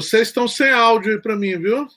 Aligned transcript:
Vocês 0.00 0.28
estão 0.28 0.46
sem 0.46 0.72
áudio 0.72 1.12
aí 1.12 1.20
pra 1.20 1.34
mim, 1.34 1.58
viu? 1.58 1.88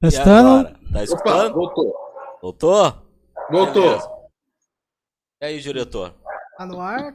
Testando. 0.00 0.74
Tá 0.90 1.04
escutando? 1.04 1.50
Opa, 1.50 1.52
voltou. 1.52 1.94
Voltou? 2.40 3.02
Voltou. 3.50 3.82
Beleza. 3.82 4.10
E 5.42 5.44
aí, 5.44 5.60
diretor? 5.60 6.14
Tá 6.56 6.64
no 6.64 6.80
ar? 6.80 7.14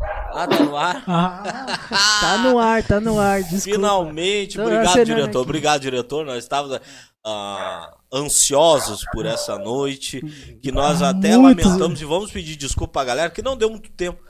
Ah, 0.00 0.48
tá 0.48 0.64
no 0.64 0.76
ar? 0.76 1.04
Ah, 1.06 1.42
tá 2.20 2.38
no 2.38 2.58
ar, 2.58 2.82
tá 2.82 3.00
no 3.00 3.20
ar. 3.20 3.42
Desculpa. 3.42 3.76
Finalmente, 3.76 4.56
Tô 4.56 4.62
obrigado, 4.62 5.04
diretor. 5.04 5.28
aqui. 5.28 5.36
Obrigado, 5.36 5.80
diretor. 5.82 6.24
Nós 6.24 6.42
estávamos 6.42 6.80
ah, 7.26 7.94
ansiosos 8.10 9.04
por 9.12 9.26
essa 9.26 9.58
noite, 9.58 10.22
que 10.62 10.72
nós 10.72 11.02
até 11.02 11.36
Muito. 11.36 11.62
lamentamos 11.62 12.00
e 12.00 12.04
vamos 12.06 12.32
pedir 12.32 12.56
desculpa 12.56 12.94
pra 12.94 13.04
galera, 13.04 13.30
que 13.30 13.42
não 13.42 13.54
deu 13.54 13.68
muito 13.68 13.90
tempo 13.92 14.22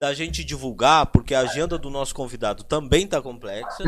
da 0.00 0.12
gente 0.12 0.44
divulgar, 0.44 1.06
porque 1.06 1.34
a 1.34 1.40
agenda 1.40 1.78
do 1.78 1.90
nosso 1.90 2.14
convidado 2.14 2.64
também 2.64 3.06
tá 3.06 3.20
complexa. 3.20 3.84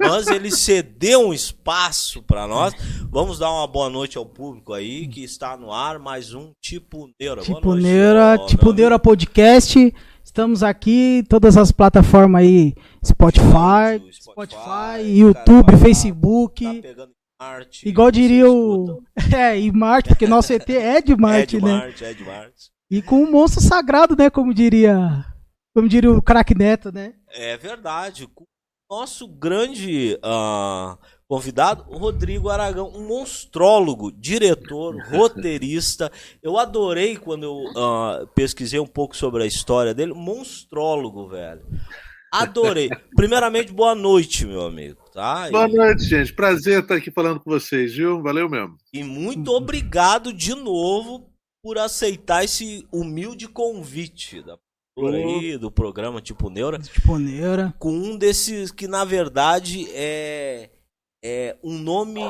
Mas 0.00 0.26
ele 0.26 0.50
cedeu 0.50 1.28
um 1.28 1.32
espaço 1.32 2.22
para 2.22 2.48
nós. 2.48 2.74
Vamos 3.10 3.38
dar 3.38 3.50
uma 3.50 3.66
boa 3.66 3.88
noite 3.88 4.18
ao 4.18 4.26
público 4.26 4.72
aí, 4.72 5.06
que 5.06 5.22
está 5.22 5.56
no 5.56 5.72
ar, 5.72 5.98
mais 5.98 6.34
um 6.34 6.50
Tipo 6.60 7.08
Neura. 7.20 7.42
Tipo 7.42 7.74
Neura, 7.74 8.38
tipo 8.46 8.72
Neura 8.72 8.98
Podcast. 8.98 9.94
Estamos 10.22 10.62
aqui, 10.62 11.22
todas 11.28 11.56
as 11.56 11.70
plataformas 11.70 12.42
aí, 12.42 12.74
Spotify, 13.04 14.00
Spotify, 14.10 14.12
Spotify, 14.12 15.18
YouTube, 15.18 15.66
cara, 15.66 15.78
Facebook. 15.78 16.64
Tá 16.64 16.82
pegando 16.82 17.12
Marte, 17.40 17.88
Igual 17.88 18.10
diria 18.10 18.50
o. 18.50 19.02
É, 19.32 19.58
e 19.58 19.70
Marte, 19.70 20.08
porque 20.08 20.26
nosso 20.26 20.52
ET 20.52 20.68
é 20.70 21.00
de 21.00 21.16
Marte, 21.16 21.56
é 21.56 21.60
de 21.60 21.64
né? 21.64 21.72
Marte, 21.72 22.04
é 22.04 22.14
de 22.14 22.24
Marte. 22.24 22.70
E 22.90 23.02
com 23.02 23.22
um 23.22 23.30
monstro 23.30 23.60
sagrado, 23.60 24.16
né? 24.16 24.30
Como 24.30 24.54
diria. 24.54 25.24
Como 25.74 25.88
diria 25.88 26.12
o 26.12 26.22
craque 26.22 26.54
Neto, 26.54 26.92
né? 26.92 27.14
É 27.30 27.56
verdade. 27.56 28.28
Nosso 28.88 29.26
grande 29.26 30.16
ah, 30.22 30.96
convidado, 31.26 31.84
o 31.88 31.98
Rodrigo 31.98 32.48
Aragão, 32.48 32.92
um 32.94 33.08
monstrólogo, 33.08 34.12
diretor, 34.12 34.94
roteirista. 35.10 36.12
Eu 36.40 36.56
adorei 36.58 37.16
quando 37.16 37.42
eu 37.42 37.64
ah, 37.76 38.24
pesquisei 38.36 38.78
um 38.78 38.86
pouco 38.86 39.16
sobre 39.16 39.42
a 39.42 39.46
história 39.46 39.92
dele. 39.92 40.14
Monstrólogo, 40.14 41.28
velho. 41.28 41.62
Adorei. 42.32 42.88
Primeiramente, 43.16 43.72
boa 43.72 43.96
noite, 43.96 44.46
meu 44.46 44.62
amigo. 44.66 45.02
Tá? 45.12 45.50
Boa 45.50 45.68
E- 45.68 45.72
noite, 45.72 46.04
gente. 46.04 46.32
Prazer 46.32 46.82
estar 46.82 46.94
aqui 46.96 47.10
falando 47.10 47.40
com 47.40 47.50
vocês, 47.50 47.94
viu? 47.94 48.22
Valeu 48.22 48.48
mesmo. 48.48 48.76
E 48.92 49.02
muito 49.02 49.50
obrigado 49.50 50.32
de 50.32 50.54
novo 50.54 51.28
por 51.64 51.78
aceitar 51.78 52.44
esse 52.44 52.86
humilde 52.92 53.48
convite 53.48 54.40
da 54.42 54.56
por 54.94 55.14
aí, 55.14 55.58
do 55.58 55.70
programa 55.70 56.20
Tipo 56.20 56.48
Neura, 56.48 56.78
Tipo 56.78 57.18
Neura. 57.18 57.74
com 57.78 57.90
um 57.90 58.16
desses 58.16 58.70
que 58.70 58.86
na 58.86 59.04
verdade 59.04 59.88
é, 59.92 60.70
é 61.22 61.56
um 61.64 61.76
nome 61.76 62.22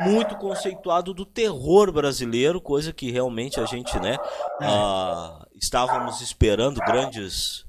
muito 0.00 0.36
conceituado 0.36 1.12
do 1.12 1.26
terror 1.26 1.92
brasileiro, 1.92 2.60
coisa 2.60 2.92
que 2.92 3.10
realmente 3.10 3.60
a 3.60 3.66
gente, 3.66 3.98
né, 4.00 4.16
ah, 4.62 5.44
estávamos 5.54 6.20
esperando 6.20 6.80
grandes 6.80 7.64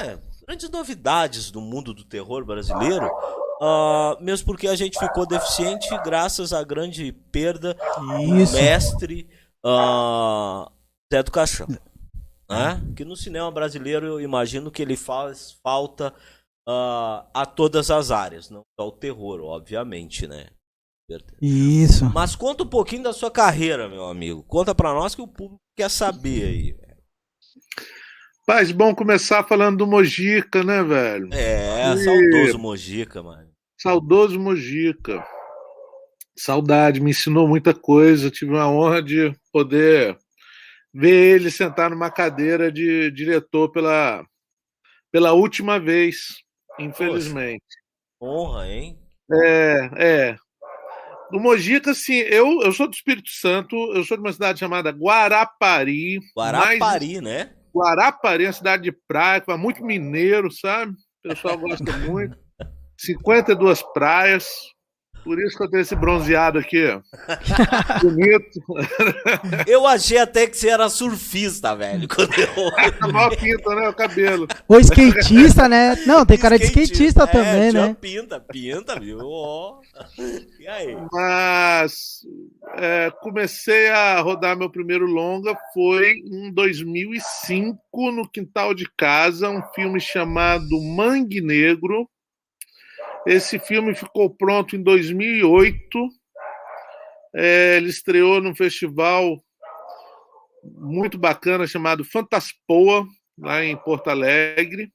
é, 0.00 0.18
grandes 0.46 0.70
novidades 0.70 1.50
do 1.50 1.60
mundo 1.60 1.92
do 1.92 2.04
terror 2.04 2.44
brasileiro. 2.44 3.10
ah, 3.60 4.16
mesmo 4.20 4.46
porque 4.46 4.68
a 4.68 4.76
gente 4.76 4.98
ficou 4.98 5.26
deficiente 5.26 5.88
graças 6.04 6.52
à 6.52 6.62
grande 6.62 7.12
perda 7.12 7.76
do 7.98 8.36
Isso. 8.36 8.54
mestre 8.54 9.28
ah, 9.64 10.70
Zé 11.12 11.22
do 11.22 11.30
Caixão. 11.30 11.66
Né? 12.48 12.80
Que 12.94 13.04
no 13.04 13.16
cinema 13.16 13.50
brasileiro 13.50 14.06
eu 14.06 14.20
imagino 14.20 14.70
que 14.70 14.80
ele 14.82 14.96
faz 14.96 15.58
falta 15.62 16.14
ah, 16.68 17.26
a 17.34 17.44
todas 17.46 17.90
as 17.90 18.10
áreas, 18.10 18.50
não 18.50 18.62
só 18.78 18.88
o 18.88 18.92
terror, 18.92 19.40
obviamente, 19.40 20.26
né? 20.26 20.48
Isso. 21.40 22.04
Mas 22.12 22.34
conta 22.34 22.64
um 22.64 22.68
pouquinho 22.68 23.04
da 23.04 23.12
sua 23.12 23.30
carreira, 23.30 23.88
meu 23.88 24.06
amigo. 24.06 24.42
Conta 24.42 24.74
pra 24.74 24.92
nós 24.92 25.14
que 25.14 25.22
o 25.22 25.28
público 25.28 25.60
quer 25.76 25.88
saber 25.88 26.44
aí. 26.44 26.76
Paz, 28.44 28.70
bom 28.70 28.94
começar 28.94 29.42
falando 29.44 29.78
do 29.78 29.86
Mojica, 29.86 30.62
né, 30.62 30.82
velho? 30.82 31.28
É, 31.32 31.92
E- 31.94 31.98
saudoso 31.98 32.58
Mojica, 32.58 33.22
mano. 33.22 33.50
Saudoso 33.80 34.38
Mojica. 34.38 35.24
Saudade, 36.38 37.00
me 37.00 37.10
ensinou 37.10 37.48
muita 37.48 37.74
coisa. 37.74 38.30
Tive 38.30 38.56
a 38.56 38.68
honra 38.68 39.02
de 39.02 39.32
poder 39.52 40.16
ver 40.98 41.36
ele 41.36 41.50
sentar 41.50 41.90
numa 41.90 42.10
cadeira 42.10 42.72
de 42.72 43.10
diretor 43.10 43.70
pela, 43.70 44.24
pela 45.12 45.32
última 45.32 45.78
vez, 45.78 46.38
infelizmente. 46.78 47.62
Honra, 48.20 48.68
hein? 48.68 48.98
É, 49.30 49.90
é. 49.96 50.36
Do 51.30 51.40
Mojica, 51.40 51.90
assim, 51.90 52.14
eu, 52.14 52.62
eu 52.62 52.72
sou 52.72 52.86
do 52.88 52.94
Espírito 52.94 53.28
Santo, 53.30 53.76
eu 53.94 54.04
sou 54.04 54.16
de 54.16 54.22
uma 54.22 54.32
cidade 54.32 54.58
chamada 54.60 54.90
Guarapari. 54.90 56.18
mais- 56.36 56.78
Guarapari, 56.78 57.20
né? 57.20 57.52
Guarapari 57.74 58.44
é 58.44 58.46
uma 58.46 58.52
cidade 58.54 58.84
de 58.84 58.92
praia, 59.06 59.40
com 59.40 59.56
muito 59.58 59.84
mineiro, 59.84 60.50
sabe? 60.50 60.92
O 60.92 61.28
pessoal 61.28 61.58
gosta 61.58 61.92
muito. 61.98 62.38
52 62.98 63.82
praias. 63.92 64.48
Por 65.26 65.42
isso 65.42 65.56
que 65.56 65.64
eu 65.64 65.68
tenho 65.68 65.80
esse 65.80 65.96
bronzeado 65.96 66.56
aqui. 66.60 66.86
Bonito. 68.00 68.62
Eu 69.66 69.84
achei 69.84 70.18
até 70.18 70.46
que 70.46 70.56
você 70.56 70.68
era 70.68 70.88
surfista, 70.88 71.74
velho. 71.74 72.06
Quando 72.06 72.32
eu... 72.38 72.48
A 73.00 73.08
maior 73.10 73.36
pinta, 73.36 73.74
né? 73.74 73.88
O 73.88 73.92
cabelo. 73.92 74.46
O 74.68 74.78
skatista, 74.78 75.68
né? 75.68 75.96
Não, 76.06 76.24
tem 76.24 76.38
cara 76.38 76.56
de 76.56 76.66
skatista 76.66 77.24
É, 77.24 77.26
também, 77.26 77.72
né? 77.72 77.96
Pinta, 78.00 78.38
pinta, 78.38 79.00
viu? 79.00 79.18
Ó. 79.20 79.80
E 80.60 80.68
aí? 80.68 80.96
Mas 81.10 82.20
é, 82.76 83.10
comecei 83.20 83.88
a 83.88 84.20
rodar 84.20 84.56
meu 84.56 84.70
primeiro 84.70 85.06
longa 85.06 85.58
foi 85.74 86.22
em 86.24 86.52
2005, 86.52 88.12
no 88.12 88.30
quintal 88.30 88.72
de 88.72 88.88
casa, 88.96 89.50
um 89.50 89.62
filme 89.74 89.98
chamado 89.98 90.80
Mangue 90.80 91.40
Negro. 91.40 92.08
Esse 93.26 93.58
filme 93.58 93.92
ficou 93.94 94.30
pronto 94.30 94.76
em 94.76 94.82
2008. 94.82 96.08
É, 97.34 97.76
ele 97.76 97.88
estreou 97.88 98.40
num 98.40 98.54
festival 98.54 99.36
muito 100.64 101.18
bacana 101.18 101.66
chamado 101.66 102.04
Fantaspoa, 102.04 103.04
lá 103.36 103.64
em 103.64 103.76
Porto 103.76 104.08
Alegre. 104.08 104.92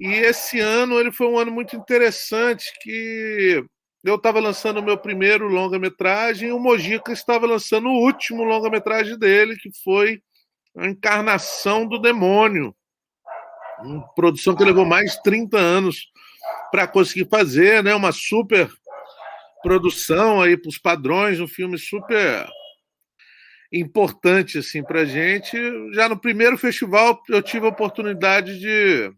E 0.00 0.08
esse 0.08 0.58
ano 0.58 0.98
ele 0.98 1.12
foi 1.12 1.28
um 1.28 1.38
ano 1.38 1.52
muito 1.52 1.76
interessante 1.76 2.72
que 2.80 3.64
eu 4.02 4.16
estava 4.16 4.40
lançando 4.40 4.80
o 4.80 4.82
meu 4.82 4.98
primeiro 4.98 5.46
longa-metragem 5.46 6.48
e 6.48 6.52
o 6.52 6.58
Mojica 6.58 7.12
estava 7.12 7.46
lançando 7.46 7.88
o 7.88 8.04
último 8.04 8.42
longa-metragem 8.42 9.18
dele, 9.18 9.56
que 9.56 9.70
foi 9.84 10.20
A 10.76 10.86
Encarnação 10.86 11.86
do 11.86 11.98
Demônio. 11.98 12.74
Uma 13.84 14.06
produção 14.14 14.56
que 14.56 14.64
levou 14.64 14.84
mais 14.84 15.12
de 15.12 15.22
30 15.22 15.56
anos 15.58 16.10
para 16.70 16.86
conseguir 16.86 17.28
fazer, 17.28 17.82
né? 17.82 17.94
Uma 17.94 18.12
super 18.12 18.70
produção 19.62 20.40
aí 20.42 20.56
para 20.56 20.68
os 20.68 20.78
padrões, 20.78 21.40
um 21.40 21.48
filme 21.48 21.78
super 21.78 22.46
importante 23.72 24.58
assim 24.58 24.82
para 24.82 25.04
gente. 25.04 25.56
Já 25.92 26.08
no 26.08 26.18
primeiro 26.18 26.58
festival 26.58 27.22
eu 27.28 27.42
tive 27.42 27.66
a 27.66 27.70
oportunidade 27.70 28.58
de, 28.58 29.12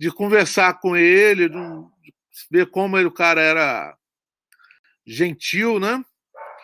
de 0.00 0.10
conversar 0.10 0.80
com 0.80 0.96
ele, 0.96 1.48
de 1.48 1.58
ver 2.50 2.66
como 2.70 2.96
ele, 2.98 3.06
o 3.06 3.12
cara 3.12 3.40
era 3.40 3.96
gentil, 5.06 5.78
né? 5.78 6.02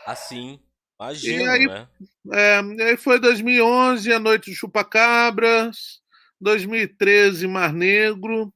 Assim. 0.06 0.58
Imagino, 0.98 1.42
E 1.42 1.48
aí- 1.48 1.66
né? 1.66 1.88
É, 2.32 2.60
e 2.60 2.82
aí 2.82 2.96
foi 2.96 3.18
2011, 3.18 4.12
A 4.12 4.18
Noite 4.18 4.50
do 4.50 4.56
Chupacabras, 4.56 6.00
2013, 6.40 7.46
Mar 7.46 7.72
Negro, 7.72 8.52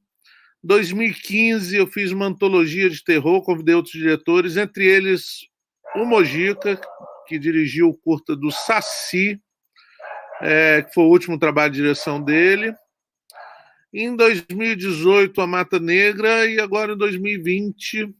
2015 0.65 1.75
eu 1.77 1.85
fiz 1.87 2.11
uma 2.11 2.25
antologia 2.25 2.89
de 2.89 3.03
terror, 3.03 3.41
convidei 3.43 3.75
outros 3.75 3.93
diretores, 3.93 4.57
entre 4.57 4.85
eles 4.85 5.47
o 5.95 6.03
Mojica, 6.05 6.79
que 7.27 7.37
dirigiu 7.37 7.89
o 7.89 7.97
curta 7.97 8.35
do 8.35 8.51
Saci, 8.51 9.39
é, 10.41 10.81
que 10.81 10.93
foi 10.93 11.03
o 11.03 11.09
último 11.09 11.37
trabalho 11.39 11.71
de 11.71 11.81
direção 11.81 12.21
dele. 12.21 12.73
Em 13.93 14.15
2018, 14.15 15.39
A 15.39 15.47
Mata 15.47 15.79
Negra, 15.79 16.45
e 16.45 16.59
agora 16.59 16.93
em 16.93 16.97
2020, 16.97 18.13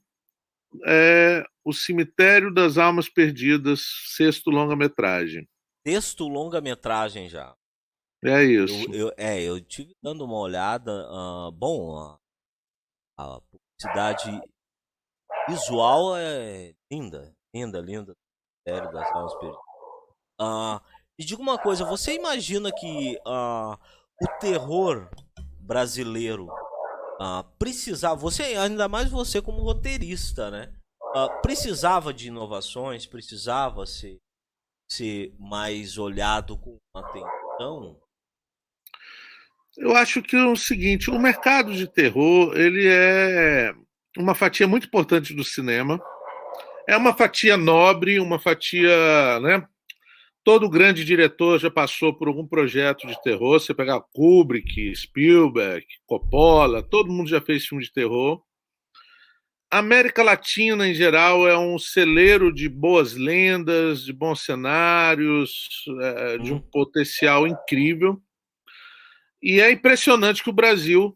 é, 0.85 1.43
O 1.63 1.73
Cemitério 1.73 2.53
das 2.53 2.77
Almas 2.77 3.09
Perdidas, 3.09 3.81
sexto 4.15 4.49
longa-metragem. 4.49 5.47
Texto 5.83 6.27
longa-metragem 6.27 7.27
já. 7.27 7.53
É 8.23 8.43
isso. 8.43 8.85
Eu, 8.93 9.07
eu- 9.07 9.13
é, 9.17 9.41
eu 9.43 9.59
tive 9.59 9.93
dando 10.01 10.23
uma 10.23 10.37
olhada. 10.39 10.91
ah, 11.09 11.49
bom, 11.53 12.17
a, 13.17 13.39
publicidade 13.41 14.41
visual 15.47 16.15
é 16.17 16.73
linda. 16.91 17.33
Linda, 17.53 17.79
linda. 17.79 18.13
Sério, 18.67 18.91
das 18.91 19.11
almas 19.11 19.33
perdidas. 19.35 19.61
Ah, 20.39 20.81
e 21.17 21.23
diga 21.23 21.41
uma 21.41 21.57
coisa, 21.57 21.85
você 21.85 22.15
imagina 22.15 22.71
que 22.71 23.19
ah, 23.25 23.79
o 24.21 24.27
terror 24.39 25.09
brasileiro 25.59 26.47
uh, 27.19 27.43
precisava, 27.57 28.15
você, 28.15 28.43
ainda 28.55 28.87
mais 28.87 29.09
você 29.09 29.41
como 29.41 29.61
roteirista, 29.61 30.51
né? 30.51 30.73
Uh, 31.15 31.41
precisava 31.41 32.13
de 32.13 32.27
inovações, 32.27 33.05
precisava 33.05 33.85
ser, 33.85 34.17
ser 34.89 35.33
mais 35.39 35.97
olhado 35.97 36.57
com 36.57 36.77
atenção? 36.93 37.99
Eu 39.77 39.95
acho 39.95 40.21
que 40.21 40.35
é 40.35 40.45
o 40.45 40.55
seguinte, 40.55 41.09
o 41.09 41.19
mercado 41.19 41.73
de 41.73 41.87
terror, 41.87 42.55
ele 42.55 42.87
é 42.87 43.73
uma 44.17 44.33
fatia 44.33 44.67
muito 44.67 44.87
importante 44.87 45.33
do 45.33 45.43
cinema. 45.43 45.99
É 46.87 46.95
uma 46.95 47.13
fatia 47.13 47.57
nobre, 47.57 48.19
uma 48.19 48.39
fatia, 48.39 49.39
né? 49.41 49.67
Todo 50.43 50.69
grande 50.69 51.03
diretor 51.03 51.59
já 51.59 51.71
passou 51.71 52.13
por 52.13 52.27
algum 52.27 52.47
projeto 52.47 53.07
de 53.07 53.19
terror. 53.23 53.59
Você 53.59 53.73
pegar 53.73 53.99
Kubrick, 54.13 54.95
Spielberg, 54.95 55.85
Coppola, 56.05 56.83
todo 56.83 57.11
mundo 57.11 57.29
já 57.29 57.41
fez 57.41 57.65
filme 57.65 57.83
de 57.83 57.91
terror. 57.91 58.41
A 59.71 59.79
América 59.79 60.23
Latina, 60.23 60.87
em 60.87 60.93
geral, 60.93 61.47
é 61.47 61.57
um 61.57 61.77
celeiro 61.79 62.53
de 62.53 62.69
boas 62.69 63.15
lendas, 63.15 64.05
de 64.05 64.13
bons 64.13 64.45
cenários, 64.45 65.83
é, 66.01 66.37
de 66.37 66.53
um 66.53 66.57
uhum. 66.57 66.69
potencial 66.71 67.47
incrível. 67.47 68.21
E 69.45 69.61
é 69.61 69.71
impressionante 69.71 70.43
que 70.43 70.49
o 70.49 70.53
Brasil 70.53 71.15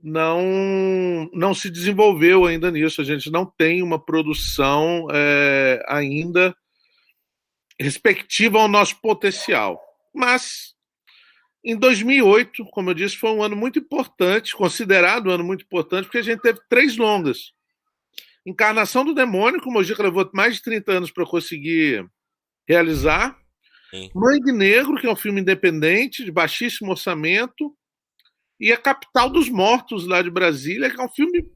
não, 0.00 1.28
não 1.32 1.52
se 1.52 1.68
desenvolveu 1.68 2.44
ainda 2.44 2.70
nisso. 2.70 3.00
A 3.00 3.04
gente 3.04 3.32
não 3.32 3.44
tem 3.44 3.82
uma 3.82 3.98
produção 3.98 5.08
é, 5.10 5.84
ainda 5.88 6.56
respectiva 7.80 8.60
ao 8.60 8.68
nosso 8.68 9.00
potencial. 9.00 9.82
Mas 10.14 10.72
em 11.64 11.76
2008, 11.76 12.64
como 12.66 12.90
eu 12.90 12.94
disse, 12.94 13.16
foi 13.16 13.30
um 13.30 13.42
ano 13.42 13.56
muito 13.56 13.80
importante, 13.80 14.54
considerado 14.54 15.26
um 15.26 15.32
ano 15.32 15.42
muito 15.42 15.64
importante, 15.64 16.04
porque 16.04 16.18
a 16.18 16.22
gente 16.22 16.42
teve 16.42 16.60
três 16.68 16.96
longas. 16.96 17.52
Encarnação 18.46 19.04
do 19.04 19.14
Demônio, 19.14 19.60
que 19.60 19.68
o 19.68 19.72
Mojica 19.72 20.00
levou 20.00 20.30
mais 20.32 20.54
de 20.54 20.62
30 20.62 20.92
anos 20.92 21.10
para 21.10 21.26
conseguir 21.26 22.06
realizar. 22.68 23.36
Sim. 23.94 24.10
Mangue 24.12 24.50
Negro, 24.50 24.96
que 24.96 25.06
é 25.06 25.10
um 25.10 25.16
filme 25.16 25.40
independente, 25.40 26.24
de 26.24 26.32
baixíssimo 26.32 26.90
orçamento. 26.90 27.72
E 28.58 28.72
A 28.72 28.76
Capital 28.76 29.30
dos 29.30 29.48
Mortos, 29.48 30.04
lá 30.06 30.20
de 30.20 30.30
Brasília, 30.30 30.90
que 30.90 31.00
é 31.00 31.04
um 31.04 31.08
filme 31.08 31.48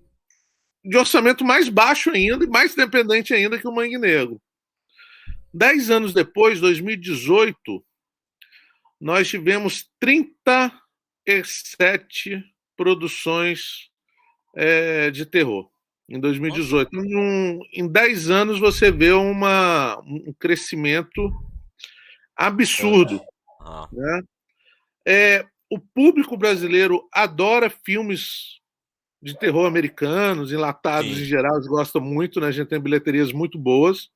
de 0.84 0.96
orçamento 0.96 1.44
mais 1.44 1.68
baixo 1.68 2.10
ainda 2.10 2.44
e 2.44 2.48
mais 2.48 2.74
independente 2.74 3.34
ainda 3.34 3.58
que 3.58 3.66
o 3.66 3.74
Mangue 3.74 3.98
Negro. 3.98 4.40
Dez 5.52 5.90
anos 5.90 6.14
depois, 6.14 6.60
2018, 6.60 7.84
nós 9.00 9.28
tivemos 9.28 9.90
37 9.98 12.44
produções 12.76 13.90
é, 14.54 15.10
de 15.10 15.26
terror 15.26 15.68
em 16.08 16.20
2018. 16.20 16.94
Em, 16.94 17.58
em 17.74 17.88
10 17.88 18.30
anos 18.30 18.60
você 18.60 18.92
vê 18.92 19.10
uma, 19.12 19.98
um 20.00 20.32
crescimento 20.38 21.32
absurdo. 22.38 23.20
Ah. 23.60 23.88
Né? 23.92 24.22
É, 25.06 25.46
o 25.68 25.78
público 25.78 26.36
brasileiro 26.36 27.06
adora 27.12 27.68
filmes 27.68 28.58
de 29.20 29.36
terror 29.36 29.66
americanos, 29.66 30.52
enlatados 30.52 31.16
Sim. 31.16 31.22
em 31.22 31.26
geral, 31.26 31.56
eles 31.56 31.66
gostam 31.66 32.00
muito, 32.00 32.40
né? 32.40 32.46
A 32.46 32.52
gente 32.52 32.68
tem 32.68 32.80
bilheterias 32.80 33.32
muito 33.32 33.58
boas 33.58 34.10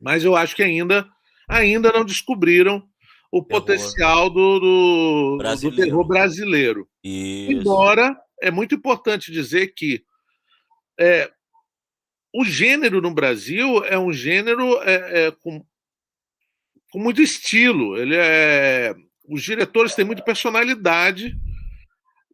mas 0.00 0.24
eu 0.24 0.36
acho 0.36 0.54
que 0.54 0.62
ainda, 0.62 1.08
ainda 1.48 1.92
não 1.92 2.04
descobriram 2.04 2.86
o 3.30 3.42
terror. 3.42 3.60
potencial 3.60 4.30
do, 4.30 4.60
do, 4.60 5.38
do, 5.38 5.76
terror 5.76 6.06
brasileiro. 6.06 6.88
Isso. 7.02 7.52
Embora 7.52 8.16
é 8.40 8.50
muito 8.50 8.74
importante 8.74 9.32
dizer 9.32 9.74
que 9.74 10.04
é, 10.98 11.30
o 12.34 12.44
gênero 12.44 13.00
no 13.00 13.12
Brasil 13.12 13.84
é 13.84 13.98
um 13.98 14.12
gênero 14.12 14.80
é, 14.82 15.26
é, 15.26 15.30
com, 15.30 15.64
com 16.90 16.98
muito 16.98 17.20
estilo. 17.20 17.96
Ele 17.96 18.16
é, 18.16 18.94
os 19.28 19.42
diretores 19.42 19.94
têm 19.94 20.04
muita 20.04 20.22
personalidade 20.22 21.36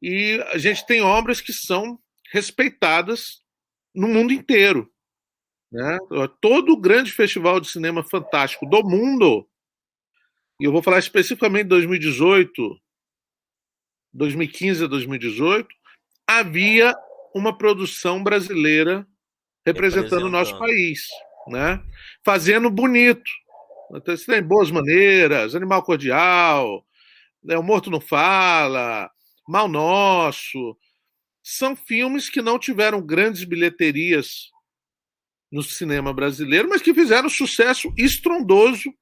e 0.00 0.40
a 0.52 0.58
gente 0.58 0.86
tem 0.86 1.00
obras 1.00 1.40
que 1.40 1.52
são 1.52 1.98
respeitadas 2.30 3.42
no 3.94 4.08
mundo 4.08 4.32
inteiro. 4.32 4.90
Né? 5.72 5.98
Todo 6.40 6.76
grande 6.76 7.10
festival 7.10 7.58
de 7.58 7.68
cinema 7.68 8.02
fantástico 8.04 8.66
do 8.66 8.82
mundo, 8.82 9.48
e 10.60 10.64
eu 10.64 10.72
vou 10.72 10.82
falar 10.82 10.98
especificamente 10.98 11.64
de 11.64 11.70
2018, 11.70 12.80
2015 14.12 14.84
a 14.84 14.86
2018, 14.86 15.68
havia 16.28 16.94
uma 17.34 17.56
produção 17.56 18.22
brasileira 18.22 19.06
representando 19.66 20.26
o 20.26 20.30
nosso 20.30 20.56
país, 20.58 21.08
né? 21.48 21.82
fazendo 22.24 22.70
bonito. 22.70 23.30
Então, 23.94 24.16
você 24.16 24.26
tem 24.26 24.42
Boas 24.42 24.70
Maneiras, 24.70 25.54
Animal 25.54 25.82
Cordial, 25.82 26.84
né? 27.42 27.56
O 27.56 27.62
Morto 27.62 27.90
Não 27.90 28.00
Fala, 28.00 29.10
Mal 29.48 29.68
Nosso. 29.68 30.76
São 31.42 31.76
filmes 31.76 32.28
que 32.28 32.42
não 32.42 32.58
tiveram 32.58 33.04
grandes 33.04 33.44
bilheterias 33.44 34.50
no 35.52 35.62
cinema 35.62 36.12
brasileiro, 36.12 36.68
mas 36.68 36.82
que 36.82 36.94
fizeram 36.94 37.28
sucesso 37.28 37.92
estrondoso 37.96 38.92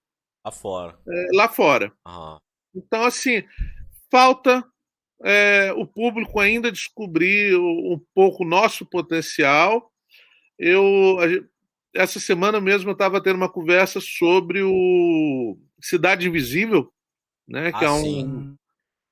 lá 0.45 0.51
fora. 0.51 0.99
É, 1.09 1.27
lá 1.33 1.49
fora. 1.49 1.93
Uhum. 2.07 2.39
Então, 2.75 3.05
assim, 3.05 3.45
falta 4.11 4.65
é, 5.25 5.73
o 5.73 5.87
público 5.87 6.41
ainda 6.41 6.73
descobrir 6.73 7.57
um 7.57 8.01
pouco 8.15 8.45
o 8.45 8.49
nosso 8.49 8.85
potencial. 8.85 9.91
Eu 10.59 11.17
essa 11.95 12.19
semana 12.19 12.61
mesmo 12.61 12.91
eu 12.91 12.95
estava 12.95 13.23
tendo 13.23 13.37
uma 13.37 13.51
conversa 13.51 14.01
sobre 14.01 14.63
o 14.63 15.59
Cidade 15.81 16.27
Invisível, 16.27 16.93
né, 17.47 17.73
que 17.73 17.85
é 17.85 17.89
ah, 17.89 17.91
é 17.91 17.95
um, 17.95 18.57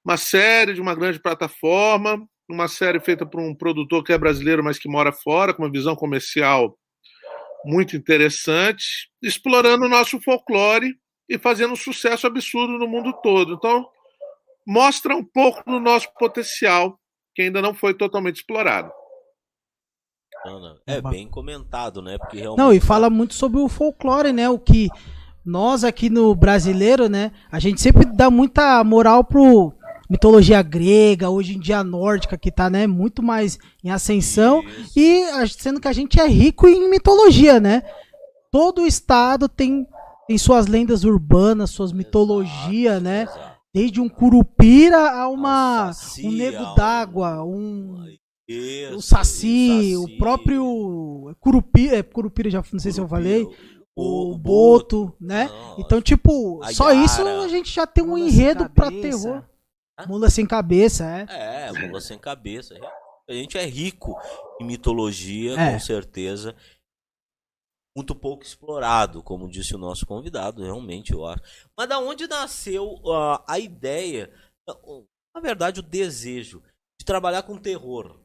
uma 0.05 0.17
série 0.17 0.75
de 0.75 0.81
uma 0.81 0.95
grande 0.95 1.21
plataforma, 1.21 2.27
uma 2.49 2.69
série 2.69 3.01
feita 3.01 3.27
por 3.27 3.41
um 3.41 3.55
produtor 3.55 4.03
que 4.03 4.13
é 4.13 4.19
brasileiro, 4.19 4.65
mas 4.65 4.79
que 4.79 4.89
mora 4.89 5.13
fora, 5.13 5.55
com 5.55 5.63
uma 5.63 5.71
visão 5.71 5.95
comercial 5.95 6.77
muito 7.65 7.97
interessante, 7.97 9.11
explorando 9.23 9.85
o 9.85 9.89
nosso 9.89 10.21
folclore 10.21 10.95
e 11.29 11.39
fazendo 11.39 11.75
um 11.75 11.77
sucesso 11.77 12.27
absurdo 12.27 12.79
no 12.79 12.89
mundo 12.89 13.13
todo. 13.23 13.55
Então, 13.55 13.87
mostra 14.67 15.15
um 15.15 15.25
pouco 15.25 15.63
do 15.71 15.79
nosso 15.79 16.09
potencial 16.19 16.99
que 17.35 17.43
ainda 17.43 17.63
não 17.63 17.75
foi 17.75 17.95
totalmente 17.95 18.37
explorado. 18.37 18.91
Não, 20.45 20.61
não. 20.61 20.77
É 20.87 21.01
bem 21.01 21.29
comentado, 21.29 22.01
né? 22.01 22.19
Porque 22.19 22.39
realmente... 22.39 22.59
Não, 22.59 22.73
e 22.73 22.81
fala 22.81 23.11
muito 23.11 23.35
sobre 23.35 23.61
o 23.61 23.69
folclore, 23.69 24.33
né? 24.33 24.49
O 24.49 24.59
que 24.59 24.89
nós 25.45 25.85
aqui 25.85 26.09
no 26.09 26.35
brasileiro, 26.35 27.09
né? 27.09 27.33
A 27.51 27.59
gente 27.59 27.81
sempre 27.81 28.05
dá 28.07 28.31
muita 28.31 28.83
moral 28.85 29.25
pro 29.25 29.73
mitologia 30.09 30.61
grega, 30.61 31.31
hoje 31.31 31.55
em 31.55 31.61
dia 31.61 31.85
nórdica, 31.85 32.37
que 32.37 32.49
está 32.49 32.69
né, 32.69 32.85
muito 32.85 33.23
mais 33.23 33.59
em 33.85 33.91
ascensão, 33.91 34.61
Isso. 34.61 34.99
e 34.99 35.49
sendo 35.51 35.81
que 35.81 35.87
a 35.87 35.93
gente 35.93 36.19
é 36.19 36.27
rico 36.27 36.67
em 36.67 36.91
mitologia, 36.91 37.61
né? 37.61 37.85
Todo 38.51 38.85
estado 38.85 39.49
tem, 39.49 39.87
tem 40.27 40.37
suas 40.37 40.67
lendas 40.67 41.05
urbanas, 41.05 41.71
suas 41.71 41.93
mitologias, 41.93 43.01
né? 43.01 43.23
Exato. 43.23 43.51
Desde 43.73 44.01
um 44.01 44.09
curupira 44.09 45.13
a 45.13 45.29
uma 45.29 45.93
saci, 45.93 46.27
um 46.27 46.33
nego 46.33 46.75
d'água, 46.75 47.45
um 47.45 48.05
isso, 48.53 48.97
o 48.97 49.03
saci, 49.03 49.69
saci, 49.69 49.97
o 49.97 50.19
próprio 50.19 51.35
curupira, 51.41 51.97
é, 51.97 52.03
curupira 52.03 52.51
já 52.51 52.59
não 52.59 52.65
sei 52.65 52.93
curupira, 52.93 52.93
se 52.93 53.01
eu 53.01 53.09
falei, 53.09 53.49
o, 53.95 54.33
o 54.33 54.39
boto, 54.39 55.07
boto, 55.07 55.17
né? 55.21 55.45
Nossa. 55.45 55.81
Então, 55.81 56.01
tipo, 56.01 56.61
só 56.73 56.93
isso 56.93 57.27
a 57.27 57.49
gente 57.49 57.71
já 57.71 57.87
tem 57.87 58.05
um 58.05 58.17
enredo 58.17 58.69
para 58.71 58.91
terror. 58.91 59.45
Mula 60.07 60.31
sem 60.31 60.47
cabeça, 60.47 61.05
é. 61.05 61.69
É, 61.69 61.73
mula 61.73 62.01
sem 62.01 62.19
cabeça. 62.19 62.75
A 63.29 63.33
gente 63.33 63.59
é 63.59 63.65
rico 63.65 64.19
em 64.61 64.65
mitologia, 64.65 65.55
é. 65.59 65.73
com 65.73 65.79
certeza. 65.79 66.57
Muito 67.97 68.15
pouco 68.15 68.45
explorado, 68.45 69.23
como 69.23 69.51
disse 69.51 69.75
o 69.75 69.79
nosso 69.79 70.07
convidado, 70.07 70.63
realmente, 70.63 71.13
eu 71.13 71.27
acho. 71.27 71.43
Mas 71.77 71.89
da 71.89 71.99
onde 71.99 72.27
nasceu 72.27 72.95
uh, 73.05 73.43
a 73.47 73.59
ideia, 73.59 74.33
na 75.35 75.41
verdade, 75.41 75.81
o 75.81 75.83
desejo 75.83 76.63
de 76.99 77.05
trabalhar 77.05 77.43
com 77.43 77.59
terror? 77.59 78.19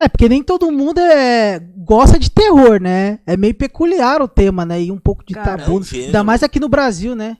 É, 0.00 0.08
porque 0.08 0.28
nem 0.28 0.44
todo 0.44 0.70
mundo 0.70 1.00
é, 1.00 1.58
gosta 1.76 2.18
de 2.18 2.30
terror, 2.30 2.80
né? 2.80 3.18
É 3.26 3.36
meio 3.36 3.54
peculiar 3.54 4.22
o 4.22 4.28
tema, 4.28 4.64
né? 4.64 4.80
E 4.80 4.92
um 4.92 4.98
pouco 4.98 5.24
de 5.24 5.34
Cara, 5.34 5.58
tabu. 5.58 5.72
É 5.72 5.74
um 5.74 6.04
Ainda 6.04 6.22
mais 6.22 6.42
aqui 6.42 6.60
no 6.60 6.68
Brasil, 6.68 7.16
né? 7.16 7.38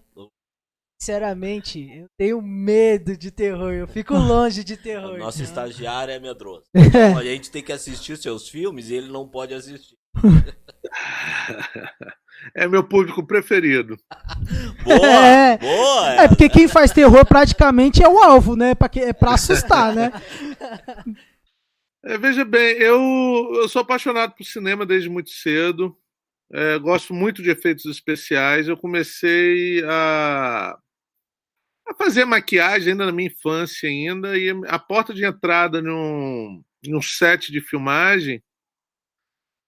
Sinceramente, 1.01 1.89
eu 1.97 2.07
tenho 2.19 2.43
medo 2.43 3.17
de 3.17 3.31
terror. 3.31 3.73
Eu 3.73 3.87
fico 3.87 4.15
longe 4.19 4.65
de 4.65 4.77
terror. 4.77 5.15
O 5.15 5.19
nosso 5.19 5.43
estagiário 5.43 6.13
é 6.13 6.19
medroso. 6.19 6.65
Então, 6.75 7.19
a 7.19 7.25
gente 7.25 7.51
tem 7.51 7.63
que 7.63 7.71
assistir 7.71 8.17
seus 8.17 8.49
filmes 8.49 8.91
e 8.91 8.95
ele 8.95 9.09
não 9.09 9.29
pode 9.29 9.55
assistir. 9.55 9.97
É 12.55 12.69
meu 12.69 12.85
público 12.85 13.27
preferido. 13.27 13.97
boa, 14.85 15.27
é, 15.27 15.59
boa. 15.59 16.13
É 16.13 16.29
porque 16.29 16.49
quem 16.49 16.69
faz 16.69 16.93
terror 16.93 17.27
praticamente 17.27 18.03
é 18.03 18.09
o 18.09 18.19
alvo, 18.19 18.55
né? 18.55 18.77
Pra 18.77 18.89
que, 18.89 19.01
é 19.01 19.13
pra 19.13 19.35
assustar, 19.35 19.93
né? 19.93 20.13
É, 22.05 22.17
veja 22.17 22.45
bem, 22.45 22.77
eu, 22.77 23.53
eu 23.55 23.69
sou 23.69 23.83
apaixonado 23.83 24.35
por 24.35 24.45
cinema 24.45 24.87
desde 24.87 25.09
muito 25.09 25.31
cedo. 25.31 25.97
É, 26.51 26.79
gosto 26.79 27.13
muito 27.13 27.43
de 27.43 27.51
efeitos 27.51 27.85
especiais. 27.87 28.69
Eu 28.69 28.77
comecei 28.77 29.83
a, 29.85 30.79
a 31.89 31.95
fazer 31.95 32.25
maquiagem 32.25 32.93
ainda 32.93 33.07
na 33.07 33.13
minha 33.13 33.29
infância 33.29 33.89
ainda 33.89 34.39
e 34.39 34.51
a 34.69 34.79
porta 34.79 35.13
de 35.13 35.25
entrada 35.25 35.83
num, 35.83 36.63
num 36.87 37.03
set 37.03 37.51
de 37.51 37.61
filmagem 37.61 38.43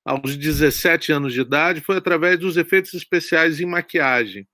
aos 0.05 0.37
17 0.37 1.13
anos 1.13 1.33
de 1.33 1.41
idade 1.41 1.81
foi 1.81 1.97
através 1.97 2.39
dos 2.39 2.57
efeitos 2.57 2.95
especiais 2.95 3.61
em 3.61 3.67
maquiagem. 3.67 4.49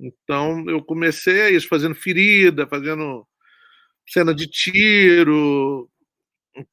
Então 0.00 0.68
eu 0.68 0.82
comecei 0.82 1.50
isso, 1.56 1.68
fazendo 1.68 1.94
ferida, 1.94 2.66
fazendo 2.66 3.26
cena 4.08 4.34
de 4.34 4.46
tiro, 4.46 5.90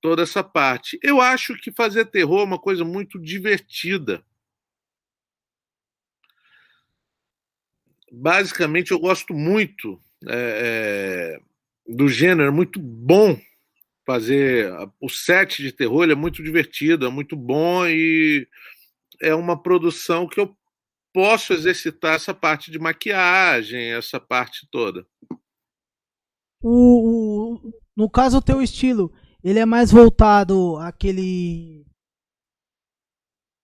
toda 0.02 0.24
essa 0.24 0.44
parte. 0.44 1.00
Eu 1.02 1.20
acho 1.22 1.56
que 1.56 1.72
fazer 1.72 2.06
terror 2.06 2.42
é 2.42 2.46
uma 2.46 2.60
coisa 2.60 2.84
muito 2.84 3.20
divertida. 3.20 4.24
Basicamente, 8.12 8.92
eu 8.92 9.00
gosto 9.00 9.34
muito 9.34 10.00
é, 10.28 11.38
é, 11.38 11.42
do 11.88 12.10
gênero, 12.10 12.50
é 12.50 12.52
muito 12.52 12.80
bom 12.80 13.40
fazer. 14.06 14.72
O 15.00 15.10
set 15.10 15.64
de 15.64 15.72
terror 15.72 16.10
é 16.10 16.16
muito 16.16 16.44
divertido, 16.44 17.06
é 17.06 17.10
muito 17.10 17.36
bom 17.36 17.88
e 17.88 18.48
é 19.22 19.34
uma 19.34 19.62
produção 19.62 20.28
que 20.28 20.40
eu 20.40 20.56
posso 21.14 21.54
exercitar 21.54 22.16
essa 22.16 22.34
parte 22.34 22.72
de 22.72 22.80
maquiagem, 22.80 23.94
essa 23.94 24.20
parte 24.20 24.68
toda. 24.70 25.06
O, 26.62 27.56
o, 27.56 27.74
no 27.96 28.10
caso, 28.10 28.38
o 28.38 28.42
teu 28.42 28.62
estilo, 28.62 29.12
ele 29.44 29.60
é 29.60 29.66
mais 29.66 29.92
voltado 29.92 30.78
àquele. 30.78 31.86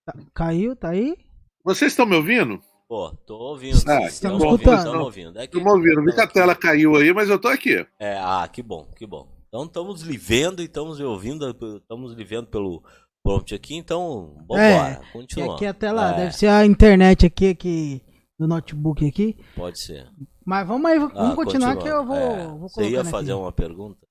Tá, 0.05 0.13
caiu, 0.33 0.75
tá 0.75 0.89
aí? 0.89 1.17
Vocês 1.63 1.91
estão 1.91 2.05
me 2.05 2.15
ouvindo? 2.15 2.61
Pô, 2.87 3.11
tô 3.25 3.35
ouvindo. 3.35 3.77
Ah, 3.87 4.05
estamos 4.05 4.41
escutando. 4.41 4.77
Estamos 4.77 5.03
ouvindo. 5.03 5.39
É 5.39 5.47
me 5.53 5.69
ouvindo. 5.69 6.03
Vi 6.05 6.13
que 6.13 6.21
a 6.21 6.27
tela 6.27 6.55
caiu 6.55 6.95
aí, 6.95 7.13
mas 7.13 7.29
eu 7.29 7.37
tô 7.37 7.49
aqui. 7.49 7.85
É, 7.99 8.17
ah, 8.17 8.47
que 8.51 8.63
bom, 8.63 8.87
que 8.95 9.05
bom. 9.05 9.27
Então 9.47 9.65
estamos 9.65 10.01
lhe 10.01 10.17
vendo 10.17 10.61
e 10.61 10.65
estamos 10.65 10.99
ouvindo, 10.99 11.49
estamos 11.49 12.13
lhe 12.13 12.23
vendo 12.23 12.47
pelo 12.47 12.81
prompt 13.23 13.53
aqui, 13.53 13.75
então 13.75 14.35
vambora, 14.47 15.01
é, 15.01 15.11
continua. 15.11 15.55
Aqui 15.55 15.65
a 15.65 15.73
tela, 15.73 16.13
é. 16.13 16.17
deve 16.17 16.31
ser 16.33 16.47
a 16.47 16.65
internet 16.65 17.25
aqui, 17.25 17.49
aqui 17.49 18.01
do 18.39 18.47
notebook 18.47 19.05
aqui. 19.05 19.37
Pode 19.55 19.81
ser. 19.81 20.07
Mas 20.45 20.65
vamos 20.65 20.89
aí, 20.89 20.97
vamos 20.97 21.13
ah, 21.17 21.35
continuar 21.35 21.75
continua. 21.75 21.83
que 21.83 21.89
eu 21.89 22.05
vou, 22.05 22.17
é, 22.17 22.47
vou 22.47 22.69
Você 22.69 22.89
ia 22.89 23.03
fazer 23.03 23.33
aqui. 23.33 23.41
uma 23.41 23.51
pergunta? 23.51 24.06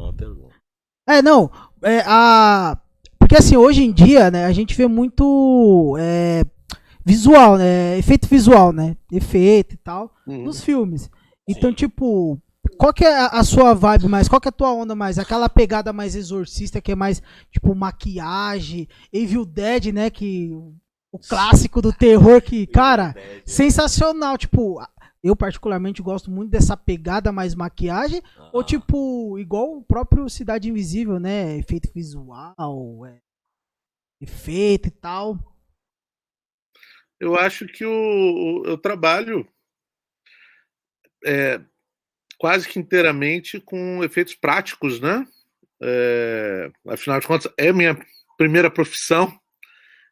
Uma 0.00 0.12
pergunta. 0.12 0.54
É, 1.08 1.20
não, 1.22 1.50
é, 1.82 2.02
a... 2.06 2.78
Porque 3.18 3.36
assim, 3.36 3.56
hoje 3.56 3.84
em 3.84 3.92
dia, 3.92 4.30
né, 4.30 4.44
a 4.46 4.52
gente 4.52 4.74
vê 4.74 4.88
muito 4.88 5.96
é, 5.98 6.44
visual, 7.04 7.56
né, 7.58 7.98
efeito 7.98 8.28
visual, 8.28 8.72
né, 8.72 8.96
efeito 9.12 9.74
e 9.74 9.76
tal, 9.76 10.12
uhum. 10.26 10.44
nos 10.44 10.62
filmes. 10.62 11.10
Então, 11.46 11.70
Sim. 11.70 11.76
tipo, 11.76 12.38
qual 12.76 12.92
que 12.92 13.04
é 13.04 13.28
a 13.30 13.42
sua 13.44 13.74
vibe 13.74 14.08
mais? 14.08 14.28
Qual 14.28 14.40
que 14.40 14.48
é 14.48 14.50
a 14.50 14.52
tua 14.52 14.72
onda 14.72 14.94
mais? 14.94 15.18
Aquela 15.18 15.48
pegada 15.48 15.92
mais 15.92 16.14
exorcista 16.14 16.80
que 16.80 16.92
é 16.92 16.96
mais, 16.96 17.22
tipo, 17.50 17.74
maquiagem, 17.74 18.88
Evil 19.12 19.44
Dead, 19.44 19.92
né, 19.92 20.10
que 20.10 20.50
o 21.12 21.18
clássico 21.18 21.82
do 21.82 21.92
terror 21.92 22.40
que, 22.40 22.66
cara, 22.66 23.14
sensacional, 23.44 24.38
tipo, 24.38 24.80
eu 25.22 25.36
particularmente 25.36 26.02
gosto 26.02 26.30
muito 26.30 26.50
dessa 26.50 26.76
pegada 26.76 27.30
mais 27.30 27.54
maquiagem, 27.54 28.22
ah. 28.36 28.50
ou 28.52 28.64
tipo, 28.64 29.38
igual 29.38 29.76
o 29.76 29.84
próprio 29.84 30.28
Cidade 30.28 30.68
Invisível, 30.68 31.20
né? 31.20 31.58
Efeito 31.58 31.92
visual, 31.92 33.06
é, 33.06 33.20
efeito 34.20 34.88
e 34.88 34.90
tal. 34.90 35.38
Eu 37.18 37.36
acho 37.36 37.66
que 37.66 37.84
o, 37.84 38.62
eu 38.64 38.78
trabalho 38.78 39.46
é, 41.24 41.60
quase 42.38 42.66
que 42.66 42.78
inteiramente 42.78 43.60
com 43.60 44.02
efeitos 44.02 44.34
práticos, 44.34 45.00
né? 45.00 45.26
É, 45.82 46.70
afinal 46.88 47.20
de 47.20 47.26
contas, 47.26 47.52
é 47.58 47.72
minha 47.72 47.98
primeira 48.38 48.70
profissão, 48.70 49.38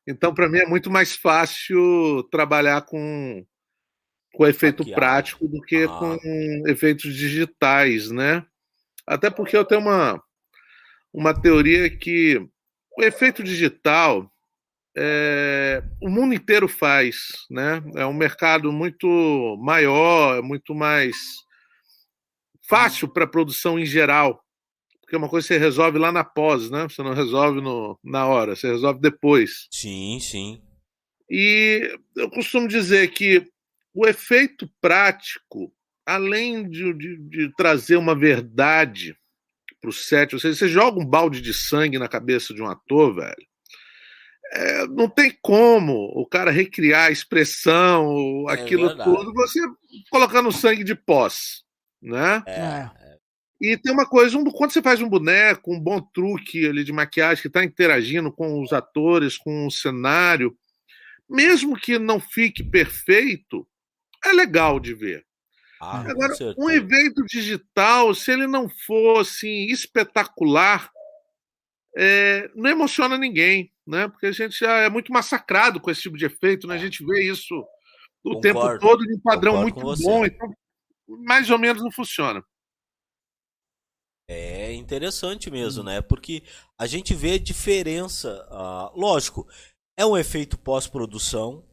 então 0.06 0.34
para 0.34 0.48
mim 0.48 0.58
é 0.58 0.66
muito 0.66 0.90
mais 0.90 1.16
fácil 1.16 2.22
trabalhar 2.30 2.82
com 2.82 3.46
com 4.38 4.46
efeito 4.46 4.84
prático 4.84 5.48
do 5.48 5.60
que 5.60 5.82
ah. 5.82 5.88
com 5.88 6.16
efeitos 6.68 7.12
digitais, 7.12 8.08
né? 8.08 8.46
Até 9.04 9.30
porque 9.30 9.56
eu 9.56 9.64
tenho 9.64 9.80
uma, 9.80 10.22
uma 11.12 11.34
teoria 11.34 11.90
que 11.90 12.40
o 12.96 13.02
efeito 13.02 13.42
digital 13.42 14.32
é, 14.96 15.82
o 16.00 16.08
mundo 16.08 16.34
inteiro 16.34 16.68
faz, 16.68 17.46
né? 17.50 17.82
É 17.96 18.06
um 18.06 18.12
mercado 18.12 18.70
muito 18.70 19.08
maior, 19.60 20.38
é 20.38 20.40
muito 20.40 20.72
mais 20.72 21.16
fácil 22.62 23.08
para 23.08 23.24
a 23.24 23.28
produção 23.28 23.76
em 23.76 23.84
geral, 23.84 24.40
porque 25.00 25.16
é 25.16 25.18
uma 25.18 25.28
coisa 25.28 25.48
que 25.48 25.54
você 25.54 25.58
resolve 25.58 25.98
lá 25.98 26.12
na 26.12 26.22
pós, 26.22 26.70
né? 26.70 26.84
Você 26.88 27.02
não 27.02 27.12
resolve 27.12 27.60
no, 27.60 27.98
na 28.04 28.24
hora, 28.28 28.54
você 28.54 28.70
resolve 28.70 29.00
depois. 29.00 29.66
Sim, 29.68 30.20
sim. 30.20 30.62
E 31.28 31.92
eu 32.14 32.30
costumo 32.30 32.68
dizer 32.68 33.08
que 33.08 33.44
o 33.98 34.06
efeito 34.06 34.70
prático, 34.80 35.74
além 36.06 36.70
de, 36.70 36.94
de, 36.94 37.18
de 37.18 37.52
trazer 37.56 37.96
uma 37.96 38.14
verdade 38.14 39.18
para 39.80 39.90
o 39.90 39.92
set, 39.92 40.34
ou 40.34 40.40
seja, 40.40 40.56
você 40.56 40.68
joga 40.68 41.00
um 41.00 41.04
balde 41.04 41.40
de 41.40 41.52
sangue 41.52 41.98
na 41.98 42.06
cabeça 42.06 42.54
de 42.54 42.62
um 42.62 42.68
ator, 42.68 43.16
velho. 43.16 43.48
É, 44.52 44.86
não 44.86 45.08
tem 45.08 45.36
como 45.42 46.12
o 46.14 46.24
cara 46.24 46.52
recriar 46.52 47.08
a 47.08 47.10
expressão, 47.10 48.48
é 48.48 48.52
aquilo 48.52 48.96
tudo, 49.02 49.34
você 49.34 49.58
colocando 50.10 50.52
sangue 50.52 50.84
de 50.84 50.94
pós, 50.94 51.64
né? 52.00 52.40
É. 52.46 52.52
é. 52.52 53.18
E 53.60 53.76
tem 53.76 53.92
uma 53.92 54.06
coisa, 54.06 54.38
um, 54.38 54.44
quando 54.44 54.70
você 54.70 54.80
faz 54.80 55.02
um 55.02 55.08
boneco, 55.08 55.74
um 55.74 55.80
bom 55.80 56.00
truque 56.00 56.68
ali 56.68 56.84
de 56.84 56.92
maquiagem 56.92 57.42
que 57.42 57.48
está 57.48 57.64
interagindo 57.64 58.30
com 58.30 58.62
os 58.62 58.72
atores, 58.72 59.36
com 59.36 59.66
o 59.66 59.70
cenário, 59.72 60.56
mesmo 61.28 61.76
que 61.76 61.98
não 61.98 62.20
fique 62.20 62.62
perfeito, 62.62 63.67
é 64.24 64.32
legal 64.32 64.80
de 64.80 64.94
ver. 64.94 65.26
Ah, 65.80 66.00
Agora, 66.00 66.34
um 66.56 66.68
evento 66.68 67.24
digital, 67.24 68.12
se 68.14 68.32
ele 68.32 68.46
não 68.46 68.68
for 68.68 69.20
assim, 69.20 69.66
espetacular, 69.66 70.90
é, 71.96 72.50
não 72.54 72.68
emociona 72.68 73.16
ninguém, 73.16 73.72
né? 73.86 74.08
Porque 74.08 74.26
a 74.26 74.32
gente 74.32 74.58
já 74.58 74.78
é 74.78 74.90
muito 74.90 75.12
massacrado 75.12 75.80
com 75.80 75.90
esse 75.90 76.02
tipo 76.02 76.16
de 76.16 76.26
efeito, 76.26 76.66
né? 76.66 76.74
A 76.74 76.78
gente 76.78 77.04
vê 77.04 77.30
isso 77.30 77.54
o 78.24 78.34
Concordo. 78.34 78.40
tempo 78.40 78.78
todo 78.80 79.06
de 79.06 79.14
um 79.14 79.20
padrão 79.20 79.62
muito 79.62 79.80
bom, 79.80 80.24
então 80.24 80.52
mais 81.06 81.48
ou 81.48 81.58
menos 81.58 81.82
não 81.82 81.90
funciona. 81.90 82.44
É 84.28 84.74
interessante 84.74 85.50
mesmo, 85.50 85.82
hum. 85.82 85.86
né? 85.86 86.02
Porque 86.02 86.42
a 86.78 86.86
gente 86.86 87.14
vê 87.14 87.32
a 87.32 87.38
diferença. 87.38 88.46
Uh, 88.50 88.98
lógico, 88.98 89.48
é 89.96 90.04
um 90.04 90.16
efeito 90.16 90.58
pós-produção, 90.58 91.64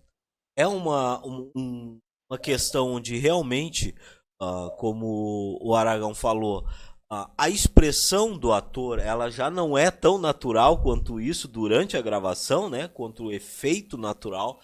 é 0.55 0.65
uma, 0.65 1.25
um, 1.25 1.99
uma 2.35 2.37
questão 2.37 2.91
onde 2.91 3.17
realmente, 3.17 3.95
uh, 4.41 4.69
como 4.77 5.57
o 5.61 5.73
Aragão 5.73 6.13
falou, 6.13 6.67
uh, 7.11 7.31
a 7.37 7.49
expressão 7.49 8.37
do 8.37 8.51
ator 8.51 8.99
ela 8.99 9.29
já 9.31 9.49
não 9.49 9.77
é 9.77 9.89
tão 9.89 10.17
natural 10.17 10.81
quanto 10.81 11.19
isso 11.19 11.47
durante 11.47 11.95
a 11.95 12.01
gravação, 12.01 12.69
né? 12.69 12.87
Quanto 12.89 13.25
o 13.25 13.31
efeito 13.31 13.97
natural. 13.97 14.59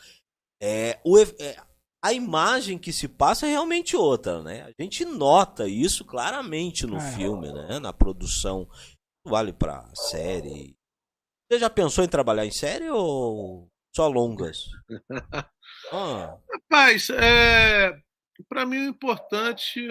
É, 0.62 1.00
o, 1.04 1.18
é, 1.18 1.58
a 2.04 2.14
imagem 2.14 2.78
que 2.78 2.92
se 2.92 3.08
passa 3.08 3.48
é 3.48 3.50
realmente 3.50 3.96
outra, 3.96 4.44
né? 4.44 4.64
A 4.64 4.82
gente 4.82 5.06
nota 5.06 5.68
isso 5.68 6.04
claramente 6.04 6.86
no 6.86 6.98
é. 6.98 7.12
filme, 7.14 7.52
né? 7.52 7.80
Na 7.80 7.94
produção. 7.94 8.68
Vale 9.26 9.54
pra 9.54 9.90
série. 9.96 10.76
Você 11.50 11.60
já 11.60 11.70
pensou 11.70 12.04
em 12.04 12.08
trabalhar 12.08 12.46
em 12.46 12.52
série 12.52 12.90
ou 12.90 13.68
só 13.96 14.08
longas? 14.08 14.66
Ah. 15.92 16.38
Rapaz, 16.54 17.10
é... 17.10 17.94
para 18.48 18.66
mim 18.66 18.78
o 18.78 18.90
importante. 18.90 19.90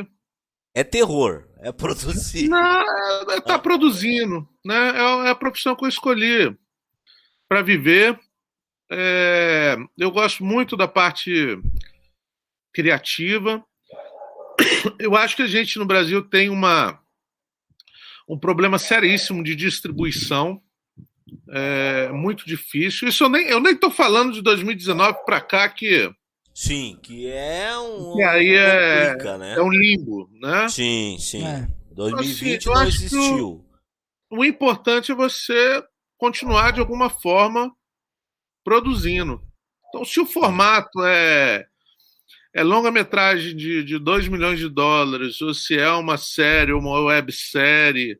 É 0.74 0.82
terror, 0.82 1.46
é 1.58 1.70
produzir. 1.72 2.48
Não, 2.48 3.30
é 3.30 3.40
tá 3.40 3.56
ah. 3.56 3.58
produzindo, 3.58 4.48
né? 4.64 4.90
É, 4.96 5.26
é 5.26 5.30
a 5.30 5.34
profissão 5.34 5.76
que 5.76 5.84
eu 5.84 5.88
escolhi 5.88 6.56
para 7.48 7.60
viver. 7.60 8.18
É... 8.90 9.76
Eu 9.98 10.10
gosto 10.10 10.42
muito 10.42 10.76
da 10.76 10.88
parte 10.88 11.58
criativa. 12.72 13.64
Eu 14.98 15.14
acho 15.16 15.36
que 15.36 15.42
a 15.42 15.46
gente 15.46 15.78
no 15.78 15.84
Brasil 15.84 16.22
tem 16.22 16.48
uma 16.48 16.98
um 18.28 18.38
problema 18.38 18.78
seríssimo 18.78 19.42
de 19.42 19.56
distribuição 19.56 20.62
é 21.50 22.08
muito 22.10 22.46
difícil. 22.46 23.08
Isso 23.08 23.24
eu 23.24 23.28
nem 23.28 23.46
eu 23.46 23.60
nem 23.60 23.72
estou 23.72 23.90
falando 23.90 24.32
de 24.32 24.42
2019 24.42 25.24
para 25.24 25.40
cá 25.40 25.68
que 25.68 26.10
sim, 26.54 26.98
que 27.02 27.28
é 27.28 27.76
um 27.78 28.18
e 28.18 28.22
aí 28.22 28.54
é, 28.54 29.16
né? 29.38 29.54
é 29.56 29.62
um 29.62 29.70
limbo, 29.70 30.28
né? 30.40 30.68
Sim, 30.68 31.16
sim. 31.18 31.46
É. 31.46 31.66
2020 31.92 32.62
então, 32.62 32.72
assim, 32.72 32.82
não 32.82 32.86
existiu. 32.86 33.64
o 34.30 34.44
importante 34.44 35.12
é 35.12 35.14
você 35.14 35.82
continuar 36.16 36.72
de 36.72 36.80
alguma 36.80 37.10
forma 37.10 37.72
produzindo. 38.64 39.42
Então, 39.88 40.04
se 40.04 40.20
o 40.20 40.26
formato 40.26 41.04
é, 41.04 41.66
é 42.54 42.62
longa-metragem 42.62 43.56
de, 43.56 43.82
de 43.82 43.98
2 43.98 44.28
milhões 44.28 44.58
de 44.58 44.68
dólares, 44.68 45.40
ou 45.40 45.52
se 45.52 45.76
é 45.76 45.90
uma 45.90 46.16
série, 46.16 46.72
uma 46.72 47.00
websérie 47.00 48.18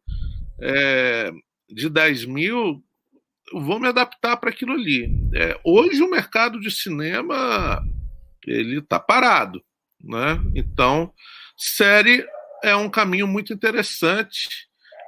é, 0.61 1.31
de 1.69 1.88
10 1.88 2.25
mil, 2.25 2.83
vou 3.52 3.80
me 3.80 3.88
adaptar 3.88 4.37
para 4.37 4.50
aquilo 4.50 4.73
ali. 4.73 5.11
É, 5.35 5.59
hoje 5.64 6.02
o 6.02 6.11
mercado 6.11 6.61
de 6.61 6.71
cinema 6.71 7.83
ele 8.47 8.78
está 8.78 8.99
parado, 8.99 9.62
né? 10.02 10.40
Então, 10.54 11.12
série 11.57 12.26
é 12.62 12.75
um 12.75 12.88
caminho 12.88 13.26
muito 13.26 13.52
interessante. 13.52 14.49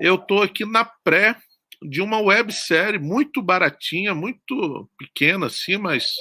Eu 0.00 0.16
estou 0.16 0.42
aqui 0.42 0.64
na 0.64 0.84
pré 0.84 1.37
de 1.82 2.00
uma 2.00 2.20
websérie 2.20 2.99
muito 2.99 3.42
baratinha, 3.42 4.14
muito 4.14 4.88
pequena 4.99 5.46
assim, 5.46 5.76
mas 5.76 6.12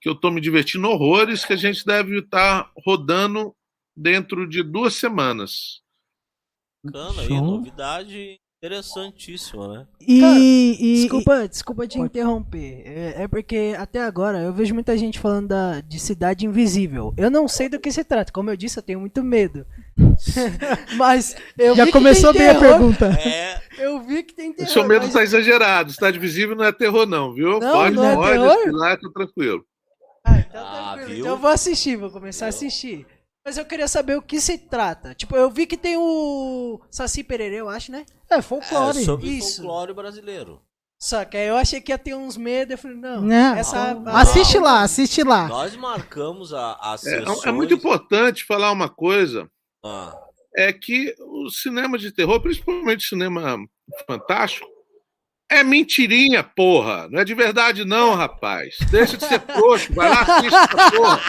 que 0.00 0.08
eu 0.08 0.12
estou 0.12 0.30
me 0.30 0.40
divertindo 0.40 0.88
horrores, 0.88 1.44
que 1.44 1.52
a 1.52 1.56
gente 1.56 1.84
deve 1.84 2.18
estar 2.18 2.64
tá 2.64 2.70
rodando 2.84 3.54
dentro 3.96 4.48
de 4.48 4.62
duas 4.62 4.94
semanas. 4.94 5.82
Bacana 6.82 7.22
aí, 7.22 7.28
novidade 7.28 8.40
interessantíssima, 8.64 9.68
né? 9.68 9.86
E, 10.00 10.20
Cara, 10.20 10.38
e 10.38 10.94
desculpa, 11.02 11.48
desculpa 11.48 11.86
te 11.86 11.98
Pode. 11.98 12.06
interromper. 12.06 12.82
É, 12.86 13.22
é, 13.22 13.28
porque 13.28 13.74
até 13.78 14.00
agora 14.00 14.38
eu 14.38 14.52
vejo 14.52 14.72
muita 14.72 14.96
gente 14.96 15.18
falando 15.18 15.48
da, 15.48 15.80
de 15.80 15.98
cidade 15.98 16.46
invisível. 16.46 17.12
Eu 17.16 17.30
não 17.30 17.46
sei 17.46 17.68
do 17.68 17.78
que 17.78 17.92
se 17.92 18.02
trata. 18.02 18.32
Como 18.32 18.50
eu 18.50 18.56
disse, 18.56 18.78
eu 18.78 18.82
tenho 18.82 19.00
muito 19.00 19.22
medo. 19.22 19.66
mas 20.96 21.36
eu 21.58 21.76
já 21.76 21.90
começou 21.90 22.32
bem 22.32 22.48
a 22.48 22.58
pergunta. 22.58 23.06
É... 23.06 23.62
Eu 23.78 24.00
vi 24.00 24.22
que 24.22 24.34
tem 24.34 24.52
terror. 24.52 24.70
O 24.70 24.72
seu 24.72 24.86
medo 24.86 25.06
está 25.06 25.18
mas... 25.18 25.32
exagerado. 25.32 25.92
Cidade 25.92 26.16
invisível 26.16 26.56
não 26.56 26.64
é 26.64 26.72
terror, 26.72 27.06
não, 27.06 27.34
viu? 27.34 27.58
Não, 27.58 27.72
pode, 27.72 27.96
não 27.96 28.04
é 28.04 28.14
pode, 28.14 28.32
terror? 28.32 28.72
lá 28.72 28.96
tá 28.96 29.08
tranquilo. 29.12 29.64
Ah, 30.24 30.38
então, 30.38 30.64
ah, 30.64 30.92
tranquilo. 30.94 31.20
então 31.20 31.32
eu 31.32 31.36
vou 31.36 31.50
assistir, 31.50 31.96
vou 31.96 32.10
começar 32.10 32.46
a 32.46 32.48
assistir. 32.48 33.06
Mas 33.44 33.58
eu 33.58 33.64
queria 33.66 33.86
saber 33.86 34.16
o 34.16 34.22
que 34.22 34.40
se 34.40 34.56
trata. 34.56 35.14
Tipo, 35.14 35.36
eu 35.36 35.50
vi 35.50 35.66
que 35.66 35.76
tem 35.76 35.96
o 35.98 36.80
Saci 36.90 37.22
Pererê, 37.22 37.60
eu 37.60 37.68
acho, 37.68 37.92
né? 37.92 38.06
É, 38.30 38.40
folclore. 38.40 38.98
É, 38.98 39.04
sobre 39.04 39.28
Isso. 39.28 39.62
folclore 39.62 39.92
brasileiro. 39.92 40.62
Só 40.98 41.22
que 41.26 41.36
aí 41.36 41.48
eu 41.48 41.56
achei 41.56 41.82
que 41.82 41.92
ia 41.92 41.98
ter 41.98 42.14
uns 42.14 42.38
medos, 42.38 42.72
eu 42.72 42.78
falei, 42.78 42.96
não, 42.96 43.20
não 43.20 43.54
essa... 43.54 43.92
Não, 43.92 44.16
assiste 44.16 44.58
lá, 44.58 44.82
assiste 44.82 45.22
lá. 45.22 45.48
Nós 45.48 45.76
marcamos 45.76 46.54
a, 46.54 46.72
a 46.80 46.96
é, 47.04 47.48
é, 47.48 47.52
muito 47.52 47.74
importante 47.74 48.46
falar 48.46 48.72
uma 48.72 48.88
coisa, 48.88 49.46
ah. 49.84 50.18
é 50.56 50.72
que 50.72 51.14
o 51.18 51.50
cinema 51.50 51.98
de 51.98 52.10
terror, 52.10 52.40
principalmente 52.40 53.04
o 53.04 53.08
cinema 53.08 53.58
fantástico, 54.06 54.66
é 55.50 55.62
mentirinha, 55.62 56.42
porra. 56.42 57.08
Não 57.10 57.20
é 57.20 57.24
de 57.24 57.34
verdade, 57.34 57.84
não, 57.84 58.14
rapaz. 58.14 58.76
Deixa 58.90 59.16
de 59.16 59.24
ser 59.24 59.40
frouxo. 59.40 59.92
Vai 59.92 60.08
lá, 60.08 60.20
assiste 60.22 60.54
essa 60.54 60.90
porra. 60.90 61.20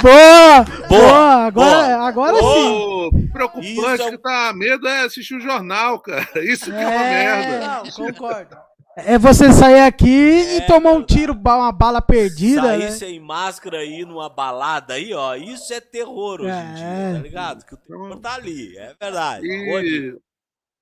Boa! 0.02 0.64
Boa! 0.88 0.88
boa 0.88 1.46
agora, 1.46 1.96
boa. 1.96 2.08
agora 2.08 2.36
oh, 2.36 3.10
sim. 3.12 3.28
Preocupante 3.28 4.02
é... 4.02 4.10
que 4.10 4.18
tá 4.18 4.52
medo 4.54 4.88
é 4.88 5.04
assistir 5.04 5.34
o 5.34 5.40
jornal, 5.40 6.00
cara. 6.00 6.28
Isso 6.42 6.66
que 6.66 6.72
é, 6.72 6.82
é 6.82 6.86
uma 6.86 7.00
merda. 7.00 7.66
Não, 7.66 7.90
concordo. 7.90 8.56
É 8.96 9.18
você 9.18 9.52
sair 9.52 9.80
aqui 9.80 10.08
é, 10.08 10.56
e 10.56 10.66
tomar 10.66 10.92
um 10.92 11.02
tiro, 11.02 11.32
uma 11.32 11.72
bala 11.72 12.02
perdida. 12.02 12.62
Sair 12.62 12.78
né? 12.80 12.90
sem 12.90 13.20
máscara 13.20 13.78
aí 13.78 14.04
numa 14.04 14.28
balada 14.28 14.94
aí, 14.94 15.14
ó. 15.14 15.34
Isso 15.36 15.72
é 15.72 15.80
terror 15.80 16.40
hoje 16.40 16.50
em 16.50 16.74
dia, 16.74 16.84
é. 16.84 17.12
tá 17.14 17.18
ligado? 17.20 17.64
Que 17.64 17.74
o 17.74 17.78
terror 17.78 18.18
tá 18.18 18.34
ali, 18.34 18.76
é 18.76 18.94
verdade. 19.00 19.46
E 19.46 20.18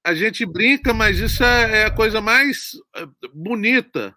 a 0.09 0.15
gente 0.15 0.47
brinca, 0.47 0.95
mas 0.95 1.19
isso 1.19 1.45
é, 1.45 1.83
é 1.83 1.85
a 1.85 1.91
coisa 1.91 2.19
mais 2.19 2.71
eh, 2.97 3.07
bonita 3.35 4.17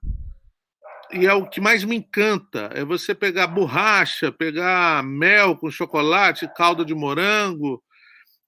e 1.12 1.26
é 1.26 1.34
o 1.34 1.46
que 1.46 1.60
mais 1.60 1.84
me 1.84 1.98
encanta. 1.98 2.70
É 2.74 2.86
você 2.86 3.14
pegar 3.14 3.48
borracha, 3.48 4.32
pegar 4.32 5.04
mel 5.04 5.58
com 5.58 5.70
chocolate, 5.70 6.50
calda 6.56 6.86
de 6.86 6.96
morango 6.96 7.84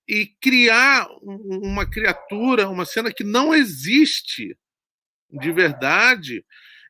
e 0.08 0.26
criar 0.42 1.06
uma 1.22 1.86
criatura, 1.86 2.70
uma 2.70 2.86
cena 2.86 3.12
que 3.12 3.26
não 3.26 3.54
existe 3.54 4.58
de 5.30 5.52
verdade 5.52 6.46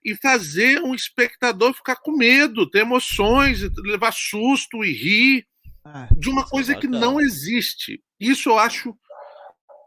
e 0.06 0.16
fazer 0.16 0.84
um 0.84 0.94
espectador 0.94 1.74
ficar 1.74 1.96
com 1.96 2.16
medo, 2.16 2.70
ter 2.70 2.80
emoções, 2.80 3.62
levar 3.84 4.14
susto 4.14 4.84
e 4.84 4.92
rir 4.92 5.48
ah, 5.84 6.08
de 6.16 6.30
uma 6.30 6.48
coisa 6.48 6.76
que 6.76 6.88
não 6.88 7.20
existe. 7.20 8.04
Isso 8.20 8.50
eu 8.50 8.60
acho 8.60 8.96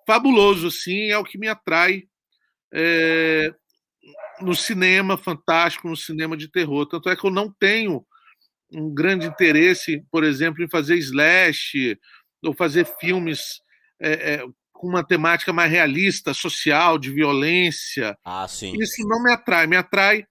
fabuloso, 0.06 0.70
sim, 0.70 1.10
é 1.10 1.18
o 1.18 1.24
que 1.24 1.36
me 1.36 1.48
atrai 1.48 2.04
é, 2.72 3.52
no 4.40 4.54
cinema 4.54 5.16
fantástico, 5.16 5.88
no 5.88 5.96
cinema 5.96 6.36
de 6.36 6.50
terror. 6.50 6.86
Tanto 6.86 7.08
é 7.08 7.16
que 7.16 7.26
eu 7.26 7.30
não 7.30 7.52
tenho 7.58 8.06
um 8.72 8.92
grande 8.92 9.26
interesse, 9.26 10.02
por 10.10 10.24
exemplo, 10.24 10.62
em 10.62 10.68
fazer 10.68 10.96
slash 10.96 11.98
ou 12.44 12.54
fazer 12.54 12.86
filmes 13.00 13.60
é, 14.00 14.34
é, 14.34 14.44
com 14.72 14.88
uma 14.88 15.04
temática 15.04 15.52
mais 15.52 15.70
realista, 15.70 16.34
social, 16.34 16.98
de 16.98 17.10
violência. 17.10 18.16
Ah, 18.24 18.46
sim. 18.46 18.74
Isso 18.80 19.06
não 19.08 19.22
me 19.22 19.32
atrai, 19.32 19.66
me 19.66 19.76
atrai 19.76 20.24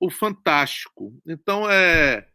o 0.00 0.10
fantástico. 0.10 1.12
Então, 1.26 1.70
é 1.70 2.26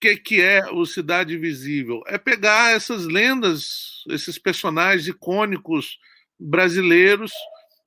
que, 0.00 0.16
que 0.16 0.40
é 0.40 0.70
o 0.70 0.86
Cidade 0.86 1.34
Invisível? 1.34 2.02
É 2.06 2.16
pegar 2.18 2.72
essas 2.72 3.04
lendas, 3.04 4.04
esses 4.08 4.38
personagens 4.38 5.08
icônicos 5.08 5.98
brasileiros 6.38 7.32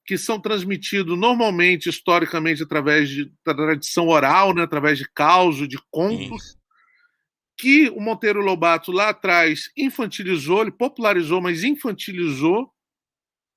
que 0.05 0.17
são 0.17 0.39
transmitidos 0.39 1.17
normalmente, 1.17 1.87
historicamente, 1.87 2.63
através 2.63 3.09
de 3.09 3.31
tradição 3.45 4.07
oral, 4.07 4.53
né, 4.53 4.63
através 4.63 4.97
de 4.97 5.09
causos, 5.09 5.69
de 5.69 5.77
contos, 5.89 6.51
Sim. 6.51 6.57
que 7.57 7.89
o 7.91 8.01
Monteiro 8.01 8.41
Lobato 8.41 8.91
lá 8.91 9.09
atrás 9.09 9.69
infantilizou, 9.77 10.61
ele 10.61 10.71
popularizou, 10.71 11.39
mas 11.39 11.63
infantilizou, 11.63 12.69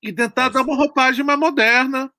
e 0.01 0.13
tentar 0.13 0.49
dar 0.49 0.61
uma 0.61 0.75
roupagem 0.75 1.25
mais 1.25 1.39
moderna, 1.39 2.11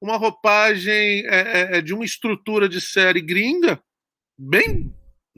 uma 0.00 0.16
roupagem 0.16 1.24
é, 1.26 1.28
é, 1.28 1.78
é 1.78 1.80
de 1.80 1.94
uma 1.94 2.04
estrutura 2.04 2.68
de 2.68 2.80
série 2.80 3.20
gringa, 3.20 3.80
bem 4.36 4.92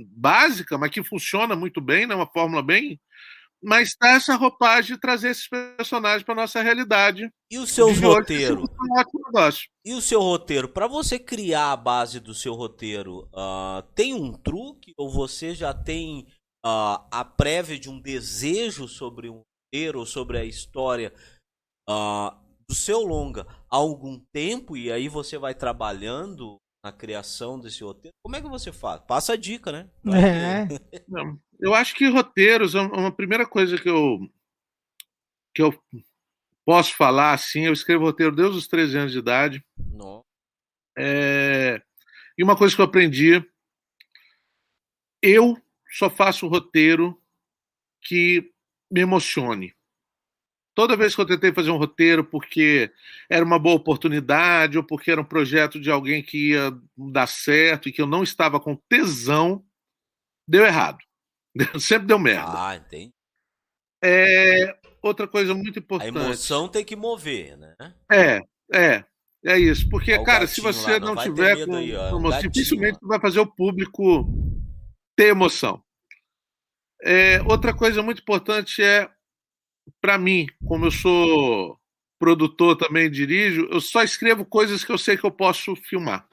básica, 0.08 0.78
mas 0.78 0.90
que 0.90 1.02
funciona 1.02 1.56
muito 1.56 1.80
bem, 1.80 2.06
né? 2.06 2.14
uma 2.14 2.26
fórmula 2.26 2.62
bem. 2.62 3.00
Mas 3.62 3.94
tá 3.94 4.12
essa 4.12 4.36
roupagem 4.36 4.94
de 4.94 5.00
trazer 5.00 5.30
esses 5.30 5.46
personagens 5.46 6.22
para 6.22 6.34
nossa 6.34 6.62
realidade. 6.62 7.30
E 7.50 7.58
o 7.58 7.66
seu 7.66 7.92
roteiro? 7.92 8.64
E 9.84 9.92
o 9.92 10.00
seu 10.00 10.20
roteiro? 10.20 10.66
Para 10.66 10.86
você 10.86 11.18
criar 11.18 11.72
a 11.72 11.76
base 11.76 12.20
do 12.20 12.32
seu 12.32 12.54
roteiro, 12.54 13.28
uh, 13.34 13.82
tem 13.94 14.14
um 14.14 14.32
truque 14.32 14.94
ou 14.96 15.10
você 15.10 15.54
já 15.54 15.74
tem 15.74 16.26
uh, 16.64 17.04
a 17.10 17.22
prévia 17.22 17.78
de 17.78 17.90
um 17.90 18.00
desejo 18.00 18.88
sobre 18.88 19.28
um 19.28 19.42
roteiro, 19.72 20.06
sobre 20.06 20.38
a 20.38 20.44
história 20.44 21.12
uh, 21.88 22.34
do 22.70 22.74
seu 22.74 23.00
longa 23.00 23.46
há 23.68 23.76
algum 23.76 24.18
tempo 24.32 24.76
e 24.76 24.92
aí 24.92 25.08
você 25.08 25.36
vai 25.36 25.54
trabalhando 25.54 26.59
na 26.82 26.92
criação 26.92 27.58
desse 27.58 27.84
roteiro? 27.84 28.14
Como 28.22 28.36
é 28.36 28.40
que 28.40 28.48
você 28.48 28.72
faz? 28.72 29.00
Passa 29.02 29.34
a 29.34 29.36
dica, 29.36 29.70
né? 29.70 29.90
É. 30.06 31.00
Não, 31.08 31.38
eu 31.60 31.74
acho 31.74 31.94
que 31.94 32.08
roteiros, 32.08 32.74
uma 32.74 33.12
primeira 33.12 33.46
coisa 33.46 33.78
que 33.78 33.88
eu 33.88 34.18
que 35.54 35.62
eu 35.62 35.72
posso 36.64 36.96
falar 36.96 37.32
assim, 37.32 37.66
eu 37.66 37.72
escrevo 37.72 38.04
roteiro 38.04 38.34
desde 38.34 38.56
os 38.56 38.68
13 38.68 38.98
anos 38.98 39.12
de 39.12 39.18
idade. 39.18 39.64
Não. 39.76 40.24
É, 40.96 41.82
e 42.38 42.44
uma 42.44 42.56
coisa 42.56 42.74
que 42.74 42.80
eu 42.80 42.84
aprendi, 42.84 43.44
eu 45.20 45.60
só 45.90 46.08
faço 46.08 46.46
roteiro 46.46 47.20
que 48.02 48.52
me 48.90 49.00
emocione. 49.00 49.74
Toda 50.74 50.96
vez 50.96 51.14
que 51.14 51.20
eu 51.20 51.26
tentei 51.26 51.52
fazer 51.52 51.70
um 51.70 51.76
roteiro 51.76 52.24
porque 52.24 52.90
era 53.28 53.44
uma 53.44 53.58
boa 53.58 53.76
oportunidade 53.76 54.78
ou 54.78 54.84
porque 54.84 55.10
era 55.10 55.20
um 55.20 55.24
projeto 55.24 55.80
de 55.80 55.90
alguém 55.90 56.22
que 56.22 56.50
ia 56.50 56.72
dar 56.96 57.26
certo 57.26 57.88
e 57.88 57.92
que 57.92 58.00
eu 58.00 58.06
não 58.06 58.22
estava 58.22 58.60
com 58.60 58.76
tesão, 58.88 59.64
deu 60.46 60.64
errado. 60.64 60.98
Sempre 61.80 62.06
deu 62.06 62.18
merda. 62.18 62.68
Ah, 62.68 62.76
entendi. 62.76 63.12
É, 64.02 64.78
outra 65.02 65.26
coisa 65.28 65.52
muito 65.54 65.78
importante. 65.78 66.16
A 66.16 66.24
emoção 66.24 66.68
tem 66.68 66.84
que 66.84 66.96
mover, 66.96 67.56
né? 67.56 67.74
É, 68.10 68.40
é. 68.72 69.04
É 69.44 69.58
isso. 69.58 69.88
Porque, 69.88 70.22
cara, 70.22 70.46
se 70.46 70.60
você 70.60 70.92
lá, 70.92 71.00
não, 71.00 71.14
não 71.14 71.22
tiver 71.22 71.64
com 71.64 71.74
aí, 71.74 71.92
emoção, 71.92 72.40
dificilmente 72.42 72.98
vai 73.02 73.18
fazer 73.18 73.40
o 73.40 73.46
público 73.46 74.26
ter 75.16 75.28
emoção. 75.28 75.82
É, 77.02 77.40
outra 77.42 77.74
coisa 77.74 78.02
muito 78.02 78.20
importante 78.20 78.82
é 78.82 79.08
para 80.00 80.18
mim, 80.18 80.46
como 80.64 80.86
eu 80.86 80.90
sou 80.90 81.78
produtor 82.18 82.76
também 82.76 83.10
dirijo, 83.10 83.66
eu 83.70 83.80
só 83.80 84.02
escrevo 84.02 84.44
coisas 84.44 84.84
que 84.84 84.92
eu 84.92 84.98
sei 84.98 85.16
que 85.16 85.24
eu 85.24 85.30
posso 85.30 85.74
filmar. 85.74 86.26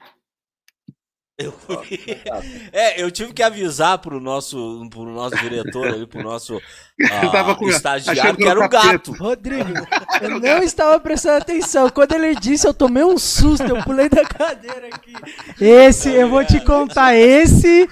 Eu... 1.38 1.54
é, 2.72 3.00
eu 3.00 3.12
tive 3.12 3.32
que 3.32 3.44
avisar 3.44 3.98
pro 3.98 4.20
nosso, 4.20 4.88
pro 4.90 5.04
nosso 5.04 5.36
diretor 5.36 5.86
ali, 5.86 6.04
pro 6.04 6.20
nosso 6.20 6.56
uh, 7.00 7.56
com... 7.56 7.68
estagiário 7.68 8.36
que 8.36 8.44
era 8.44 8.58
um 8.58 8.68
gato. 8.68 9.12
Rodrigo, 9.12 9.70
eu 10.20 10.40
não 10.40 10.62
estava 10.62 10.98
prestando 10.98 11.36
atenção. 11.36 11.88
Quando 11.90 12.12
ele 12.12 12.34
disse, 12.34 12.66
eu 12.66 12.74
tomei 12.74 13.04
um 13.04 13.16
susto, 13.16 13.64
eu 13.64 13.82
pulei 13.84 14.08
da 14.08 14.24
cadeira 14.24 14.88
aqui. 14.88 15.12
Esse, 15.60 16.10
eu 16.10 16.28
vou 16.28 16.44
te 16.44 16.60
contar, 16.64 17.14
esse 17.14 17.88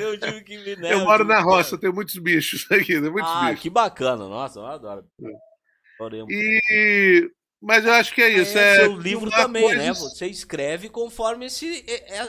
eu 0.00 0.18
tive 0.18 0.42
que 0.42 0.58
me 0.58 0.76
né, 0.76 0.92
Eu 0.92 1.00
moro 1.00 1.24
na 1.24 1.40
roça, 1.40 1.78
tem 1.78 1.92
muitos 1.92 2.16
bichos 2.16 2.66
aqui, 2.72 3.00
tem 3.00 3.10
muitos 3.10 3.30
ah, 3.30 3.46
bichos. 3.46 3.60
que 3.60 3.70
bacana, 3.70 4.28
nossa, 4.28 4.58
eu 4.58 4.66
adoro. 4.66 5.06
E 6.28 7.30
mas 7.64 7.86
eu 7.86 7.94
acho 7.94 8.14
que 8.14 8.20
é 8.20 8.28
isso. 8.28 8.58
É, 8.58 8.72
é 8.72 8.80
seu 8.80 9.00
livro 9.00 9.30
também, 9.30 9.74
né? 9.74 9.94
Você 9.94 10.26
escreve 10.26 10.90
conforme 10.90 11.46
esse, 11.46 11.82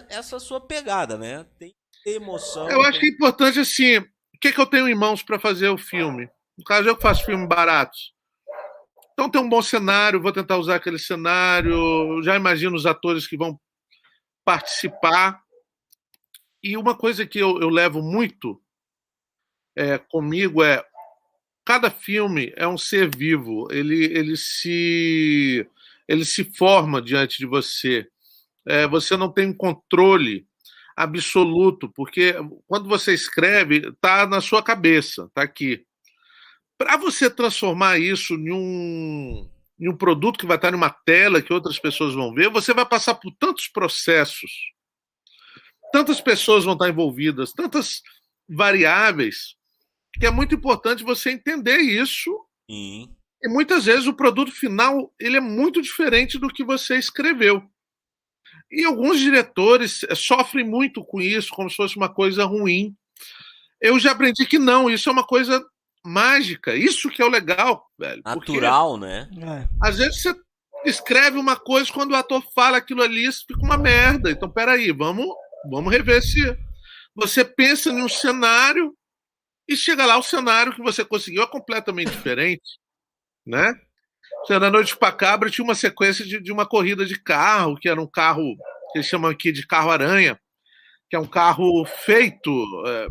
essa 0.09 0.39
sua 0.39 0.61
pegada, 0.61 1.17
né? 1.17 1.45
Tem 1.59 1.75
emoção. 2.05 2.69
Eu 2.69 2.81
acho 2.83 2.99
que 3.01 3.07
é 3.07 3.09
importante 3.09 3.59
assim. 3.59 3.97
O 3.97 4.39
que, 4.39 4.47
é 4.47 4.51
que 4.53 4.61
eu 4.61 4.65
tenho 4.65 4.88
em 4.88 4.95
mãos 4.95 5.21
para 5.21 5.38
fazer 5.38 5.67
o 5.67 5.77
filme? 5.77 6.29
No 6.57 6.63
caso, 6.63 6.88
eu 6.88 6.99
faço 6.99 7.25
filmes 7.25 7.49
baratos. 7.49 8.13
Então 9.11 9.29
tem 9.29 9.41
um 9.41 9.49
bom 9.49 9.61
cenário, 9.61 10.21
vou 10.21 10.31
tentar 10.31 10.57
usar 10.57 10.75
aquele 10.75 10.99
cenário. 10.99 12.23
Já 12.23 12.38
imagino 12.38 12.75
os 12.75 12.85
atores 12.85 13.27
que 13.27 13.35
vão 13.35 13.59
participar. 14.45 15.41
E 16.65 16.75
uma 16.78 16.95
coisa 16.95 17.28
que 17.28 17.38
eu, 17.38 17.62
eu 17.62 17.69
levo 17.69 18.01
muito 18.01 18.60
é, 19.75 19.99
comigo 19.99 20.63
é 20.63 20.84
cada 21.63 21.91
filme 21.91 22.51
é 22.56 22.67
um 22.67 22.75
ser 22.75 23.15
vivo, 23.15 23.67
ele, 23.71 24.06
ele, 24.06 24.36
se, 24.36 25.63
ele 26.08 26.25
se 26.25 26.43
forma 26.43 26.99
diante 27.04 27.38
de 27.38 27.45
você. 27.45 28.08
É, 28.65 28.88
você 28.88 29.15
não 29.15 29.32
tem 29.32 29.54
controle 29.54 30.47
absoluto, 30.97 31.88
porque 31.89 32.34
quando 32.65 32.89
você 32.89 33.13
escreve, 33.13 33.89
está 33.89 34.25
na 34.25 34.41
sua 34.41 34.63
cabeça, 34.63 35.25
está 35.25 35.43
aqui. 35.43 35.86
Para 36.80 36.97
você 36.97 37.30
transformar 37.30 37.99
isso 37.99 38.34
em 38.34 38.51
um, 38.51 39.47
em 39.80 39.88
um 39.88 39.95
produto 39.95 40.39
que 40.39 40.47
vai 40.47 40.58
estar 40.58 40.71
numa 40.71 40.89
tela 40.89 41.43
que 41.43 41.54
outras 41.54 41.78
pessoas 41.78 42.15
vão 42.15 42.34
ver, 42.34 42.49
você 42.49 42.73
vai 42.73 42.88
passar 42.88 43.13
por 43.13 43.32
tantos 43.38 43.67
processos 43.67 44.74
tantas 45.95 46.19
pessoas 46.19 46.65
vão 46.65 46.73
estar 46.73 46.89
envolvidas, 46.89 47.53
tantas 47.53 48.01
variáveis, 48.49 49.55
que 50.19 50.25
é 50.25 50.29
muito 50.29 50.53
importante 50.53 51.05
você 51.05 51.31
entender 51.31 51.77
isso. 51.77 52.38
Sim. 52.69 53.15
E 53.41 53.47
muitas 53.47 53.86
vezes 53.86 54.05
o 54.05 54.13
produto 54.13 54.51
final 54.51 55.13
ele 55.17 55.38
é 55.38 55.39
muito 55.39 55.81
diferente 55.81 56.38
do 56.38 56.49
que 56.49 56.65
você 56.65 56.97
escreveu. 56.97 57.63
E 58.69 58.84
alguns 58.84 59.21
diretores 59.21 60.03
eh, 60.03 60.15
sofrem 60.15 60.65
muito 60.65 61.01
com 61.01 61.21
isso, 61.21 61.53
como 61.55 61.69
se 61.69 61.77
fosse 61.77 61.95
uma 61.95 62.13
coisa 62.13 62.43
ruim. 62.43 62.93
Eu 63.79 63.97
já 63.97 64.12
aprendi 64.12 64.45
que 64.45 64.60
não, 64.60 64.89
isso 64.89 65.08
é 65.08 65.13
uma 65.13 65.25
coisa 65.25 65.65
mágica. 66.03 66.75
Isso 66.75 67.10
que 67.10 67.21
é 67.21 67.25
o 67.25 67.29
legal, 67.29 67.89
velho. 67.97 68.21
Natural, 68.25 68.97
né? 68.97 69.29
É. 69.41 69.69
Às 69.81 69.97
vezes 69.97 70.21
você 70.21 70.36
escreve 70.84 71.38
uma 71.38 71.55
coisa, 71.55 71.89
quando 71.89 72.12
o 72.12 72.15
ator 72.15 72.43
fala 72.53 72.75
aquilo 72.75 73.01
ali, 73.01 73.31
fica 73.31 73.63
uma 73.63 73.77
merda. 73.77 74.29
Então, 74.29 74.49
peraí, 74.49 74.91
vamos 74.91 75.25
Vamos 75.69 75.91
rever 75.91 76.21
se 76.21 76.58
você 77.15 77.43
pensa 77.43 77.89
em 77.89 78.01
um 78.01 78.10
cenário 78.10 78.95
e 79.67 79.75
chega 79.75 80.06
lá 80.06 80.17
o 80.17 80.23
cenário 80.23 80.73
que 80.73 80.82
você 80.82 81.04
conseguiu 81.04 81.43
é 81.43 81.47
completamente 81.47 82.12
diferente, 82.15 82.80
né? 83.45 83.73
Na 84.47 84.69
Noite 84.69 84.95
para 84.95 85.12
Cabra 85.12 85.49
tinha 85.49 85.65
uma 85.65 85.73
sequência 85.73 86.23
de, 86.23 86.39
de, 86.39 86.51
uma 86.51 86.67
corrida 86.67 87.04
de 87.04 87.19
carro, 87.19 87.78
que 87.78 87.89
era 87.89 87.99
um 87.99 88.08
carro 88.08 88.56
que 88.91 88.99
eles 88.99 89.08
chamam 89.08 89.32
aqui 89.32 89.51
de 89.51 89.65
carro 89.65 89.89
aranha, 89.89 90.39
que 91.10 91.15
é 91.15 91.19
um 91.19 91.25
carro 91.25 91.84
feito. 91.86 92.51
É, 92.86 93.08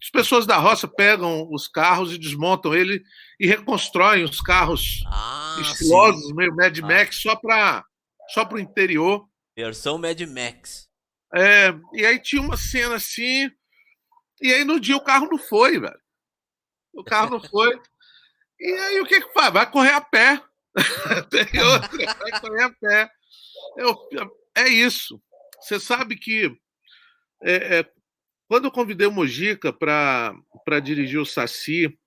as 0.00 0.10
pessoas 0.10 0.46
da 0.46 0.56
roça 0.56 0.86
pegam 0.86 1.48
os 1.50 1.66
carros 1.66 2.14
e 2.14 2.18
desmontam 2.18 2.72
ele 2.72 3.02
e 3.40 3.48
reconstroem 3.48 4.22
os 4.22 4.40
carros 4.40 5.02
ah, 5.08 5.58
estilosos, 5.60 6.28
sim. 6.28 6.34
meio 6.34 6.54
Mad 6.54 6.78
ah. 6.78 6.86
Max, 6.86 7.16
só 7.16 7.34
para 7.34 7.84
só 8.28 8.48
o 8.48 8.58
interior. 8.58 9.28
Versão 9.56 9.98
Mad 9.98 10.20
Max. 10.20 10.85
É, 11.34 11.68
e 11.92 12.06
aí 12.06 12.20
tinha 12.20 12.40
uma 12.40 12.56
cena 12.56 12.96
assim, 12.96 13.50
e 14.40 14.52
aí 14.52 14.64
no 14.64 14.78
dia 14.78 14.96
o 14.96 15.04
carro 15.04 15.28
não 15.28 15.38
foi, 15.38 15.78
velho. 15.78 16.00
O 16.94 17.04
carro 17.04 17.30
não 17.30 17.40
foi. 17.40 17.78
E 18.58 18.72
aí 18.72 19.00
o 19.00 19.06
que 19.06 19.20
que 19.20 19.32
faz? 19.32 19.52
Vai 19.52 19.70
correr 19.70 19.92
a 19.92 20.00
pé. 20.00 20.42
Tem 21.30 21.62
outra, 21.62 22.14
vai 22.14 22.40
correr 22.40 22.62
a 22.62 22.72
pé. 22.72 23.10
Eu, 23.76 23.96
é 24.56 24.68
isso. 24.68 25.20
Você 25.60 25.80
sabe 25.80 26.16
que 26.16 26.56
é, 27.42 27.78
é, 27.78 27.90
quando 28.48 28.66
eu 28.66 28.70
convidei 28.70 29.06
o 29.06 29.12
Mojica 29.12 29.72
para 29.72 30.80
dirigir 30.82 31.18
o 31.18 31.26
Saci, 31.26 31.98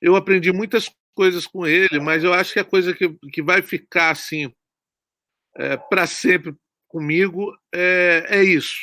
eu 0.00 0.16
aprendi 0.16 0.52
muitas 0.52 0.90
coisas 1.14 1.46
com 1.46 1.66
ele, 1.66 2.00
mas 2.00 2.24
eu 2.24 2.32
acho 2.32 2.52
que 2.52 2.60
a 2.60 2.64
coisa 2.64 2.92
que, 2.94 3.08
que 3.32 3.42
vai 3.42 3.62
ficar 3.62 4.10
assim 4.10 4.52
é, 5.56 5.76
para 5.76 6.06
sempre 6.06 6.54
comigo 6.94 7.52
é, 7.74 8.24
é 8.28 8.44
isso. 8.44 8.78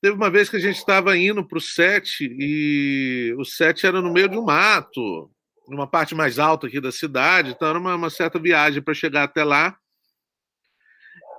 Teve 0.00 0.16
uma 0.16 0.30
vez 0.30 0.48
que 0.48 0.56
a 0.56 0.60
gente 0.60 0.78
estava 0.78 1.14
indo 1.18 1.46
para 1.46 1.58
o 1.58 1.60
set 1.60 2.20
e 2.22 3.34
o 3.36 3.44
set 3.44 3.84
era 3.84 4.00
no 4.00 4.10
meio 4.10 4.26
de 4.26 4.38
um 4.38 4.44
mato, 4.44 5.30
numa 5.68 5.86
parte 5.86 6.14
mais 6.14 6.38
alta 6.38 6.66
aqui 6.66 6.80
da 6.80 6.90
cidade, 6.90 7.50
então 7.50 7.68
era 7.68 7.78
uma, 7.78 7.94
uma 7.94 8.08
certa 8.08 8.38
viagem 8.38 8.80
para 8.80 8.94
chegar 8.94 9.24
até 9.24 9.44
lá. 9.44 9.76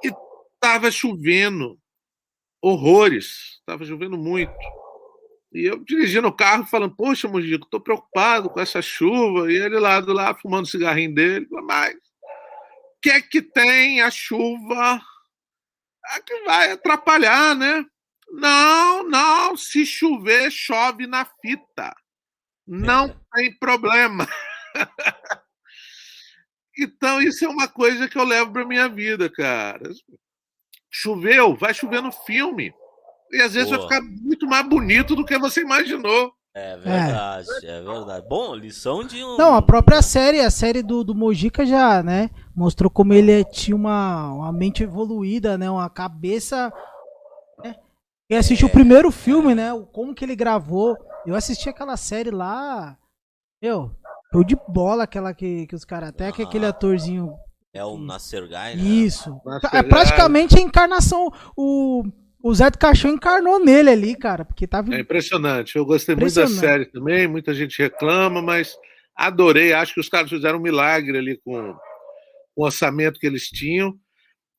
E 0.03 0.11
estava 0.53 0.91
chovendo 0.91 1.79
horrores, 2.61 3.57
estava 3.59 3.83
chovendo 3.83 4.19
muito. 4.19 4.53
E 5.51 5.65
eu 5.65 5.83
dirigindo 5.83 6.27
o 6.27 6.35
carro 6.35 6.63
falando, 6.67 6.95
poxa, 6.95 7.27
Mojico, 7.27 7.65
estou 7.65 7.81
preocupado 7.81 8.51
com 8.51 8.59
essa 8.59 8.83
chuva. 8.83 9.51
E 9.51 9.55
ele 9.55 9.79
lá 9.79 9.99
do 9.99 10.13
lado 10.13 10.41
fumando 10.41 10.65
o 10.65 10.69
cigarrinho 10.69 11.15
dele, 11.15 11.47
mas 11.63 11.95
o 11.95 13.01
que 13.01 13.09
é 13.09 13.19
que 13.19 13.41
tem 13.41 14.01
a 14.01 14.11
chuva 14.11 15.01
que 16.25 16.43
vai 16.43 16.71
atrapalhar, 16.71 17.55
né? 17.55 17.85
Não, 18.31 19.03
não, 19.03 19.57
se 19.57 19.85
chover, 19.85 20.51
chove 20.51 21.07
na 21.07 21.25
fita. 21.25 21.93
Não 22.67 23.05
é. 23.05 23.15
tem 23.35 23.57
problema. 23.57 24.27
então, 26.77 27.21
isso 27.21 27.43
é 27.43 27.47
uma 27.47 27.67
coisa 27.67 28.07
que 28.07 28.17
eu 28.17 28.23
levo 28.23 28.51
para 28.51 28.65
minha 28.65 28.87
vida, 28.87 29.29
cara. 29.29 29.89
Choveu, 30.89 31.55
vai 31.55 31.73
chover 31.73 32.01
no 32.01 32.11
filme. 32.11 32.73
E 33.31 33.41
às 33.41 33.53
vezes 33.53 33.69
Boa. 33.69 33.87
vai 33.87 33.87
ficar 33.87 34.01
muito 34.01 34.47
mais 34.47 34.67
bonito 34.67 35.15
do 35.15 35.25
que 35.25 35.37
você 35.37 35.61
imaginou. 35.61 36.33
É 36.59 36.77
verdade, 36.77 37.47
é. 37.63 37.77
é. 37.77 37.81
verdade. 37.81 38.25
Bom, 38.27 38.53
lição 38.53 39.03
de 39.05 39.23
um. 39.23 39.37
Não, 39.37 39.55
a 39.55 39.61
própria 39.61 40.01
série, 40.01 40.41
a 40.41 40.51
série 40.51 40.83
do, 40.83 41.03
do 41.03 41.15
Mojica 41.15 41.65
já, 41.65 42.03
né? 42.03 42.29
Mostrou 42.53 42.91
como 42.91 43.13
ele 43.13 43.43
tinha 43.45 43.75
uma, 43.75 44.33
uma 44.33 44.51
mente 44.51 44.83
evoluída, 44.83 45.57
né? 45.57 45.69
Uma 45.69 45.89
cabeça. 45.89 46.71
Né? 47.63 47.75
Quem 48.27 48.37
assistiu 48.37 48.67
é. 48.67 48.69
o 48.69 48.73
primeiro 48.73 49.09
filme, 49.09 49.55
né? 49.55 49.69
Como 49.93 50.13
que 50.13 50.25
ele 50.25 50.35
gravou. 50.35 50.97
Eu 51.25 51.35
assisti 51.35 51.69
aquela 51.69 51.95
série 51.95 52.31
lá. 52.31 52.97
Meu, 53.61 53.91
show 54.31 54.43
de 54.43 54.57
bola 54.67 55.03
aquela 55.03 55.33
que, 55.33 55.65
que 55.67 55.75
os 55.75 55.85
caras. 55.85 56.09
Até 56.09 56.27
ah, 56.27 56.31
que 56.33 56.43
aquele 56.43 56.65
atorzinho. 56.65 57.33
É 57.73 57.85
o 57.85 57.97
Nasser 57.97 58.43
Guy, 58.43 58.51
né? 58.51 58.75
Isso. 58.75 59.39
É 59.71 59.81
praticamente 59.81 60.57
a 60.57 60.61
encarnação. 60.61 61.31
O 61.55 62.03
o 62.41 62.53
Zé 62.53 62.69
do 62.69 62.77
Caixão 62.77 63.11
encarnou 63.11 63.59
nele 63.59 63.89
ali, 63.89 64.15
cara, 64.15 64.45
porque 64.45 64.65
tava. 64.65 64.95
É 64.95 65.01
impressionante. 65.01 65.75
Eu 65.75 65.85
gostei 65.85 66.15
muito 66.15 66.33
da 66.33 66.47
série 66.47 66.85
também, 66.85 67.27
muita 67.27 67.53
gente 67.53 67.81
reclama, 67.81 68.41
mas 68.41 68.77
adorei. 69.15 69.73
Acho 69.73 69.93
que 69.93 69.99
os 69.99 70.09
caras 70.09 70.29
fizeram 70.29 70.57
um 70.57 70.61
milagre 70.61 71.17
ali 71.17 71.37
com 71.43 71.75
o 72.55 72.63
orçamento 72.63 73.19
que 73.19 73.27
eles 73.27 73.47
tinham. 73.47 73.93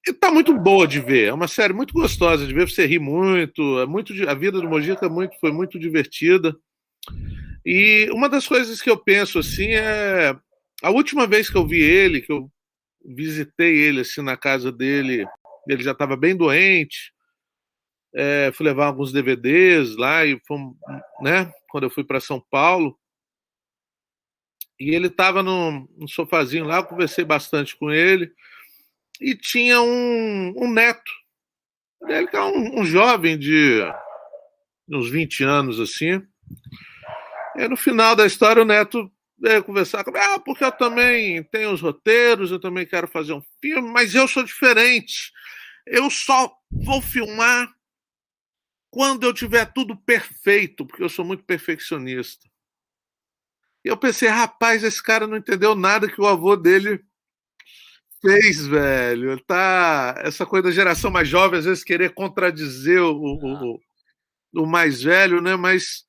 E 0.06 0.12
tá 0.12 0.30
muito 0.30 0.56
boa 0.58 0.86
de 0.86 1.00
ver. 1.00 1.28
É 1.28 1.32
uma 1.32 1.48
série 1.48 1.72
muito 1.72 1.94
gostosa 1.94 2.46
de 2.46 2.52
ver, 2.52 2.68
você 2.68 2.84
ri 2.86 2.98
muito. 2.98 3.80
É 3.80 3.86
muito 3.86 4.12
a 4.28 4.34
vida 4.34 4.60
do 4.60 4.68
Mojica 4.68 5.06
é 5.06 5.08
muito, 5.08 5.38
foi 5.40 5.52
muito 5.52 5.78
divertida. 5.78 6.54
E 7.64 8.10
uma 8.10 8.28
das 8.28 8.46
coisas 8.46 8.80
que 8.80 8.90
eu 8.90 8.96
penso 8.96 9.38
assim 9.38 9.68
é 9.68 10.36
a 10.82 10.90
última 10.90 11.26
vez 11.26 11.48
que 11.48 11.56
eu 11.56 11.66
vi 11.66 11.80
ele, 11.80 12.20
que 12.20 12.32
eu 12.32 12.50
visitei 13.04 13.76
ele 13.78 14.00
assim 14.00 14.22
na 14.22 14.36
casa 14.36 14.70
dele, 14.70 15.26
ele 15.66 15.82
já 15.82 15.92
estava 15.92 16.16
bem 16.16 16.36
doente 16.36 17.12
é, 18.14 18.50
fui 18.52 18.66
levar 18.66 18.86
alguns 18.86 19.12
DVDs 19.12 19.96
lá 19.96 20.24
e 20.24 20.40
fomos, 20.46 20.76
né? 21.20 21.52
Quando 21.68 21.84
eu 21.84 21.90
fui 21.90 22.04
para 22.04 22.20
São 22.20 22.40
Paulo. 22.50 22.98
E 24.78 24.94
ele 24.94 25.08
estava 25.08 25.42
no, 25.42 25.88
sofazinho 26.08 26.64
lá, 26.64 26.78
eu 26.78 26.84
conversei 26.84 27.24
bastante 27.24 27.76
com 27.76 27.90
ele. 27.90 28.32
E 29.20 29.34
tinha 29.34 29.80
um, 29.80 30.54
um 30.56 30.70
neto 30.70 31.12
ele 32.08 32.28
é 32.32 32.40
um, 32.40 32.80
um, 32.80 32.84
jovem 32.86 33.38
de 33.38 33.82
uns 34.88 35.10
20 35.10 35.44
anos 35.44 35.78
assim. 35.78 36.22
E 37.56 37.68
no 37.68 37.76
final 37.76 38.16
da 38.16 38.24
história 38.24 38.62
o 38.62 38.64
neto 38.64 39.12
veio 39.38 39.62
conversar 39.62 40.02
comigo, 40.02 40.24
ah, 40.24 40.38
porque 40.38 40.64
eu 40.64 40.72
também 40.72 41.42
tenho 41.44 41.72
os 41.72 41.82
roteiros, 41.82 42.50
eu 42.50 42.58
também 42.58 42.86
quero 42.86 43.06
fazer 43.06 43.34
um 43.34 43.42
filme, 43.60 43.90
mas 43.90 44.14
eu 44.14 44.26
sou 44.26 44.42
diferente 44.42 45.30
eu 45.86 46.10
só 46.10 46.52
vou 46.70 47.00
filmar 47.02 47.68
quando 48.90 49.24
eu 49.24 49.32
tiver 49.32 49.72
tudo 49.72 49.96
perfeito, 49.96 50.84
porque 50.84 51.02
eu 51.02 51.08
sou 51.08 51.24
muito 51.24 51.44
perfeccionista. 51.44 52.48
E 53.84 53.88
eu 53.88 53.96
pensei, 53.96 54.28
rapaz, 54.28 54.82
esse 54.82 55.02
cara 55.02 55.26
não 55.26 55.36
entendeu 55.36 55.74
nada 55.74 56.10
que 56.10 56.20
o 56.20 56.26
avô 56.26 56.56
dele 56.56 57.02
fez, 58.20 58.66
velho. 58.66 59.40
Tá 59.44 60.14
essa 60.18 60.44
coisa 60.44 60.68
da 60.68 60.74
geração 60.74 61.10
mais 61.10 61.28
jovem 61.28 61.58
às 61.58 61.64
vezes 61.64 61.84
querer 61.84 62.12
contradizer 62.12 63.00
o, 63.00 63.14
o, 63.14 63.80
o 64.54 64.66
mais 64.66 65.02
velho, 65.02 65.40
né? 65.40 65.56
Mas 65.56 66.04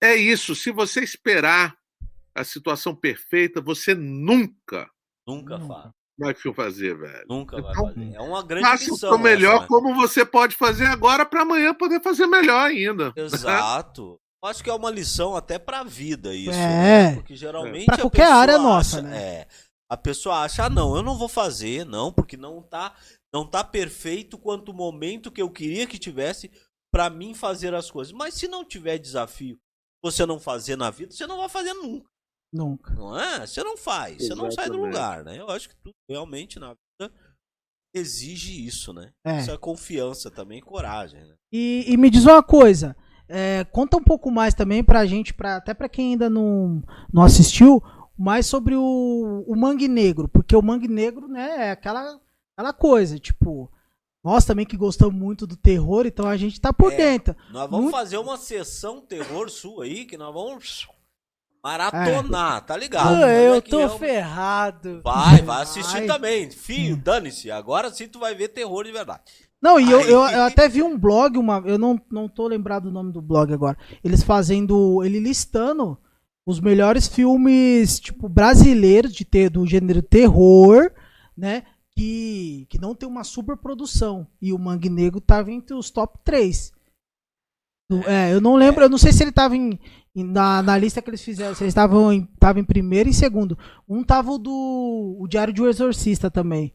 é 0.00 0.14
isso. 0.14 0.54
Se 0.54 0.70
você 0.70 1.00
esperar 1.00 1.76
a 2.34 2.44
situação 2.44 2.94
perfeita, 2.94 3.60
você 3.60 3.94
nunca, 3.94 4.88
nunca 5.26 5.58
faz. 5.60 5.97
Vai 6.18 6.34
fazer, 6.34 6.96
velho. 6.96 7.24
Nunca 7.28 7.58
então, 7.58 7.72
vai 7.72 7.94
fazer. 7.94 8.14
É 8.14 8.20
uma 8.20 8.42
grande 8.42 8.66
faça 8.66 8.90
missão. 8.90 9.14
o 9.14 9.18
melhor 9.18 9.54
essa, 9.54 9.62
né? 9.62 9.66
como 9.68 9.94
você 9.94 10.24
pode 10.24 10.56
fazer 10.56 10.86
agora 10.86 11.24
para 11.24 11.42
amanhã 11.42 11.72
poder 11.72 12.02
fazer 12.02 12.26
melhor 12.26 12.66
ainda. 12.66 13.12
Exato. 13.14 14.18
Acho 14.44 14.62
que 14.62 14.70
é 14.70 14.74
uma 14.74 14.90
lição 14.90 15.36
até 15.36 15.58
para 15.58 15.80
a 15.80 15.84
vida 15.84 16.34
isso, 16.34 16.50
é. 16.50 16.54
Né? 16.54 17.14
Porque 17.14 17.36
geralmente 17.36 17.86
para 17.86 17.98
qualquer 17.98 18.30
área 18.30 18.54
acha, 18.54 18.62
nossa, 18.62 19.02
né? 19.02 19.16
É, 19.16 19.48
a 19.90 19.96
pessoa 19.96 20.42
acha, 20.42 20.64
ah, 20.64 20.70
não, 20.70 20.96
eu 20.96 21.02
não 21.02 21.16
vou 21.16 21.28
fazer, 21.28 21.84
não, 21.84 22.12
porque 22.12 22.36
não 22.36 22.62
tá, 22.62 22.94
não 23.32 23.44
tá 23.44 23.64
perfeito 23.64 24.38
quanto 24.38 24.70
o 24.70 24.74
momento 24.74 25.30
que 25.30 25.42
eu 25.42 25.50
queria 25.50 25.86
que 25.86 25.98
tivesse 25.98 26.50
para 26.92 27.10
mim 27.10 27.34
fazer 27.34 27.74
as 27.74 27.90
coisas. 27.90 28.12
Mas 28.12 28.34
se 28.34 28.46
não 28.46 28.64
tiver 28.64 28.98
desafio, 28.98 29.58
você 30.02 30.24
não 30.24 30.38
fazer 30.38 30.76
na 30.76 30.90
vida, 30.90 31.12
você 31.12 31.26
não 31.26 31.38
vai 31.38 31.48
fazer 31.48 31.74
nunca. 31.74 32.08
Nunca. 32.52 32.94
Não 32.94 33.18
é? 33.18 33.46
Você 33.46 33.62
não 33.62 33.76
faz, 33.76 34.20
Exatamente. 34.20 34.28
você 34.28 34.42
não 34.42 34.50
sai 34.50 34.70
do 34.70 34.84
lugar, 34.84 35.24
né? 35.24 35.38
Eu 35.38 35.50
acho 35.50 35.68
que 35.68 35.76
tudo 35.76 35.94
realmente 36.08 36.58
na 36.58 36.68
vida 36.68 37.12
exige 37.94 38.66
isso, 38.66 38.92
né? 38.92 39.12
É. 39.24 39.40
Isso 39.40 39.50
é 39.50 39.58
confiança 39.58 40.30
também, 40.30 40.60
coragem, 40.60 41.24
né? 41.24 41.34
E, 41.52 41.84
e 41.86 41.96
me 41.96 42.10
diz 42.10 42.24
uma 42.24 42.42
coisa, 42.42 42.96
é, 43.28 43.64
conta 43.64 43.96
um 43.96 44.02
pouco 44.02 44.30
mais 44.30 44.54
também 44.54 44.82
pra 44.82 45.06
gente, 45.06 45.34
pra, 45.34 45.56
até 45.56 45.74
pra 45.74 45.88
quem 45.88 46.12
ainda 46.12 46.30
não, 46.30 46.82
não 47.12 47.22
assistiu, 47.22 47.82
mais 48.16 48.46
sobre 48.46 48.74
o, 48.74 49.44
o 49.46 49.56
Mangue 49.56 49.88
Negro, 49.88 50.28
porque 50.28 50.56
o 50.56 50.62
Mangue 50.62 50.88
Negro, 50.88 51.28
né, 51.28 51.68
é 51.68 51.70
aquela, 51.70 52.20
aquela 52.56 52.72
coisa, 52.72 53.18
tipo, 53.18 53.70
nós 54.24 54.44
também 54.44 54.66
que 54.66 54.76
gostamos 54.76 55.14
muito 55.14 55.46
do 55.46 55.56
terror, 55.56 56.06
então 56.06 56.26
a 56.26 56.36
gente 56.36 56.60
tá 56.60 56.72
por 56.72 56.92
é, 56.92 56.96
dentro. 56.96 57.36
Nós 57.50 57.70
vamos 57.70 57.84
muito... 57.84 57.96
fazer 57.96 58.18
uma 58.18 58.36
sessão 58.36 59.00
terror 59.00 59.48
sua 59.48 59.84
aí, 59.84 60.04
que 60.04 60.16
nós 60.18 60.34
vamos 60.34 60.88
maratonar, 61.62 62.58
é. 62.58 62.60
tá 62.60 62.76
ligado? 62.76 63.16
Eu 63.22 63.54
é 63.54 63.60
tô 63.60 63.88
ferrado. 63.98 65.00
Vai, 65.02 65.42
vai 65.42 65.62
assistir 65.62 65.98
Ai. 65.98 66.06
também. 66.06 66.50
Filho, 66.50 66.96
dane-se. 66.96 67.50
Agora 67.50 67.90
sim 67.90 68.08
tu 68.08 68.18
vai 68.18 68.34
ver 68.34 68.48
terror 68.48 68.84
de 68.84 68.92
verdade. 68.92 69.22
Não, 69.60 69.80
e 69.80 69.90
eu, 69.90 70.00
eu, 70.02 70.20
eu, 70.20 70.42
até 70.42 70.68
vi 70.68 70.82
um 70.82 70.96
blog, 70.96 71.36
uma, 71.36 71.62
eu 71.66 71.76
não, 71.76 72.00
não 72.10 72.28
tô 72.28 72.46
lembrado 72.46 72.84
do 72.84 72.92
nome 72.92 73.12
do 73.12 73.20
blog 73.20 73.52
agora. 73.52 73.76
Eles 74.04 74.22
fazendo, 74.22 75.02
ele 75.04 75.18
listando 75.18 75.98
os 76.46 76.60
melhores 76.60 77.08
filmes, 77.08 77.98
tipo, 77.98 78.28
brasileiros 78.28 79.12
de 79.12 79.24
ter, 79.24 79.50
do 79.50 79.66
gênero 79.66 80.00
terror, 80.00 80.90
né? 81.36 81.64
Que, 81.90 82.66
que 82.70 82.80
não 82.80 82.94
tem 82.94 83.08
uma 83.08 83.24
super 83.24 83.56
produção. 83.56 84.28
E 84.40 84.52
o 84.52 84.58
Mangue 84.58 84.88
Negro 84.88 85.20
tava 85.20 85.50
entre 85.50 85.74
os 85.74 85.90
top 85.90 86.18
3. 86.24 86.72
É, 88.06 88.34
eu 88.34 88.40
não 88.40 88.54
lembro, 88.54 88.82
eu 88.82 88.88
não 88.88 88.98
sei 88.98 89.12
se 89.12 89.22
ele 89.22 89.32
tava 89.32 89.56
em, 89.56 89.78
na, 90.14 90.62
na 90.62 90.76
lista 90.76 91.00
que 91.00 91.08
eles 91.08 91.22
fizeram, 91.22 91.54
se 91.54 91.64
eles 91.64 91.72
estavam 91.72 92.12
em, 92.12 92.28
em 92.56 92.64
primeiro 92.64 93.08
e 93.08 93.14
segundo. 93.14 93.58
Um 93.88 94.04
tava 94.04 94.30
o 94.30 94.38
do 94.38 95.16
o 95.18 95.26
Diário 95.26 95.54
de 95.54 95.62
um 95.62 95.66
Exorcista 95.66 96.30
também, 96.30 96.74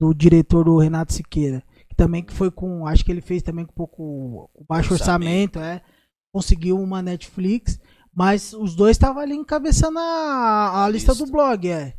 do 0.00 0.14
diretor 0.14 0.64
do 0.64 0.78
Renato 0.78 1.12
Siqueira 1.12 1.62
também 1.96 2.22
que 2.22 2.32
foi 2.32 2.50
com, 2.50 2.86
acho 2.86 3.04
que 3.04 3.10
ele 3.10 3.22
fez 3.22 3.42
também 3.42 3.64
com 3.64 3.72
um 3.72 3.74
pouco 3.74 4.50
baixo 4.68 4.92
orçamento, 4.92 5.58
orçamento 5.58 5.60
é. 5.60 5.84
Conseguiu 6.32 6.78
uma 6.78 7.00
Netflix, 7.00 7.80
mas 8.12 8.52
os 8.52 8.76
dois 8.76 8.96
estavam 8.96 9.22
ali 9.22 9.34
encabeçando 9.34 9.98
a, 9.98 10.84
a 10.84 10.88
lista 10.88 11.14
do 11.14 11.26
blog, 11.26 11.66
é. 11.66 11.98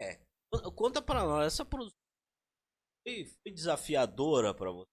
É. 0.00 0.20
Conta 0.74 1.00
para 1.00 1.24
nós, 1.24 1.46
essa 1.46 1.64
produção 1.64 1.96
foi, 3.02 3.24
foi 3.42 3.52
desafiadora 3.52 4.52
para 4.52 4.70
você? 4.70 4.90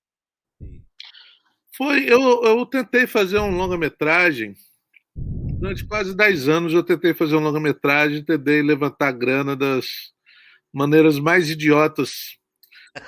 Foi, 1.75 2.03
eu, 2.03 2.43
eu 2.43 2.65
tentei 2.65 3.07
fazer 3.07 3.39
um 3.39 3.55
longa-metragem. 3.55 4.53
Durante 5.15 5.85
quase 5.85 6.15
10 6.15 6.47
anos 6.47 6.73
eu 6.73 6.83
tentei 6.83 7.13
fazer 7.13 7.35
um 7.35 7.39
longa-metragem, 7.39 8.23
tentei 8.23 8.61
levantar 8.61 9.11
grana 9.11 9.55
das 9.55 9.87
maneiras 10.71 11.17
mais 11.17 11.49
idiotas 11.49 12.37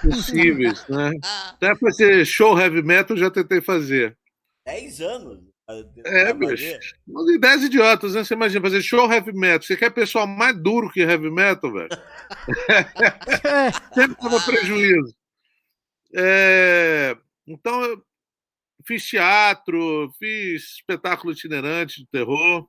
possíveis, 0.01 0.86
né? 0.89 1.12
Até 1.49 1.75
fazer 1.75 2.25
show 2.25 2.60
heavy 2.60 2.82
metal 2.82 3.15
já 3.15 3.30
tentei 3.30 3.62
fazer. 3.62 4.17
10 4.65 5.01
anos? 5.01 5.43
É, 6.06 6.34
bicho. 6.34 6.80
Mas 7.08 7.39
10 7.39 7.63
idiotas, 7.63 8.15
né? 8.15 8.23
Você 8.23 8.34
imagina 8.34 8.62
fazer 8.62 8.82
show 8.82 9.12
heavy 9.12 9.34
metal. 9.34 9.63
Você 9.63 9.75
quer 9.75 9.91
pessoal 9.91 10.25
mais 10.25 10.56
duro 10.56 10.91
que 10.91 11.01
heavy 11.01 11.30
metal, 11.30 11.71
velho? 11.71 11.89
Sempre 13.93 14.15
tava 14.15 14.41
prejuízo. 14.41 15.15
É... 16.15 17.15
Então, 17.47 17.84
eu 17.84 18.04
fiz 18.86 19.06
teatro, 19.06 20.12
fiz 20.19 20.76
espetáculo 20.76 21.34
itinerante 21.34 22.02
de 22.02 22.08
terror. 22.08 22.67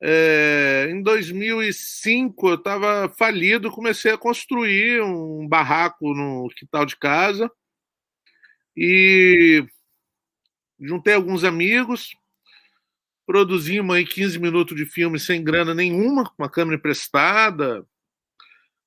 É, 0.00 0.88
em 0.90 1.02
2005 1.02 2.48
eu 2.48 2.54
estava 2.54 3.08
falido, 3.08 3.70
comecei 3.70 4.12
a 4.12 4.18
construir 4.18 5.02
um 5.02 5.46
barraco 5.48 6.14
no 6.14 6.48
quintal 6.56 6.86
de 6.86 6.96
casa 6.96 7.50
e 8.76 9.66
juntei 10.78 11.14
alguns 11.14 11.42
amigos, 11.42 12.14
produzimos 13.26 13.96
aí 13.96 14.06
15 14.06 14.38
minutos 14.38 14.76
de 14.76 14.86
filme 14.86 15.18
sem 15.18 15.42
grana 15.42 15.74
nenhuma, 15.74 16.24
com 16.24 16.42
uma 16.42 16.48
câmera 16.48 16.76
emprestada, 16.76 17.84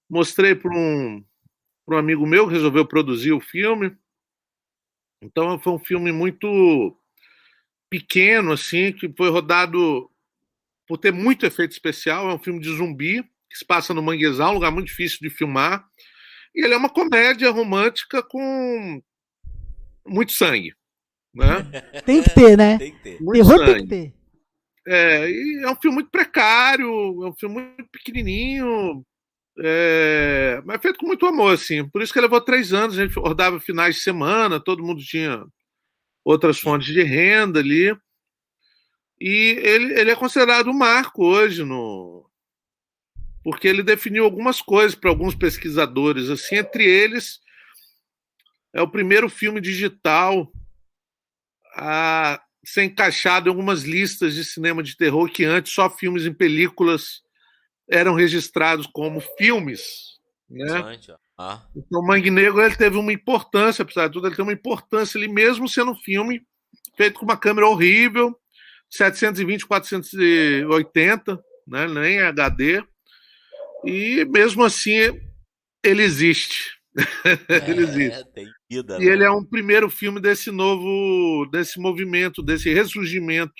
mostrei 0.10 0.56
para 0.56 0.72
um, 0.74 1.24
um 1.88 1.98
amigo 1.98 2.26
meu 2.26 2.48
que 2.48 2.54
resolveu 2.54 2.88
produzir 2.88 3.34
o 3.34 3.42
filme. 3.42 3.96
Então 5.22 5.60
foi 5.60 5.74
um 5.74 5.80
filme 5.80 6.12
muito 6.12 6.98
pequeno, 7.90 8.54
assim, 8.54 8.92
que 8.92 9.12
foi 9.16 9.30
rodado 9.30 10.10
por 10.88 10.98
ter 10.98 11.12
muito 11.12 11.46
efeito 11.46 11.72
especial. 11.72 12.30
É 12.30 12.34
um 12.34 12.40
filme 12.40 12.60
de 12.60 12.70
zumbi 12.76 13.24
que 13.50 13.58
se 13.58 13.66
passa 13.66 13.94
no 13.94 14.02
Manguezal, 14.02 14.52
um 14.52 14.56
lugar 14.56 14.72
muito 14.72 14.88
difícil 14.88 15.20
de 15.22 15.30
filmar. 15.30 15.86
E 16.56 16.66
ele 16.66 16.74
é 16.74 16.78
uma 16.78 16.90
comédia 16.90 17.52
romântica 17.52 18.24
com 18.24 19.02
muito 20.06 20.32
sangue. 20.32 20.74
Né? 21.34 21.64
Tem 22.06 22.24
que 22.24 22.30
ter, 22.30 22.58
né? 22.58 22.78
Tem 22.78 22.92
que 22.94 23.00
ter. 23.00 23.22
Muito 23.22 23.46
Terror 23.46 23.58
sangue. 23.58 23.74
tem 23.74 23.84
que 23.84 23.90
ter. 23.90 24.22
É, 24.88 25.30
e 25.30 25.64
é 25.64 25.70
um 25.70 25.76
filme 25.76 25.96
muito 25.96 26.10
precário, 26.10 26.88
é 27.24 27.30
um 27.30 27.36
filme 27.36 27.56
muito 27.56 27.90
pequenininho, 27.92 29.06
é, 29.60 30.62
mas 30.66 30.82
feito 30.82 30.98
com 31.00 31.08
muito 31.08 31.26
amor, 31.26 31.54
assim. 31.54 31.88
Por 31.88 32.02
isso 32.02 32.14
que 32.14 32.22
levou 32.22 32.40
três 32.42 32.74
anos, 32.74 32.98
a 32.98 33.06
gente 33.06 33.18
rodava 33.20 33.60
finais 33.60 33.96
de 33.96 34.02
semana, 34.02 34.60
todo 34.60 34.84
mundo 34.84 35.04
tinha 35.04 35.44
outras 36.24 36.60
fontes 36.60 36.94
de 36.94 37.04
renda 37.04 37.60
ali. 37.60 37.96
E 39.20 39.60
ele, 39.62 40.00
ele 40.00 40.12
é 40.12 40.16
considerado 40.16 40.70
um 40.70 40.78
marco 40.78 41.26
hoje 41.26 41.64
no 41.64 42.28
porque 43.44 43.68
ele 43.68 43.82
definiu 43.82 44.24
algumas 44.24 44.62
coisas 44.62 44.94
para 44.94 45.10
alguns 45.10 45.34
pesquisadores, 45.34 46.30
assim, 46.30 46.58
entre 46.58 46.86
eles 46.86 47.42
é 48.74 48.82
o 48.82 48.90
primeiro 48.90 49.30
filme 49.30 49.60
digital 49.60 50.52
a 51.76 52.42
ser 52.64 52.84
encaixado 52.84 53.48
em 53.48 53.50
algumas 53.50 53.84
listas 53.84 54.36
de 54.36 54.46
cinema 54.46 54.84
de 54.84 54.96
terror 54.96 55.30
que 55.30 55.44
antes 55.44 55.74
só 55.74 55.90
filmes 55.90 56.26
em 56.26 56.34
películas 56.34 57.22
eram 57.92 58.14
registrados 58.16 58.88
como 58.88 59.22
filmes, 59.38 60.18
né? 60.50 60.98
Ah. 61.38 61.62
Então, 61.76 62.02
Mangue 62.02 62.30
Negro 62.30 62.62
ele 62.62 62.76
teve 62.76 62.98
uma 62.98 63.12
importância, 63.12 63.84
apesar 63.84 64.08
de 64.08 64.14
tudo, 64.14 64.28
ele 64.28 64.36
tem 64.36 64.44
uma 64.44 64.54
importância 64.54 65.18
ali 65.18 65.28
mesmo 65.28 65.68
sendo 65.68 65.92
um 65.92 65.96
filme 65.96 66.42
feito 66.96 67.20
com 67.20 67.26
uma 67.26 67.38
câmera 67.38 67.68
horrível, 67.68 68.38
720, 68.90 69.66
480, 69.66 71.40
né? 71.68 71.88
nem 71.88 72.20
HD. 72.20 72.84
E 73.86 74.26
mesmo 74.26 74.64
assim 74.64 75.20
ele 75.84 76.04
existe. 76.04 76.80
É, 77.48 77.70
ele 77.70 77.84
existe. 77.84 78.26
Vida, 78.70 78.98
e 78.98 79.06
né? 79.06 79.06
ele 79.06 79.24
é 79.24 79.32
um 79.32 79.44
primeiro 79.44 79.90
filme 79.90 80.20
desse 80.20 80.52
novo, 80.52 81.46
desse 81.50 81.80
movimento, 81.80 82.44
desse 82.44 82.74
ressurgimento 82.74 83.54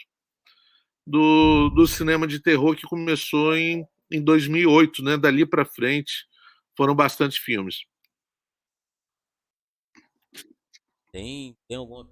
do, 1.08 1.70
do 1.70 1.88
cinema 1.88 2.28
de 2.28 2.42
terror 2.42 2.76
que 2.76 2.84
começou 2.84 3.56
em, 3.56 3.86
em 4.12 4.24
2008, 4.24 5.04
né? 5.04 5.18
Dali 5.18 5.46
para 5.46 5.66
frente 5.66 6.26
foram 6.76 6.96
bastante 6.96 7.40
filmes. 7.40 7.86
Tem, 11.12 11.58
tem 11.68 11.78
alguma 11.78 12.08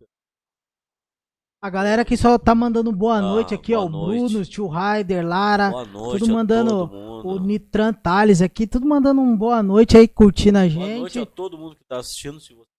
A 1.61 1.69
galera 1.69 2.03
que 2.03 2.17
só 2.17 2.37
tá 2.37 2.53
mandando 2.53 2.91
boa 2.91 3.17
Ah, 3.17 3.21
noite 3.21 3.53
aqui, 3.53 3.73
boa 3.73 3.83
ó. 3.83 3.87
O 3.87 3.89
noite. 3.89 4.19
Bruno, 4.31 4.39
o 4.41 4.45
tio 4.45 4.67
Raider, 4.67 5.25
Lara, 5.25 5.69
Boa 5.69 5.85
noite 5.85 6.19
tudo 6.19 6.33
mandando 6.33 6.83
o 7.25 7.39
Nitran 7.39 7.93
Thales 7.93 8.41
aqui, 8.41 8.67
tudo 8.67 8.85
mandando 8.87 9.21
um 9.21 9.35
boa 9.37 9.63
noite 9.63 9.97
aí, 9.97 10.07
curtindo 10.07 10.57
a 10.57 10.67
Boa 10.67 10.87
noite 10.97 11.13
gente. 11.13 11.19
a 11.19 11.25
todo 11.25 11.57
mundo 11.57 11.75
que 11.77 11.83
tá 11.85 11.99
assistindo. 11.99 12.39
Se 12.39 12.53
você... 12.53 12.69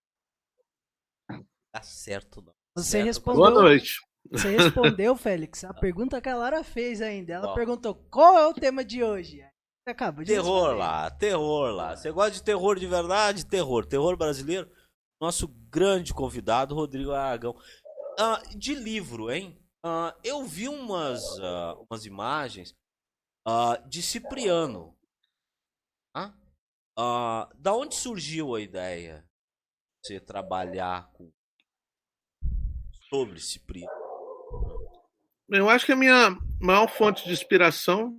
Tá 1.73 1.83
certo, 1.83 2.43
não. 2.43 2.53
Você 2.77 2.91
Certo, 2.91 3.07
respondeu. 3.07 3.41
Boa 3.41 3.51
noite. 3.51 4.01
Você 4.31 4.57
respondeu, 4.57 5.17
Félix, 5.17 5.65
a 5.65 5.73
pergunta 5.75 6.21
que 6.21 6.29
a 6.29 6.37
Lara 6.37 6.63
fez 6.65 7.01
ainda. 7.01 7.35
Ela 7.35 7.47
Qual? 7.47 7.55
perguntou 7.55 7.95
qual 7.95 8.39
é 8.39 8.47
o 8.47 8.55
tema 8.55 8.85
de 8.85 9.03
hoje. 9.03 9.39
Você 9.83 9.91
acabou 9.91 10.23
de 10.25 10.31
Terror 10.33 10.59
responder. 10.69 10.79
lá, 10.79 11.11
terror 11.11 11.71
lá. 11.73 11.97
Você 11.97 12.13
gosta 12.13 12.33
de 12.33 12.43
terror 12.43 12.79
de 12.79 12.87
verdade? 12.87 13.47
Terror. 13.47 13.87
Terror 13.87 14.17
brasileiro? 14.17 14.71
Nosso 15.21 15.49
grande 15.49 16.13
convidado, 16.15 16.75
Rodrigo 16.75 17.13
Aragão. 17.13 17.57
Ah, 18.19 18.43
de 18.55 18.75
livro, 18.75 19.31
hein? 19.31 19.59
Ah, 19.83 20.15
eu 20.23 20.45
vi 20.45 20.69
umas, 20.69 21.23
ah, 21.41 21.77
umas 21.89 22.05
imagens 22.05 22.75
de 23.89 24.03
Cipriano. 24.03 24.97
Da 26.95 27.75
onde 27.75 27.95
surgiu 27.95 28.55
a 28.55 28.61
ideia 28.61 29.25
de 30.03 30.09
você 30.09 30.21
trabalhar 30.21 31.11
com... 31.15 31.33
sobre 33.09 33.41
Cipriano? 33.41 34.10
Eu 35.51 35.69
acho 35.69 35.85
que 35.85 35.91
a 35.93 35.97
minha 35.97 36.39
maior 36.61 36.87
fonte 36.87 37.25
de 37.25 37.33
inspiração 37.33 38.17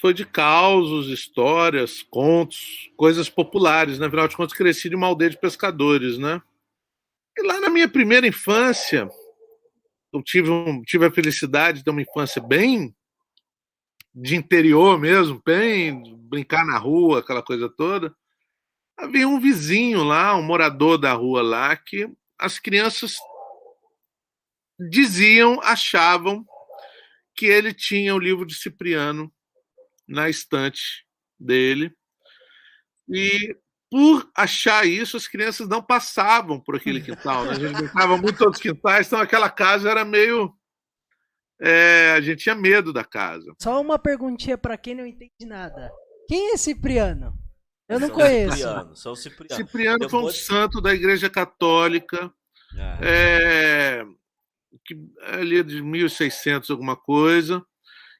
foi 0.00 0.14
de 0.14 0.24
causos, 0.24 1.08
histórias, 1.08 2.02
contos, 2.04 2.88
coisas 2.96 3.28
populares. 3.28 3.98
Na 3.98 4.06
afinal 4.06 4.28
de 4.28 4.36
contas, 4.36 4.56
cresci 4.56 4.88
de 4.88 4.94
uma 4.94 5.08
aldeia 5.08 5.30
de 5.30 5.40
pescadores, 5.40 6.18
né? 6.18 6.40
E 7.36 7.42
lá 7.42 7.58
na 7.58 7.68
minha 7.68 7.88
primeira 7.88 8.28
infância, 8.28 9.10
eu 10.12 10.22
tive, 10.22 10.50
um, 10.50 10.82
tive 10.82 11.04
a 11.04 11.10
felicidade 11.10 11.78
de 11.78 11.84
ter 11.84 11.90
uma 11.90 12.02
infância 12.02 12.40
bem 12.40 12.94
de 14.14 14.36
interior 14.36 14.98
mesmo, 15.00 15.42
bem 15.44 16.16
brincar 16.28 16.64
na 16.64 16.78
rua, 16.78 17.18
aquela 17.18 17.42
coisa 17.42 17.68
toda. 17.68 18.14
Havia 18.96 19.26
um 19.26 19.40
vizinho 19.40 20.04
lá, 20.04 20.36
um 20.36 20.42
morador 20.42 20.96
da 20.96 21.12
rua 21.12 21.42
lá, 21.42 21.74
que 21.74 22.08
as 22.38 22.60
crianças 22.60 23.16
diziam, 24.78 25.60
achavam 25.62 26.46
que 27.34 27.46
ele 27.46 27.72
tinha 27.72 28.14
o 28.14 28.18
livro 28.18 28.46
de 28.46 28.54
Cipriano 28.54 29.32
na 30.06 30.28
estante 30.28 31.06
dele. 31.38 31.92
E 33.08 33.56
por 33.90 34.30
achar 34.34 34.86
isso, 34.86 35.16
as 35.16 35.28
crianças 35.28 35.68
não 35.68 35.82
passavam 35.82 36.60
por 36.60 36.76
aquele 36.76 37.00
quintal. 37.02 37.44
Né? 37.44 37.50
A 37.50 37.54
gente 37.54 37.74
brincava 37.74 38.16
muito 38.16 38.38
todos 38.38 38.56
os 38.56 38.62
quintais, 38.62 39.06
então 39.06 39.20
aquela 39.20 39.50
casa 39.50 39.90
era 39.90 40.04
meio. 40.04 40.54
é, 41.60 42.12
a 42.16 42.20
gente 42.20 42.42
tinha 42.42 42.54
medo 42.54 42.92
da 42.92 43.04
casa. 43.04 43.52
Só 43.60 43.80
uma 43.80 43.98
perguntinha 43.98 44.56
pra 44.56 44.78
quem 44.78 44.94
não 44.94 45.06
entende 45.06 45.46
nada. 45.46 45.92
Quem 46.28 46.52
é 46.52 46.56
Cipriano? 46.56 47.34
Eu 47.88 48.00
não 48.00 48.08
São 48.08 48.16
conheço. 48.16 48.56
Cipriano, 48.56 48.96
São 48.96 49.14
Cipriano. 49.14 49.54
Cipriano 49.56 50.08
foi 50.08 50.22
um 50.22 50.30
santo 50.30 50.80
da 50.80 50.94
Igreja 50.94 51.28
Católica. 51.28 52.32
É. 53.02 54.00
é, 54.00 54.04
que 54.84 54.96
ali 55.26 55.62
de 55.62 55.82
1600 55.82 56.70
alguma 56.70 56.96
coisa, 56.96 57.64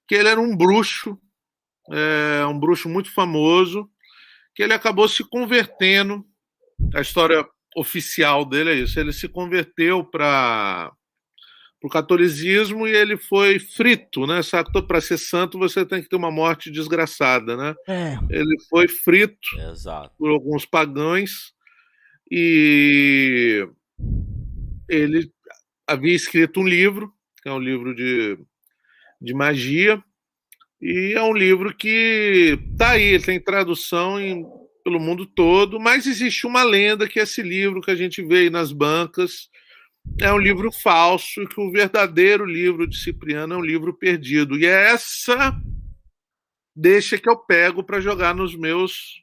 que 0.07 0.15
ele 0.15 0.29
era 0.29 0.41
um 0.41 0.57
bruxo, 0.57 1.19
é, 1.91 2.45
um 2.47 2.59
bruxo 2.59 2.89
muito 2.89 3.13
famoso, 3.13 3.89
que 4.55 4.63
ele 4.63 4.75
acabou 4.75 5.09
se 5.09 5.25
convertendo. 5.25 6.25
A 6.95 7.01
história 7.01 7.47
oficial 7.77 8.45
dele 8.45 8.71
é 8.71 8.75
isso. 8.75 8.99
Ele 8.99 9.13
se 9.13 9.29
converteu 9.29 10.05
para 10.05 10.93
o 11.83 11.89
catolicismo 11.89 12.87
e 12.87 12.93
ele 12.93 13.17
foi 13.17 13.59
frito, 13.59 14.27
né? 14.27 14.41
Para 14.87 15.01
ser 15.01 15.19
santo 15.19 15.59
você 15.59 15.85
tem 15.85 16.03
que 16.03 16.09
ter 16.09 16.17
uma 16.17 16.31
morte 16.31 16.71
desgraçada, 16.71 17.57
né? 17.57 17.75
É. 17.89 18.19
Ele 18.31 18.57
foi 18.69 18.87
frito 18.87 19.59
Exato. 19.71 20.15
por 20.19 20.31
alguns 20.31 20.65
pagãos 20.65 21.53
e 22.31 23.67
ele 24.89 25.33
havia 25.93 26.15
escrito 26.15 26.61
um 26.61 26.67
livro, 26.67 27.13
que 27.43 27.49
é 27.49 27.53
um 27.53 27.59
livro 27.59 27.95
de, 27.95 28.39
de 29.21 29.35
magia, 29.35 30.03
e 30.81 31.13
é 31.15 31.23
um 31.23 31.33
livro 31.33 31.75
que 31.75 32.59
tá 32.77 32.91
aí, 32.91 33.21
tem 33.21 33.41
tradução 33.41 34.21
em, 34.21 34.45
pelo 34.83 34.99
mundo 34.99 35.25
todo, 35.27 35.79
mas 35.79 36.07
existe 36.07 36.47
uma 36.47 36.63
lenda 36.63 37.09
que 37.09 37.21
esse 37.21 37.43
livro 37.43 37.81
que 37.81 37.91
a 37.91 37.97
gente 37.97 38.21
vê 38.23 38.39
aí 38.39 38.51
nas 38.51 38.73
bancas 38.73 39.49
é 40.21 40.33
um 40.33 40.39
livro 40.39 40.73
falso, 40.73 41.43
e 41.43 41.47
que 41.47 41.61
o 41.61 41.71
verdadeiro 41.71 42.45
livro 42.45 42.87
de 42.87 42.99
Cipriano 42.99 43.55
é 43.55 43.57
um 43.57 43.65
livro 43.65 43.95
perdido. 43.95 44.59
E 44.59 44.67
é 44.67 44.91
essa 44.91 45.57
deixa 46.75 47.19
que 47.19 47.29
eu 47.29 47.37
pego 47.37 47.85
para 47.85 48.01
jogar 48.01 48.35
nos 48.35 48.57
meus 48.57 49.23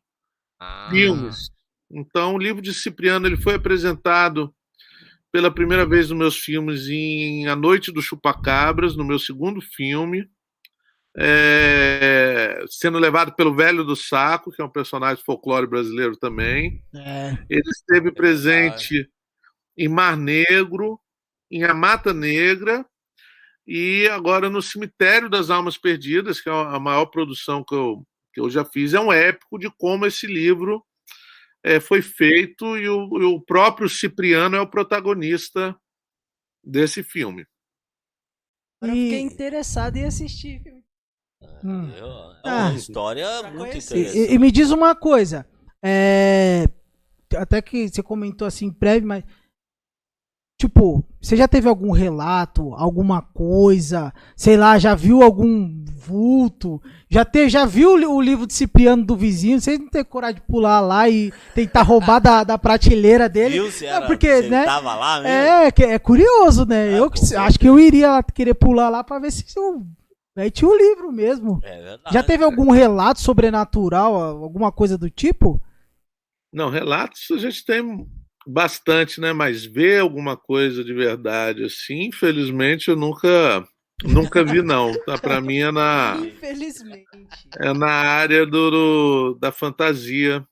Ah, 0.59 0.87
filmes. 0.89 1.49
Então, 1.91 2.35
o 2.35 2.37
livro 2.37 2.61
de 2.61 2.73
Cipriano 2.73 3.27
ele 3.27 3.37
foi 3.37 3.55
apresentado 3.55 4.53
pela 5.31 5.53
primeira 5.53 5.85
vez 5.85 6.09
nos 6.09 6.17
meus 6.17 6.37
filmes 6.37 6.87
em 6.87 7.47
A 7.47 7.55
Noite 7.55 7.91
do 7.91 8.01
Chupacabras, 8.01 8.95
no 8.95 9.05
meu 9.05 9.19
segundo 9.19 9.61
filme, 9.61 10.29
é, 11.17 12.63
sendo 12.67 12.97
levado 12.97 13.35
pelo 13.35 13.55
Velho 13.55 13.83
do 13.83 13.95
Saco, 13.95 14.51
que 14.51 14.61
é 14.61 14.65
um 14.65 14.69
personagem 14.69 15.23
folclore 15.23 15.67
brasileiro 15.67 16.15
também. 16.17 16.83
É. 16.95 17.37
Ele 17.49 17.69
esteve 17.69 18.11
presente 18.11 19.09
em 19.77 19.87
Mar 19.87 20.17
Negro, 20.17 20.99
em 21.51 21.63
A 21.63 21.73
Mata 21.73 22.13
Negra 22.13 22.85
e 23.65 24.07
agora 24.09 24.49
no 24.49 24.61
Cemitério 24.61 25.29
das 25.29 25.49
Almas 25.49 25.77
Perdidas, 25.77 26.41
que 26.41 26.49
é 26.49 26.51
a 26.51 26.79
maior 26.79 27.05
produção 27.05 27.63
que 27.63 27.75
eu, 27.75 28.03
que 28.33 28.41
eu 28.41 28.49
já 28.49 28.65
fiz. 28.65 28.93
É 28.93 28.99
um 28.99 29.13
épico 29.13 29.59
de 29.59 29.69
como 29.77 30.05
esse 30.05 30.25
livro 30.25 30.83
é, 31.63 31.79
foi 31.79 32.01
feito 32.01 32.77
e 32.77 32.87
o, 32.87 33.21
e 33.21 33.25
o 33.25 33.41
próprio 33.41 33.89
Cipriano 33.89 34.55
é 34.55 34.61
o 34.61 34.69
protagonista 34.69 35.75
desse 36.63 37.03
filme. 37.03 37.45
Agora 38.81 38.97
eu 38.97 39.03
fiquei 39.03 39.19
interessado 39.21 39.97
em 39.97 40.05
assistir. 40.05 40.61
Hum. 41.63 41.89
eu- 41.97 42.29
É 42.45 42.49
Ah. 42.49 42.67
uma 42.69 42.73
história 42.75 43.25
Pra 43.41 43.51
muito. 43.51 43.65
E- 43.75 43.77
interessante. 43.77 44.17
E, 44.17 44.33
e 44.33 44.39
me 44.39 44.51
diz 44.51 44.71
uma 44.71 44.95
coisa. 44.95 45.45
é, 45.83 46.65
até 47.35 47.61
que 47.61 47.87
você 47.87 48.01
comentou 48.03 48.45
assim 48.47 48.69
breve, 48.71 49.05
mas. 49.05 49.23
Tipo, 50.59 51.05
você 51.21 51.37
já 51.37 51.47
teve 51.47 51.69
algum 51.69 51.91
relato, 51.91 52.73
alguma 52.75 53.21
coisa, 53.21 54.13
sei 54.35 54.57
lá, 54.57 54.77
já 54.77 54.93
viu 54.93 55.23
algum 55.23 55.85
vulto? 55.95 56.81
Já, 57.09 57.23
te, 57.23 57.47
já 57.47 57.65
viu 57.65 57.93
o 57.93 57.97
li- 57.97 58.05
o 58.05 58.19
livro 58.19 58.45
de 58.45 58.53
Cipriano 58.53 59.05
do 59.05 59.15
vizinho? 59.15 59.61
Você 59.61 59.77
não 59.77 59.87
tem 59.87 60.03
coragem 60.03 60.35
de 60.35 60.41
pular 60.41 60.81
lá 60.81 61.07
e 61.07 61.31
tentar 61.55 61.83
roubar 61.83 62.19
da, 62.19 62.43
da 62.43 62.57
prateleira 62.57 63.29
dele? 63.29 63.53
Viu 63.53 63.71
se 63.71 63.85
É 63.85 63.89
era, 63.89 64.05
porque, 64.05 64.27
se 64.27 64.33
ele 64.39 64.49
né, 64.49 64.65
tava 64.65 64.93
lá 64.95 65.21
mesmo? 65.21 65.29
É, 65.29 65.93
é 65.93 65.97
curioso, 65.99 66.65
né? 66.65 66.89
Ah, 66.95 66.97
eu 66.97 67.11
acho 67.39 67.57
que 67.57 67.69
eu 67.69 67.79
iria 67.79 68.11
lá 68.11 68.21
querer 68.23 68.53
pular 68.53 68.89
lá 68.89 69.01
pra 69.01 69.17
ver 69.17 69.31
se 69.31 69.45
eu, 69.57 69.81
aí 70.35 70.51
tinha 70.51 70.69
o 70.69 70.75
livro 70.77 71.09
mesmo. 71.09 71.61
É 71.63 71.81
verdade. 71.83 72.13
Já 72.13 72.21
teve 72.21 72.43
algum 72.43 72.69
relato 72.69 73.21
sobrenatural, 73.21 74.13
alguma 74.43 74.73
coisa 74.73 74.97
do 74.97 75.09
tipo? 75.09 75.61
Não, 76.53 76.69
relatos 76.69 77.27
a 77.31 77.37
gente 77.37 77.63
tem 77.63 78.05
bastante, 78.49 79.21
né? 79.21 79.31
Mas 79.33 79.63
ver 79.65 79.99
alguma 80.01 80.35
coisa 80.35 80.83
de 80.83 80.93
verdade 80.93 81.63
assim, 81.63 82.03
infelizmente 82.07 82.89
eu 82.89 82.95
nunca 82.95 83.67
nunca 84.03 84.43
vi 84.43 84.61
não. 84.61 84.91
Tá? 85.05 85.17
Para 85.17 85.39
mim 85.41 85.59
é 85.59 85.71
na 85.71 86.17
Infelizmente. 86.25 87.05
é 87.59 87.73
na 87.73 87.91
área 87.91 88.45
do, 88.45 88.71
do- 88.71 89.33
da 89.39 89.51
fantasia 89.51 90.45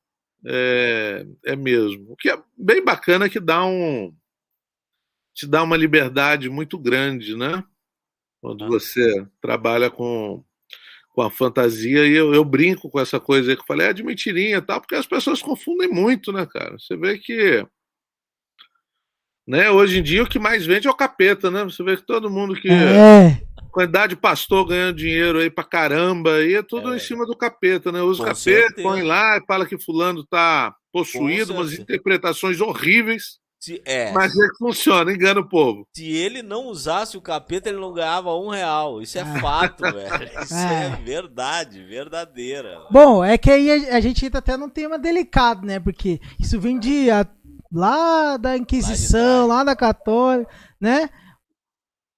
é, 0.45 1.25
é 1.45 1.55
mesmo. 1.55 2.11
O 2.11 2.15
que 2.15 2.29
é 2.29 2.41
bem 2.57 2.83
bacana 2.83 3.27
que 3.29 3.39
dá 3.39 3.65
um 3.65 4.13
te 5.33 5.45
dá 5.45 5.61
uma 5.63 5.77
liberdade 5.77 6.49
muito 6.49 6.77
grande, 6.79 7.35
né? 7.35 7.63
Quando 8.41 8.63
Ah. 8.65 8.67
você 8.67 9.25
trabalha 9.41 9.89
com 9.89 10.43
com 11.09 11.23
a 11.23 11.31
fantasia 11.31 12.05
e 12.05 12.11
eu, 12.13 12.31
eu 12.31 12.45
brinco 12.45 12.91
com 12.91 12.99
essa 12.99 13.19
coisa 13.19 13.49
aí 13.49 13.55
que 13.55 13.63
eu 13.63 13.65
falei, 13.65 13.87
é 13.87 13.93
de 13.93 14.03
mentirinha 14.03 14.57
e 14.57 14.61
tal, 14.61 14.79
porque 14.79 14.93
as 14.93 15.07
pessoas 15.07 15.41
confundem 15.41 15.89
muito, 15.89 16.31
né, 16.31 16.45
cara? 16.45 16.77
Você 16.77 16.95
vê 16.95 17.17
que 17.17 17.65
né, 19.47 19.69
hoje 19.71 19.99
em 19.99 20.03
dia 20.03 20.23
o 20.23 20.27
que 20.27 20.37
mais 20.39 20.65
vende 20.65 20.87
é 20.87 20.91
o 20.91 20.95
capeta, 20.95 21.49
né? 21.49 21.63
Você 21.63 21.81
vê 21.83 21.95
que 21.95 22.05
todo 22.05 22.29
mundo 22.29 22.53
que 22.55 22.69
É. 22.69 23.41
quantidade 23.71 24.15
de 24.15 24.21
pastor 24.21 24.65
ganhando 24.67 24.95
dinheiro 24.97 25.39
aí 25.39 25.49
pra 25.49 25.63
caramba, 25.63 26.35
aí 26.35 26.55
é 26.55 26.63
tudo 26.63 26.93
É. 26.93 26.97
em 26.97 26.99
cima 26.99 27.25
do 27.25 27.35
capeta, 27.35 27.91
né? 27.91 28.01
Usa 28.01 28.21
o 28.23 28.25
capeta, 28.25 28.39
certeza. 28.41 28.81
põe 28.87 29.03
lá 29.03 29.37
e 29.37 29.45
fala 29.45 29.65
que 29.65 29.77
fulano 29.77 30.25
tá 30.25 30.73
possuído, 30.91 31.53
umas 31.53 31.73
interpretações 31.73 32.59
horríveis, 32.59 33.37
Se, 33.59 33.81
é, 33.85 34.11
mas 34.13 34.31
é 34.37 34.47
que 34.49 34.57
funciona, 34.59 35.11
engana 35.11 35.39
o 35.41 35.47
povo. 35.47 35.87
se 35.95 36.05
ele 36.11 36.41
não 36.43 36.65
usasse 36.67 37.17
o 37.17 37.21
capeta, 37.21 37.69
ele 37.69 37.79
não 37.79 37.91
ganhava 37.93 38.33
um 38.35 38.49
real. 38.49 39.01
Isso 39.01 39.17
é 39.19 39.25
fato, 39.39 39.81
velho. 39.93 40.29
Isso 40.43 40.53
é. 40.55 40.87
É. 40.87 41.03
verdade, 41.03 41.83
verdadeira. 41.83 42.79
Bom, 42.91 43.23
é 43.23 43.37
que 43.37 43.49
aí 43.51 43.89
a, 43.89 43.97
a 43.97 43.99
gente 43.99 44.25
entra 44.25 44.39
até 44.39 44.55
num 44.57 44.69
tema 44.69 44.97
delicado, 44.99 45.65
né? 45.65 45.79
Porque 45.79 46.19
isso 46.39 46.59
vem 46.59 46.79
de 46.79 47.09
a- 47.11 47.27
lá 47.71 48.37
da 48.37 48.57
Inquisição, 48.57 49.47
lá, 49.47 49.63
da 49.63 49.75
Católica, 49.75 50.51
né? 50.79 51.09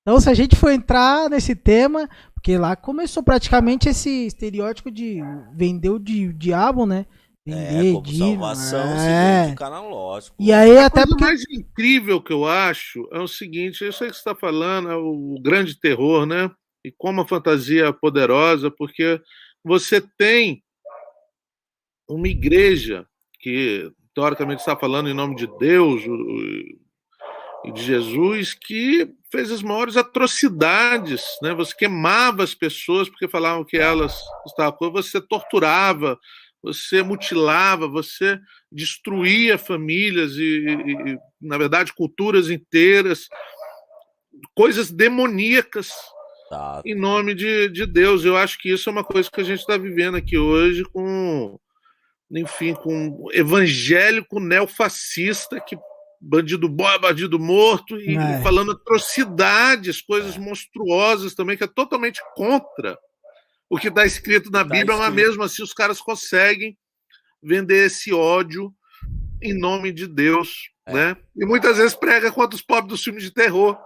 Então, 0.01 0.19
se 0.19 0.29
a 0.29 0.33
gente 0.33 0.55
for 0.55 0.71
entrar 0.71 1.29
nesse 1.29 1.55
tema, 1.55 2.09
porque 2.33 2.57
lá 2.57 2.75
começou 2.75 3.21
praticamente 3.21 3.89
esse 3.89 4.27
estereótipo 4.27 4.89
de 4.89 5.19
vender 5.55 5.89
o 5.89 5.99
di 5.99 6.33
diabo, 6.33 6.85
né? 6.85 7.05
Vender, 7.45 7.89
é, 7.89 7.91
como 7.93 8.01
dino, 8.03 8.25
salvação, 8.25 8.95
é. 8.97 9.49
se 9.49 9.55
canalógico. 9.55 10.35
E 10.39 10.51
aí, 10.51 10.77
A 10.77 10.85
até 10.85 11.05
porque. 11.05 11.23
mais 11.23 11.43
incrível 11.51 12.21
que 12.21 12.33
eu 12.33 12.45
acho 12.47 13.07
é 13.11 13.19
o 13.19 13.27
seguinte: 13.27 13.83
eu 13.83 13.91
sei 13.91 14.07
que 14.07 14.13
você 14.13 14.19
está 14.19 14.35
falando, 14.35 14.89
é 14.89 14.95
o 14.95 15.39
grande 15.41 15.79
terror, 15.79 16.25
né? 16.25 16.49
E 16.83 16.91
como 16.91 17.21
a 17.21 17.27
fantasia 17.27 17.87
é 17.87 17.91
poderosa, 17.91 18.71
porque 18.71 19.21
você 19.63 20.01
tem 20.17 20.63
uma 22.07 22.27
igreja 22.27 23.05
que, 23.39 23.91
teoricamente, 24.19 24.59
está 24.59 24.75
falando 24.75 25.09
em 25.09 25.13
nome 25.13 25.33
de 25.33 25.47
Deus 25.57 26.03
e 27.63 27.71
de 27.71 27.81
Jesus, 27.81 28.53
que 28.53 29.09
fez 29.31 29.49
as 29.49 29.61
maiores 29.61 29.95
atrocidades, 29.95 31.23
né? 31.41 31.53
Você 31.53 31.73
queimava 31.73 32.43
as 32.43 32.53
pessoas 32.53 33.07
porque 33.07 33.29
falavam 33.29 33.63
que 33.63 33.77
elas 33.77 34.21
estavam, 34.45 34.91
você 34.91 35.21
torturava, 35.21 36.19
você 36.61 37.01
mutilava, 37.01 37.87
você 37.87 38.37
destruía 38.69 39.57
famílias 39.57 40.33
e, 40.33 40.65
e, 40.65 41.11
e, 41.11 41.19
na 41.41 41.57
verdade, 41.57 41.93
culturas 41.93 42.49
inteiras, 42.49 43.29
coisas 44.53 44.91
demoníacas 44.91 45.91
Tá. 46.49 46.81
em 46.83 46.95
nome 46.95 47.35
de, 47.35 47.69
de 47.69 47.85
Deus. 47.85 48.25
Eu 48.25 48.35
acho 48.35 48.57
que 48.57 48.71
isso 48.71 48.89
é 48.89 48.91
uma 48.91 49.03
coisa 49.03 49.29
que 49.31 49.39
a 49.39 49.43
gente 49.43 49.59
está 49.59 49.77
vivendo 49.77 50.17
aqui 50.17 50.35
hoje 50.35 50.83
com, 50.83 51.59
enfim, 52.31 52.73
com 52.73 52.93
um 52.93 53.31
evangélico 53.31 54.39
neofascista 54.39 55.59
que 55.59 55.77
bandido 56.21 56.67
bom, 56.67 56.87
é 56.89 56.99
bandido 56.99 57.39
morto 57.39 57.97
e, 57.99 58.15
É. 58.17 58.41
falando 58.41 58.71
atrocidades, 58.73 60.01
coisas 60.01 60.37
monstruosas 60.37 61.33
também 61.33 61.55
que 61.57 61.63
é 61.63 61.67
totalmente 61.67 62.21
contra 62.35 62.97
o 63.69 63.77
que 63.77 63.87
está 63.87 64.05
escrito 64.05 64.51
na 64.51 64.59
Tá 64.59 64.63
Bíblia, 64.65 64.97
mas 64.97 65.09
escrito. 65.09 65.27
mesmo 65.27 65.43
assim 65.43 65.63
os 65.63 65.73
caras 65.73 66.01
conseguem 66.01 66.77
vender 67.41 67.85
esse 67.85 68.13
ódio 68.13 68.73
em 69.41 69.57
nome 69.57 69.91
de 69.93 70.05
Deus, 70.07 70.69
É. 70.85 70.93
né? 70.93 71.17
E 71.37 71.45
muitas 71.45 71.77
vezes 71.77 71.93
prega 71.95 72.31
contra 72.31 72.55
os 72.55 72.61
pobres 72.61 72.89
dos 72.89 73.03
filmes 73.03 73.23
de 73.23 73.31
terror. 73.31 73.77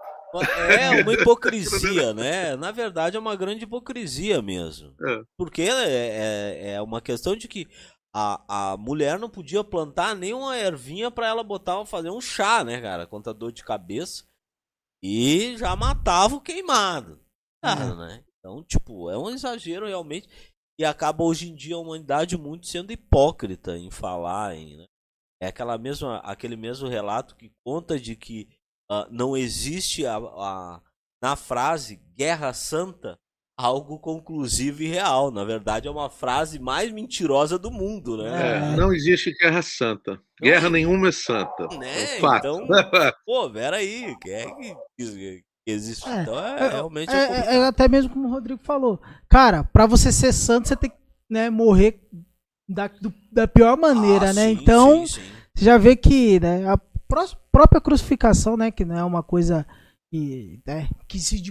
É 0.68 1.04
uma 1.04 1.14
hipocrisia, 1.14 2.12
né? 2.16 2.56
Na 2.56 2.72
verdade, 2.72 3.16
é 3.16 3.20
uma 3.20 3.36
grande 3.36 3.66
hipocrisia 3.66 4.42
mesmo. 4.42 4.92
É. 5.06 5.22
Porque 5.38 5.62
é, 5.62 5.68
é, 5.70 6.72
é 6.74 6.82
uma 6.82 7.00
questão 7.00 7.36
de 7.36 7.48
que 7.48 7.68
a, 8.16 8.72
a 8.74 8.78
mulher 8.78 9.18
não 9.20 9.30
podia 9.30 9.64
plantar 9.64 10.16
nenhuma 10.16 10.56
ervinha 10.58 11.10
pra 11.10 11.28
ela 11.28 11.44
botar, 11.44 11.84
fazer 11.86 12.10
um 12.12 12.22
chá, 12.22 12.64
né, 12.64 12.80
cara? 12.82 13.08
Contra 13.08 13.34
dor 13.34 13.52
de 13.52 13.64
cabeça. 13.64 14.24
E 15.04 15.58
já 15.58 15.76
matava 15.76 16.36
o 16.36 16.42
queimado. 16.42 17.20
Cara, 17.64 17.96
né? 17.96 18.24
Então, 18.40 18.64
tipo, 18.64 19.10
é 19.10 19.18
um 19.18 19.30
exagero 19.30 19.88
realmente. 19.88 20.28
E 20.80 20.86
acaba 20.86 21.24
hoje 21.24 21.50
em 21.52 21.56
dia 21.56 21.76
a 21.76 21.80
humanidade 21.80 22.38
muito 22.38 22.68
sendo 22.68 22.92
hipócrita 22.92 23.78
em 23.78 23.92
falar 23.92 24.56
em, 24.56 24.78
né? 24.78 24.86
É 25.42 25.48
aquela 25.48 25.78
mesma, 25.78 26.18
aquele 26.20 26.56
mesmo 26.56 26.88
relato 26.88 27.36
que 27.36 27.52
conta 27.66 28.00
de 28.00 28.16
que 28.16 28.48
ah, 28.90 29.08
não 29.12 29.36
existe 29.36 30.06
a, 30.06 30.18
a- 30.18 30.82
na 31.22 31.36
frase 31.36 31.98
guerra 32.16 32.54
santa 32.54 33.18
algo 33.58 34.00
conclusivo 34.00 34.82
e 34.84 34.88
real. 34.88 35.32
Na 35.32 35.44
verdade, 35.44 35.88
é 35.88 35.92
uma 35.92 36.10
frase 36.10 36.60
mais 36.60 36.92
mentirosa 36.92 37.58
do 37.58 37.72
mundo, 37.72 38.18
né? 38.18 38.74
É, 38.74 38.76
não 38.76 38.94
existe 38.94 39.32
guerra 39.34 39.62
santa. 39.62 40.20
Guerra 40.42 40.70
nenhuma 40.70 41.10
é 41.10 41.12
santa. 41.12 41.68
Né? 41.68 42.14
É 42.14 42.18
um 42.18 42.22
fato. 42.22 42.48
Então, 42.48 42.68
pô, 43.26 43.50
peraí, 43.50 44.16
que 44.22 44.30
é 44.30 44.46
que, 44.46 44.76
que 44.98 45.44
existe? 45.66 46.08
É, 46.10 46.22
então 46.22 46.40
é, 46.40 46.66
é, 46.66 46.70
realmente 46.70 47.12
É, 47.12 47.56
é 47.58 47.66
até 47.66 47.88
mesmo 47.88 48.10
como 48.12 48.28
o 48.28 48.32
Rodrigo 48.32 48.62
falou. 48.64 49.00
Cara, 49.30 49.64
pra 49.64 49.86
você 49.86 50.12
ser 50.12 50.34
santo, 50.34 50.68
você 50.68 50.76
tem 50.76 50.90
que 50.90 50.98
né, 51.30 51.50
morrer 51.50 52.02
da, 52.68 52.88
do- 52.88 53.14
da 53.32 53.48
pior 53.48 53.78
maneira, 53.78 54.30
Ah, 54.30 54.34
né? 54.34 54.48
sim, 54.50 54.60
Então, 54.62 55.06
sim, 55.08 55.22
sim. 55.22 55.32
você 55.56 55.66
já 55.66 55.78
vê 55.78 55.96
que 55.96 56.40
né, 56.40 56.68
a 56.68 56.78
pró- 56.78 57.38
própria 57.52 57.80
crucificação, 57.82 58.58
né, 58.58 58.72
que 58.72 58.84
não 58.84 58.98
é 58.98 59.04
uma 59.04 59.22
coisa 59.24 59.66
que, 60.18 60.62
né, 60.68 60.88
que, 61.08 61.18
se, 61.20 61.42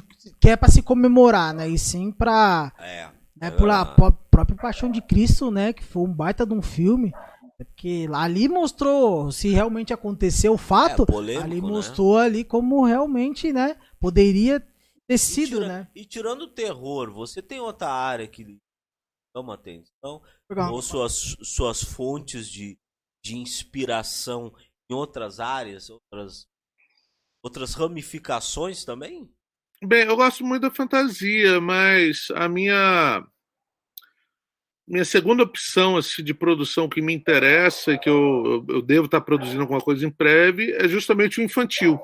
que 0.41 0.49
é 0.49 0.57
pra 0.57 0.69
se 0.69 0.83
comemorar, 0.83 1.53
né? 1.53 1.69
E 1.69 1.77
sim 1.77 2.13
pra 2.13 2.73
É, 2.79 3.07
né, 3.35 3.49
é 3.49 3.51
pela 3.51 3.85
pró- 3.85 4.13
própria 4.31 4.57
Paixão 4.57 4.89
de 4.89 5.03
Cristo, 5.03 5.51
né? 5.51 5.73
Que 5.73 5.83
foi 5.83 6.05
um 6.05 6.13
baita 6.15 6.47
de 6.47 6.55
um 6.55 6.63
filme. 6.63 7.13
Porque 7.59 8.07
lá- 8.09 8.23
ali 8.23 8.49
mostrou 8.49 9.33
se 9.33 9.49
realmente 9.49 9.93
aconteceu 9.93 10.53
o 10.53 10.59
fato. 10.59 11.03
É, 11.03 11.07
polêmico, 11.07 11.45
ali 11.45 11.61
né? 11.61 11.67
mostrou 11.69 12.17
ali 12.17 12.45
como 12.45 12.85
realmente, 12.85 13.53
né? 13.53 13.77
Poderia 14.01 14.61
ter 14.61 15.15
E 15.15 15.19
sido, 15.19 15.57
tira- 15.59 15.69
né? 15.69 15.89
E 15.93 16.05
tirando 16.05 16.43
o 16.43 16.49
terror, 16.49 17.11
você 17.13 17.43
tem 17.43 17.59
outra 17.59 17.91
área 17.91 18.29
que 18.29 18.59
chama 19.37 19.55
atenção? 19.55 20.23
Legal. 20.49 20.73
Ou 20.73 20.81
suas, 20.81 21.37
suas 21.43 21.83
fontes 21.83 22.47
de, 22.49 22.79
de 23.25 23.37
inspiração 23.37 24.53
em 24.89 24.95
outras 24.95 25.41
áreas, 25.41 25.91
outras, 25.91 26.47
outras 27.43 27.75
ramificações 27.75 28.85
também? 28.85 29.29
Bem, 29.85 30.05
eu 30.05 30.17
gosto 30.17 30.45
muito 30.45 30.63
da 30.63 30.71
fantasia, 30.71 31.61
mas 31.61 32.29
a 32.35 32.49
minha 32.49 33.27
minha 34.87 35.05
segunda 35.05 35.43
opção 35.43 35.97
assim, 35.97 36.23
de 36.23 36.35
produção 36.35 36.89
que 36.89 37.01
me 37.01 37.15
interessa 37.15 37.93
e 37.93 37.99
que 37.99 38.09
eu, 38.09 38.65
eu, 38.69 38.83
devo 38.83 39.07
estar 39.07 39.21
produzindo 39.21 39.63
alguma 39.63 39.81
coisa 39.81 40.07
em 40.07 40.11
breve 40.11 40.73
é 40.73 40.87
justamente 40.87 41.41
o 41.41 41.43
infantil. 41.43 41.99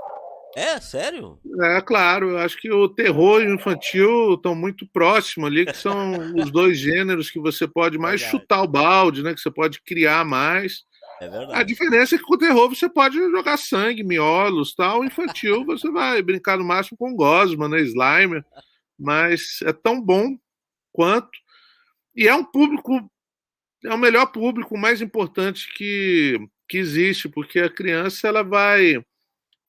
É, 0.57 0.81
sério? 0.81 1.39
É 1.61 1.81
claro, 1.83 2.31
eu 2.31 2.39
acho 2.39 2.57
que 2.59 2.73
o 2.73 2.89
terror 2.89 3.43
e 3.43 3.47
o 3.47 3.55
infantil 3.55 4.35
estão 4.35 4.55
muito 4.55 4.87
próximos 4.87 5.49
ali, 5.49 5.67
que 5.67 5.77
são 5.77 6.13
os 6.35 6.51
dois 6.51 6.79
gêneros 6.79 7.31
que 7.31 7.39
você 7.39 7.69
pode 7.69 7.99
mais 7.99 8.21
Verdade. 8.21 8.41
chutar 8.43 8.63
o 8.63 8.69
balde, 8.69 9.23
né? 9.23 9.35
Que 9.35 9.41
você 9.41 9.51
pode 9.51 9.81
criar 9.83 10.25
mais. 10.25 10.85
É 11.21 11.27
A 11.27 11.29
verdade. 11.31 11.65
diferença 11.65 12.15
é 12.15 12.19
que 12.19 12.25
com 12.25 12.35
o 12.35 12.39
terror 12.39 12.69
você 12.69 12.89
pode 12.89 13.17
jogar 13.17 13.57
sangue, 13.57 14.03
miolos, 14.05 14.75
tal. 14.75 15.05
Infantil 15.05 15.65
você 15.67 15.91
vai 15.91 16.23
brincar 16.23 16.57
no 16.59 16.65
máximo 16.65 16.97
com 16.99 17.15
gosma, 17.15 17.69
né, 17.69 17.81
Slimer, 17.83 18.45
mas 18.99 19.61
é 19.63 19.73
tão 19.73 20.01
bom 20.01 20.37
quanto 20.93 21.31
e 22.17 22.27
é 22.27 22.35
um 22.35 22.45
público 22.45 23.11
é 23.85 23.95
o 23.95 23.99
melhor 23.99 24.27
público, 24.27 24.75
o 24.75 24.79
mais 24.79 25.01
importante 25.01 25.73
que 25.75 26.39
que 26.69 26.77
existe, 26.77 27.29
porque 27.31 27.61
a 27.61 27.71
criança 27.71 28.29
ela 28.29 28.43
vai 28.43 29.03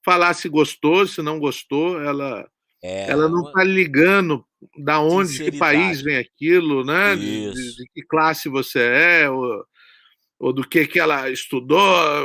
falar 0.04 0.34
se 0.34 0.50
gostou, 0.50 1.08
se 1.08 1.22
não 1.22 1.40
gostou, 1.40 2.02
ela 2.02 2.46
É, 2.84 3.10
ela 3.12 3.30
não 3.30 3.48
está 3.48 3.64
ligando 3.64 4.46
da 4.78 5.00
onde, 5.00 5.30
que 5.30 5.38
Sinceridade. 5.46 5.60
país 5.60 6.02
vem 6.02 6.18
aquilo, 6.18 6.84
né? 6.84 7.16
De, 7.16 7.52
de- 7.54 7.76
de 7.78 7.86
que 7.94 8.02
classe 8.04 8.50
você 8.50 8.80
é, 8.80 9.30
ou, 9.30 9.64
ou 10.40 10.54
do 10.54 10.68
que, 10.68 10.88
que 10.88 11.00
ela 11.00 11.30
estudou, 11.30 11.78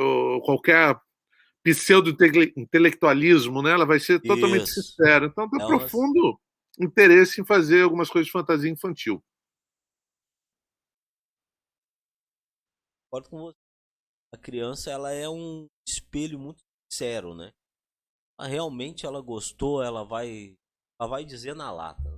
ou 0.03 0.41
qualquer 0.43 0.97
pseudo-intelectualismo, 1.65 3.62
né? 3.62 3.73
Ela 3.73 3.85
vai 3.87 3.99
ser 3.99 4.21
totalmente 4.21 4.69
Isso. 4.69 4.83
sincera. 4.83 5.27
Então, 5.27 5.49
tem 5.51 5.61
É 5.61 5.65
uma- 5.67 5.79
profundo 5.79 6.39
interesse 6.81 7.41
em 7.41 7.45
fazer 7.45 7.83
algumas 7.83 8.09
coisas 8.11 8.27
de 8.27 8.33
fantasia 8.33 8.71
infantil. 8.71 9.23
concordo 13.11 13.31
com 13.31 13.39
você. 13.39 13.57
A 14.33 14.37
criança, 14.37 14.91
ela 14.91 15.12
é 15.12 15.29
um 15.29 15.69
espelho 15.87 16.39
muito 16.39 16.61
sincero, 16.91 17.35
né? 17.35 17.53
Ela 18.39 18.49
realmente 18.49 19.07
ela 19.07 19.21
gostou, 19.21 19.83
ela 19.83 20.05
vai 20.05 20.57
ela 21.01 21.09
vai 21.09 21.25
dizer 21.25 21.55
na 21.55 21.71
lata. 21.71 22.14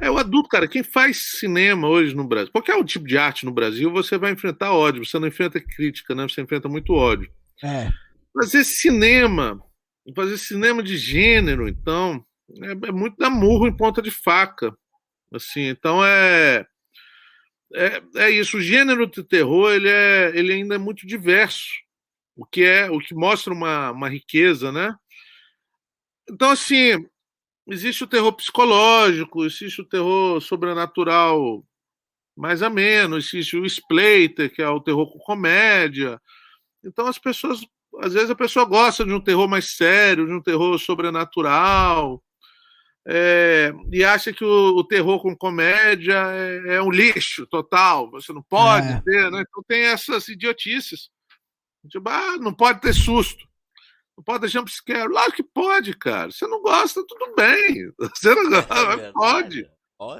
É 0.00 0.10
o 0.10 0.18
adulto, 0.18 0.48
cara. 0.48 0.68
Quem 0.68 0.82
faz 0.82 1.38
cinema 1.38 1.88
hoje 1.88 2.14
no 2.14 2.26
Brasil, 2.26 2.52
qualquer 2.52 2.82
tipo 2.84 3.06
de 3.06 3.16
arte 3.18 3.44
no 3.44 3.52
Brasil, 3.52 3.90
você 3.90 4.18
vai 4.18 4.32
enfrentar 4.32 4.72
ódio. 4.72 5.04
Você 5.04 5.18
não 5.18 5.28
enfrenta 5.28 5.60
crítica, 5.60 6.14
né? 6.14 6.22
Você 6.28 6.40
enfrenta 6.40 6.68
muito 6.68 6.92
ódio. 6.92 7.30
É. 7.62 7.90
fazer 8.34 8.64
cinema, 8.64 9.58
fazer 10.14 10.36
cinema 10.36 10.82
de 10.82 10.96
gênero, 10.98 11.66
então, 11.66 12.22
é, 12.62 12.88
é 12.88 12.92
muito 12.92 13.16
dar 13.16 13.30
murro 13.30 13.66
em 13.66 13.76
ponta 13.76 14.02
de 14.02 14.10
faca. 14.10 14.76
Assim, 15.32 15.62
então 15.62 16.04
é, 16.04 16.66
é 17.74 18.02
é 18.16 18.30
isso. 18.30 18.58
O 18.58 18.62
gênero 18.62 19.06
de 19.06 19.22
terror 19.24 19.72
ele 19.72 19.88
é 19.88 20.32
ele 20.34 20.52
ainda 20.52 20.76
é 20.76 20.78
muito 20.78 21.06
diverso, 21.06 21.66
o 22.36 22.44
que 22.44 22.62
é 22.62 22.90
o 22.90 22.98
que 22.98 23.14
mostra 23.14 23.52
uma, 23.52 23.90
uma 23.90 24.08
riqueza, 24.08 24.70
né? 24.70 24.94
Então 26.30 26.50
assim 26.50 27.04
existe 27.68 28.04
o 28.04 28.06
terror 28.06 28.32
psicológico, 28.32 29.44
existe 29.44 29.80
o 29.80 29.84
terror 29.84 30.40
sobrenatural 30.40 31.64
mais 32.36 32.60
ou 32.60 32.70
menos, 32.70 33.32
existe 33.32 33.56
o 33.56 33.64
splater 33.64 34.52
que 34.54 34.60
é 34.60 34.68
o 34.68 34.80
terror 34.80 35.10
com 35.10 35.18
comédia. 35.18 36.20
Então 36.84 37.06
as 37.06 37.18
pessoas 37.18 37.60
às 38.02 38.12
vezes 38.12 38.28
a 38.30 38.34
pessoa 38.34 38.66
gosta 38.66 39.04
de 39.04 39.12
um 39.12 39.20
terror 39.20 39.48
mais 39.48 39.74
sério, 39.76 40.26
de 40.26 40.32
um 40.32 40.42
terror 40.42 40.78
sobrenatural, 40.78 42.22
é, 43.08 43.72
e 43.92 44.04
acha 44.04 44.32
que 44.32 44.44
o, 44.44 44.76
o 44.76 44.84
terror 44.84 45.20
com 45.22 45.34
comédia 45.36 46.14
é, 46.32 46.74
é 46.74 46.82
um 46.82 46.90
lixo 46.90 47.46
total, 47.46 48.10
você 48.10 48.32
não 48.32 48.42
pode 48.42 48.88
É. 48.88 49.00
ter, 49.00 49.30
né? 49.30 49.44
Então 49.48 49.62
tem 49.66 49.82
essas 49.82 50.28
idiotices. 50.28 51.08
Tipo, 51.88 52.08
ah, 52.08 52.36
não 52.38 52.52
pode 52.52 52.80
ter 52.80 52.92
susto. 52.92 53.46
Não 54.16 54.24
pode 54.24 54.40
dar 54.40 54.48
jumpscare. 54.48 55.08
Claro 55.08 55.32
que 55.32 55.42
pode, 55.42 55.94
cara. 55.94 56.30
Você 56.30 56.46
não 56.46 56.62
gosta, 56.62 57.04
tudo 57.06 57.34
bem. 57.34 57.92
Você 58.14 58.34
não 58.34 58.50
gosta, 58.50 58.74
é 58.74 59.12
pode. 59.12 59.70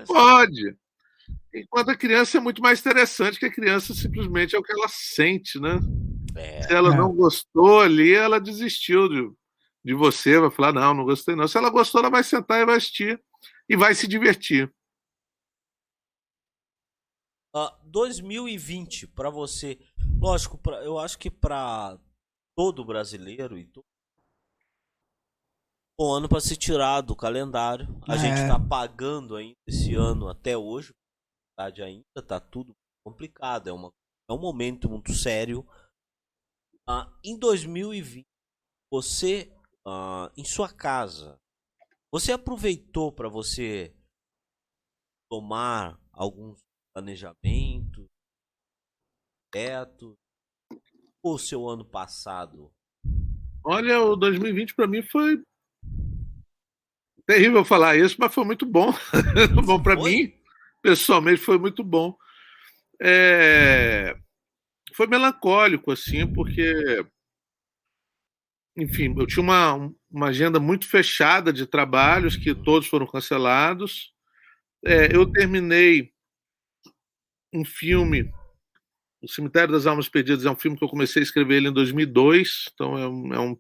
Pode. 0.07 0.77
Enquanto 1.55 1.91
a 1.91 1.97
criança 1.97 2.37
é 2.37 2.41
muito 2.41 2.61
mais 2.61 2.81
interessante, 2.81 3.39
que 3.39 3.47
a 3.47 3.53
criança 3.53 3.95
simplesmente 3.95 4.55
é 4.55 4.59
o 4.59 4.63
que 4.63 4.73
ela 4.73 4.89
sente, 4.89 5.59
né? 5.59 5.81
É. 6.37 6.63
Se 6.63 6.73
ela 6.73 6.95
não 6.95 7.15
gostou 7.15 7.81
ali, 7.81 8.13
ela 8.13 8.39
desistiu 8.39 9.09
de, 9.09 9.31
de 9.83 9.95
você, 9.95 10.39
vai 10.39 10.51
falar, 10.51 10.73
não, 10.73 10.93
não 10.93 11.05
gostei 11.05 11.35
não. 11.35 11.49
Se 11.49 11.57
ela 11.57 11.71
gostou, 11.71 12.01
ela 12.01 12.11
vai 12.11 12.23
sentar 12.23 12.61
e 12.61 12.67
vai 12.67 12.77
assistir 12.77 13.19
e 13.67 13.77
vai 13.77 13.95
se 13.95 14.07
divertir. 14.07 14.71
Uh, 17.55 17.71
2020 17.85 19.07
para 19.07 19.31
você, 19.31 19.79
lógico, 20.21 20.59
pra, 20.59 20.85
eu 20.85 20.99
acho 20.99 21.19
que 21.19 21.31
para 21.31 21.99
todo 22.57 22.85
brasileiro 22.85 23.59
e 23.59 23.67
todo 23.67 23.85
um 25.99 26.13
ano 26.13 26.29
para 26.29 26.41
se 26.41 26.57
tirar 26.57 27.01
do 27.01 27.17
calendário. 27.17 27.87
A 28.07 28.15
é. 28.15 28.19
gente 28.19 28.41
está 28.41 28.59
pagando 28.59 29.37
ainda 29.37 29.57
esse 29.67 29.95
ano 29.95 30.29
até 30.29 30.57
hoje. 30.57 30.95
Ainda 31.59 32.05
está 32.17 32.39
tudo 32.39 32.75
complicado. 33.05 33.69
É, 33.69 33.73
uma, 33.73 33.91
é 34.29 34.33
um 34.33 34.39
momento 34.39 34.91
muito 34.91 35.13
sério. 35.15 35.67
Ah, 36.87 37.11
em 37.25 37.39
2020, 37.39 38.25
você, 38.93 39.51
ah, 39.87 40.31
em 40.37 40.45
sua 40.45 40.73
casa, 40.73 41.41
você 42.13 42.33
aproveitou 42.33 43.11
para 43.11 43.29
você 43.29 43.97
tomar 45.31 45.99
alguns 46.13 46.61
planejamento, 46.95 48.07
teto, 49.53 50.15
ou 51.29 51.39
seu 51.39 51.69
ano 51.69 51.85
passado? 51.85 52.71
Olha, 53.65 54.01
o 54.01 54.15
2020 54.15 54.75
para 54.75 54.87
mim 54.87 55.03
foi 55.03 55.43
terrível 57.27 57.65
falar 57.65 57.97
isso, 57.97 58.17
mas 58.19 58.33
foi 58.33 58.45
muito 58.45 58.65
bom. 58.65 58.93
bom 59.67 59.83
para 59.83 59.97
mim, 59.97 60.33
pessoalmente, 60.81 61.41
foi 61.41 61.59
muito 61.59 61.83
bom. 61.83 62.17
É... 63.03 64.17
Foi 64.95 65.07
melancólico, 65.07 65.91
assim, 65.91 66.27
porque, 66.33 67.05
enfim, 68.77 69.15
eu 69.19 69.27
tinha 69.27 69.43
uma, 69.43 69.93
uma 70.11 70.29
agenda 70.29 70.61
muito 70.61 70.89
fechada 70.89 71.53
de 71.53 71.67
trabalhos 71.67 72.37
que 72.37 72.55
todos 72.55 72.89
foram 72.89 73.07
cancelados. 73.07 74.15
É, 74.85 75.15
eu 75.15 75.31
terminei 75.31 76.13
um 77.53 77.65
filme, 77.65 78.33
O 79.23 79.29
Cemitério 79.29 79.73
das 79.73 79.87
Almas 79.87 80.09
Perdidas, 80.09 80.45
é 80.45 80.51
um 80.51 80.57
filme 80.57 80.77
que 80.77 80.85
eu 80.85 80.89
comecei 80.89 81.21
a 81.21 81.25
escrever 81.25 81.57
ele 81.57 81.69
em 81.69 81.73
2002, 81.73 82.71
então 82.73 82.99
é 82.99 83.09
um, 83.09 83.35
é 83.35 83.41
um, 83.41 83.59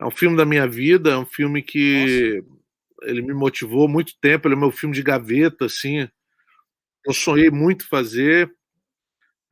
é 0.00 0.06
um 0.06 0.10
filme 0.10 0.36
da 0.36 0.46
minha 0.46 0.66
vida, 0.66 1.10
é 1.10 1.16
um 1.16 1.26
filme 1.26 1.62
que 1.62 2.42
Nossa. 2.42 3.10
ele 3.10 3.22
me 3.22 3.34
motivou 3.34 3.88
muito 3.88 4.18
tempo, 4.20 4.46
ele 4.46 4.54
é 4.54 4.58
meu 4.58 4.70
filme 4.70 4.94
de 4.94 5.02
gaveta, 5.02 5.66
assim, 5.66 6.08
eu 7.04 7.12
sonhei 7.12 7.50
muito 7.50 7.88
fazer, 7.88 8.50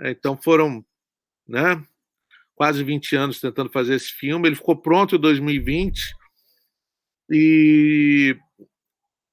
é, 0.01 0.11
então 0.11 0.37
foram, 0.41 0.85
né, 1.47 1.85
quase 2.55 2.85
20 2.85 3.17
anos 3.17 3.41
tentando 3.41 3.71
fazer 3.71 3.95
esse 3.95 4.13
filme, 4.13 4.49
ele 4.49 4.57
ficou 4.57 4.77
pronto 4.81 5.17
em 5.17 5.21
2020, 5.21 6.01
e 7.31 8.39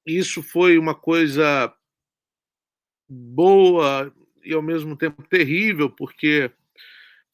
isso 0.04 0.42
foi 0.42 0.78
uma 0.78 0.94
coisa 0.94 1.72
boa 3.08 4.12
e 4.46 4.54
ao 4.54 4.62
mesmo 4.62 4.96
tempo 4.96 5.22
terrível, 5.24 5.90
porque 5.90 6.50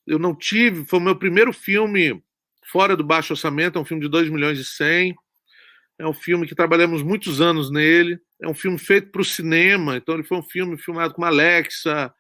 eu 0.07 0.19
não 0.19 0.35
tive. 0.35 0.85
Foi 0.87 0.99
o 0.99 1.03
meu 1.03 1.17
primeiro 1.17 1.53
filme 1.53 2.23
fora 2.65 2.97
do 2.97 3.05
baixo 3.05 3.35
orçamento, 3.35 3.79
é 3.79 3.83
um 3.83 3.85
filme 3.85 4.03
de 4.03 4.09
2 4.09 4.31
milhões 4.31 4.59
e 4.59 4.65
100. 4.65 5.15
É 5.99 6.07
um 6.07 6.15
filme 6.15 6.47
que 6.47 6.55
trabalhamos 6.55 7.03
muitos 7.03 7.41
anos 7.41 7.71
nele. 7.71 8.19
É 8.41 8.49
um 8.49 8.55
filme 8.55 8.79
feito 8.79 9.11
para 9.11 9.21
o 9.21 9.25
cinema, 9.25 9.97
então 9.97 10.15
ele 10.15 10.25
foi 10.25 10.39
um 10.39 10.43
filme 10.43 10.77
filmado 10.77 11.15
com 11.15 11.21
uma 11.21 11.29
Alexa, 11.29 12.13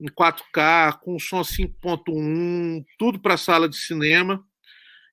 em 0.00 0.06
4K, 0.06 0.98
com 1.00 1.18
som 1.18 1.40
5.1, 1.40 2.84
tudo 2.98 3.20
para 3.20 3.36
sala 3.36 3.68
de 3.68 3.76
cinema. 3.76 4.44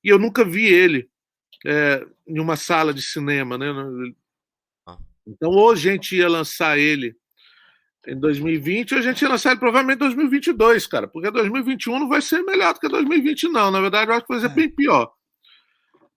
E 0.04 0.10
eu 0.10 0.18
nunca 0.18 0.44
vi 0.44 0.66
ele 0.66 1.10
é, 1.66 2.06
em 2.28 2.40
uma 2.40 2.56
sala 2.56 2.94
de 2.94 3.02
cinema, 3.02 3.58
né? 3.58 3.68
Ah. 4.86 4.98
Então 5.26 5.52
hoje 5.52 5.90
a 5.90 5.94
gente 5.94 6.16
ia 6.16 6.28
lançar 6.28 6.78
ele 6.78 7.16
em 8.08 8.18
2020, 8.18 8.96
a 8.96 9.02
gente 9.02 9.22
ia 9.22 9.28
lançar 9.28 9.52
ele 9.52 9.60
provavelmente 9.60 9.98
em 9.98 10.00
2022, 10.00 10.88
cara, 10.88 11.08
porque 11.10 11.30
2021 11.30 12.00
não 12.00 12.08
vai 12.08 12.22
ser 12.22 12.42
melhor 12.42 12.74
do 12.74 12.80
que 12.80 12.88
2020, 12.88 13.50
não. 13.50 13.70
Na 13.70 13.82
verdade, 13.82 14.10
eu 14.10 14.16
acho 14.16 14.26
que 14.26 14.34
vai 14.34 14.40
ser 14.40 14.52
é. 14.52 14.56
bem 14.56 14.70
pior. 14.70 15.12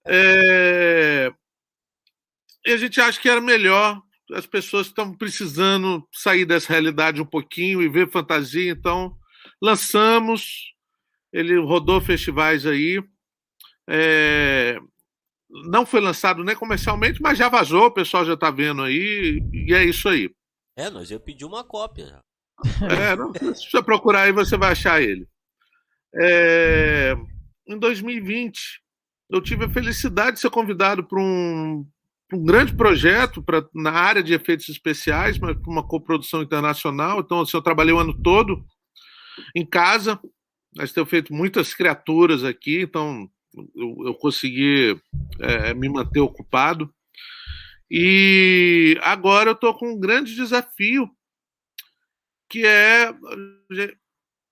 É... 0.07 1.33
E 2.65 2.73
a 2.73 2.77
gente 2.77 3.01
acha 3.01 3.21
que 3.21 3.29
era 3.29 3.41
melhor. 3.41 4.01
As 4.33 4.47
pessoas 4.47 4.87
estão 4.87 5.13
precisando 5.13 6.07
sair 6.13 6.45
dessa 6.45 6.73
realidade 6.73 7.21
um 7.21 7.27
pouquinho 7.27 7.83
e 7.83 7.89
ver 7.89 8.09
fantasia, 8.09 8.71
então 8.71 9.17
lançamos. 9.61 10.73
Ele 11.33 11.59
rodou 11.59 12.01
festivais 12.01 12.67
aí. 12.67 13.03
É... 13.89 14.79
Não 15.69 15.85
foi 15.85 16.01
lançado 16.01 16.45
nem 16.45 16.55
comercialmente, 16.55 17.21
mas 17.21 17.37
já 17.37 17.49
vazou, 17.49 17.87
o 17.87 17.91
pessoal 17.91 18.25
já 18.25 18.35
está 18.35 18.53
vendo 18.53 18.83
aí, 18.83 19.43
e 19.53 19.75
é 19.75 19.85
isso 19.85 20.09
aí. 20.09 20.31
É, 20.81 20.89
nós 20.89 21.11
ia 21.11 21.21
pedir 21.21 21.45
uma 21.45 21.63
cópia. 21.63 22.21
É, 22.91 23.15
não, 23.15 23.33
se 23.55 23.71
você 23.71 23.83
procurar 23.83 24.23
aí, 24.23 24.33
você 24.33 24.57
vai 24.57 24.73
achar 24.73 25.03
ele. 25.03 25.27
É, 26.15 27.15
em 27.69 27.79
2020, 27.79 28.81
eu 29.31 29.43
tive 29.43 29.67
a 29.67 29.71
felicidade 29.71 30.37
de 30.37 30.41
ser 30.41 30.49
convidado 30.49 31.05
para 31.05 31.21
um, 31.21 31.87
um, 32.33 32.45
grande 32.45 32.75
projeto 32.75 33.43
pra, 33.43 33.63
na 33.75 33.91
área 33.93 34.23
de 34.23 34.33
efeitos 34.33 34.71
especiais, 34.71 35.39
mas 35.39 35.55
para 35.55 35.71
uma 35.71 35.87
coprodução 35.87 36.43
internacional. 36.43 37.21
Então, 37.21 37.41
assim, 37.41 37.57
eu 37.57 37.63
trabalhei 37.63 37.93
o 37.93 37.99
ano 37.99 38.15
todo 38.15 38.65
em 39.55 39.67
casa. 39.67 40.19
Nós 40.75 40.93
temos 40.93 41.11
feito 41.11 41.35
muitas 41.35 41.75
criaturas 41.75 42.43
aqui, 42.43 42.81
então 42.83 43.29
eu, 43.75 44.07
eu 44.07 44.15
consegui 44.15 44.99
é, 45.41 45.75
me 45.75 45.89
manter 45.91 46.21
ocupado. 46.21 46.91
E 47.91 48.97
agora 49.03 49.51
eu 49.51 49.55
estou 49.55 49.75
com 49.75 49.93
um 49.93 49.99
grande 49.99 50.35
desafio, 50.35 51.11
que 52.49 52.65
é. 52.65 53.13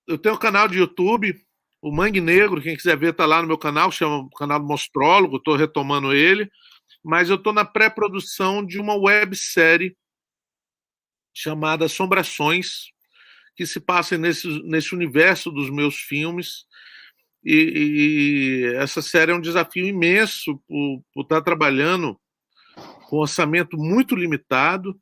Eu 0.05 0.17
tenho 0.17 0.35
um 0.35 0.39
canal 0.39 0.67
de 0.67 0.77
YouTube, 0.77 1.39
o 1.81 1.91
Mangue 1.91 2.19
Negro, 2.19 2.61
quem 2.61 2.75
quiser 2.75 2.97
ver 2.97 3.11
está 3.11 3.25
lá 3.25 3.41
no 3.41 3.47
meu 3.47 3.57
canal, 3.57 3.91
chama 3.91 4.17
o 4.17 4.29
canal 4.31 4.59
do 4.59 4.65
Mostrólogo, 4.65 5.37
estou 5.37 5.55
retomando 5.55 6.13
ele. 6.13 6.51
Mas 7.03 7.29
eu 7.29 7.37
estou 7.37 7.53
na 7.53 7.63
pré-produção 7.63 8.65
de 8.65 8.77
uma 8.77 8.95
websérie 8.95 9.95
chamada 11.33 11.85
Assombrações, 11.85 12.91
que 13.55 13.65
se 13.65 13.79
passa 13.79 14.17
nesse, 14.17 14.47
nesse 14.63 14.93
universo 14.93 15.49
dos 15.49 15.69
meus 15.69 15.95
filmes. 15.95 16.65
E, 17.41 17.53
e 17.53 18.75
essa 18.75 19.01
série 19.01 19.31
é 19.31 19.35
um 19.35 19.39
desafio 19.39 19.87
imenso 19.87 20.57
por, 20.67 21.03
por 21.13 21.21
estar 21.23 21.41
trabalhando 21.41 22.19
com 23.09 23.17
orçamento 23.17 23.75
muito 23.75 24.15
limitado 24.15 24.95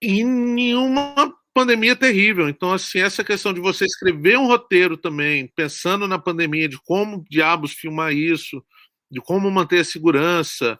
e 0.00 0.22
nenhuma 0.22 1.34
pandemia 1.52 1.96
terrível. 1.96 2.48
Então, 2.48 2.72
assim, 2.72 3.00
essa 3.00 3.24
questão 3.24 3.52
de 3.52 3.60
você 3.60 3.84
escrever 3.84 4.38
um 4.38 4.46
roteiro 4.46 4.96
também, 4.96 5.48
pensando 5.48 6.06
na 6.06 6.16
pandemia, 6.16 6.68
de 6.68 6.80
como 6.80 7.24
diabos 7.28 7.72
filmar 7.72 8.12
isso, 8.12 8.64
de 9.10 9.20
como 9.20 9.50
manter 9.50 9.80
a 9.80 9.84
segurança, 9.84 10.78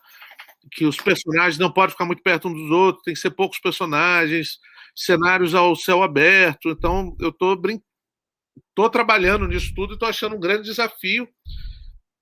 que 0.71 0.87
os 0.87 0.97
personagens 0.97 1.59
não 1.59 1.73
podem 1.73 1.91
ficar 1.91 2.07
muito 2.07 2.23
perto 2.23 2.47
um 2.47 2.55
dos 2.55 2.71
outros, 2.71 3.03
tem 3.03 3.15
que 3.15 3.21
ser 3.21 3.33
poucos 3.33 3.59
personagens, 3.59 4.59
cenários 4.95 5.57
ao 5.57 5.75
céu 5.75 6.05
aberto. 6.05 6.71
Então, 6.71 7.17
eu 7.19 7.31
estou 7.31 7.57
brin... 7.57 7.81
tô 8.77 8.89
trabalhando 8.89 9.49
nisso 9.49 9.75
tudo 9.75 9.93
e 9.93 9.95
estou 9.95 10.09
achando 10.09 10.37
um 10.37 10.41
grande 10.41 10.69
desafio. 10.69 11.29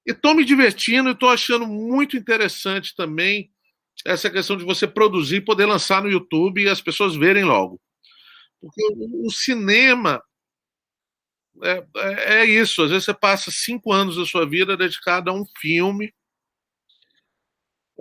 E 0.07 0.13
estou 0.13 0.35
me 0.35 0.43
divertindo 0.43 1.11
e 1.11 1.13
estou 1.13 1.29
achando 1.29 1.67
muito 1.67 2.17
interessante 2.17 2.95
também 2.97 3.51
essa 4.07 4.31
questão 4.31 4.57
de 4.57 4.65
você 4.65 4.87
produzir 4.87 5.37
e 5.37 5.45
poder 5.45 5.67
lançar 5.67 6.03
no 6.03 6.11
YouTube 6.11 6.63
e 6.63 6.69
as 6.69 6.81
pessoas 6.81 7.17
verem 7.17 7.45
logo. 7.45 7.81
Porque 8.61 8.83
o 9.25 9.31
cinema 9.31 10.23
é, 11.63 11.85
é, 11.97 12.41
é, 12.41 12.45
isso. 12.45 12.83
Às 12.83 12.91
vezes 12.91 13.05
você 13.05 13.15
passa 13.15 13.51
cinco 13.51 13.93
anos 13.93 14.17
da 14.17 14.25
sua 14.25 14.49
vida 14.49 14.77
dedicado 14.77 15.31
a 15.31 15.35
um 15.35 15.45
filme. 15.59 16.13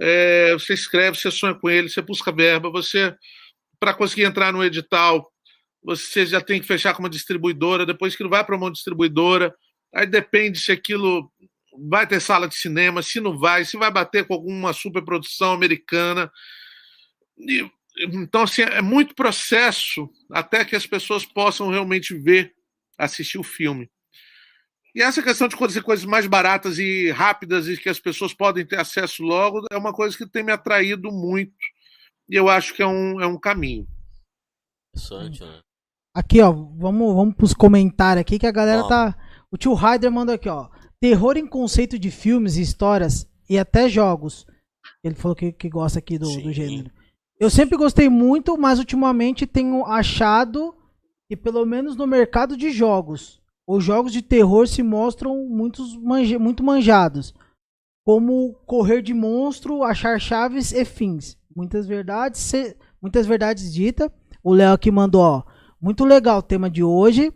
É, 0.02 0.54
você 0.54 0.74
escreve, 0.74 1.18
você 1.18 1.30
sonha 1.30 1.54
com 1.54 1.70
ele, 1.70 1.90
você 1.90 2.02
busca 2.02 2.32
verba, 2.32 2.70
você 2.70 3.16
para 3.80 3.94
conseguir 3.94 4.24
entrar 4.24 4.52
no 4.52 4.64
edital, 4.64 5.32
você 5.82 6.26
já 6.26 6.42
tem 6.42 6.60
que 6.60 6.68
fechar 6.68 6.94
com 6.94 7.02
uma 7.02 7.10
distribuidora, 7.10 7.86
depois 7.86 8.16
que 8.16 8.28
vai 8.28 8.44
para 8.44 8.56
uma 8.56 8.72
distribuidora, 8.72 9.56
aí 9.94 10.06
depende 10.06 10.60
se 10.60 10.72
aquilo 10.72 11.32
vai 11.88 12.08
ter 12.08 12.20
sala 12.20 12.48
de 12.48 12.56
cinema, 12.56 13.02
se 13.02 13.20
não 13.20 13.38
vai, 13.38 13.64
se 13.66 13.78
vai 13.78 13.92
bater 13.92 14.26
com 14.26 14.34
alguma 14.34 14.74
superprodução 14.74 15.54
americana. 15.54 16.32
E, 17.38 17.70
então, 18.00 18.44
assim, 18.44 18.62
é 18.62 18.82
muito 18.82 19.16
processo 19.16 20.10
até 20.32 20.66
que 20.66 20.76
as 20.76 20.86
pessoas 20.86 21.26
possam 21.26 21.70
realmente 21.70 22.14
ver, 22.14 22.54
assistir 22.98 23.38
o 23.38 23.44
filme. 23.44 23.90
E 24.96 25.02
essa 25.02 25.22
questão 25.22 25.48
de 25.48 25.56
ser 25.72 25.84
coisas 25.84 26.06
mais 26.06 26.26
baratas 26.26 26.80
e 26.80 27.12
rápidas 27.12 27.68
e 27.68 27.78
que 27.78 27.90
as 27.90 28.00
pessoas 28.00 28.34
podem 28.34 28.66
ter 28.66 28.80
acesso 28.80 29.24
logo 29.24 29.66
é 29.72 29.78
uma 29.78 29.94
coisa 29.94 30.18
que 30.18 30.28
tem 30.28 30.44
me 30.44 30.52
atraído 30.52 31.12
muito. 31.12 31.54
E 32.28 32.36
eu 32.36 32.50
acho 32.50 32.74
que 32.74 32.82
é 32.82 32.88
um, 32.88 33.22
é 33.22 33.28
um 33.28 33.40
caminho. 33.40 33.88
Interessante, 34.94 35.44
né? 35.44 35.60
Aqui, 36.14 36.42
ó, 36.42 36.52
vamos, 36.52 37.14
vamos 37.14 37.36
pros 37.36 37.54
comentários 37.54 38.22
aqui 38.22 38.40
que 38.40 38.48
a 38.48 38.52
galera 38.52 38.82
Vamos. 38.82 38.90
tá. 38.90 39.18
O 39.52 39.58
tio 39.58 39.74
Ryder 39.74 40.12
mandou 40.12 40.36
aqui, 40.36 40.50
ó. 40.50 40.70
Terror 41.02 41.38
em 41.38 41.48
conceito 41.48 41.98
de 41.98 42.12
filmes 42.12 42.58
e 42.58 42.62
histórias 42.62 43.28
e 43.50 43.58
até 43.58 43.88
jogos. 43.88 44.46
Ele 45.04 45.16
falou 45.16 45.36
que, 45.36 45.52
que 45.52 45.70
gosta 45.70 46.00
aqui 46.00 46.18
do, 46.18 46.26
do 46.42 46.52
gênero. 46.54 46.92
Eu 47.40 47.50
sempre 47.50 47.78
gostei 47.78 48.10
muito, 48.10 48.58
mas 48.58 48.80
ultimamente 48.80 49.48
tenho 49.48 49.86
achado 49.86 50.76
que, 51.30 51.38
pelo 51.38 51.66
menos 51.66 51.96
no 51.96 52.06
mercado 52.06 52.58
de 52.58 52.70
jogos, 52.72 53.42
os 53.68 53.84
jogos 53.84 54.12
de 54.12 54.22
terror 54.22 54.68
se 54.68 54.84
mostram 54.84 55.46
muitos 55.48 55.96
manja- 55.96 56.38
muito 56.40 56.64
manjados. 56.64 57.34
Como 58.06 58.56
correr 58.66 59.02
de 59.02 59.14
monstro, 59.14 59.84
achar 59.84 60.20
chaves 60.20 60.72
e 60.74 60.84
fins. 60.84 61.38
Muitas 61.56 61.86
verdades, 61.88 62.42
se- 62.42 62.76
muitas 63.02 63.26
verdades 63.26 63.72
ditas. 63.74 64.10
O 64.44 64.54
Léo 64.54 64.74
aqui 64.74 64.90
mandou, 64.92 65.22
ó. 65.22 65.44
Muito 65.82 66.04
legal 66.04 66.40
o 66.40 66.44
tema 66.44 66.70
de 66.70 66.84
hoje. 66.84 67.32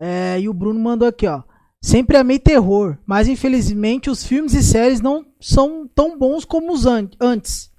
É, 0.00 0.38
e 0.40 0.48
o 0.48 0.54
Bruno 0.54 0.78
mandou 0.80 1.08
aqui, 1.08 1.26
ó. 1.26 1.42
Sempre 1.82 2.16
amei 2.16 2.38
terror, 2.38 2.98
mas 3.06 3.28
infelizmente 3.28 4.10
os 4.10 4.24
filmes 4.24 4.54
e 4.54 4.62
séries 4.62 5.00
não 5.00 5.24
são 5.40 5.86
tão 5.94 6.18
bons 6.18 6.44
como 6.44 6.72
os 6.72 6.84
an- 6.86 7.08
antes. 7.20 7.70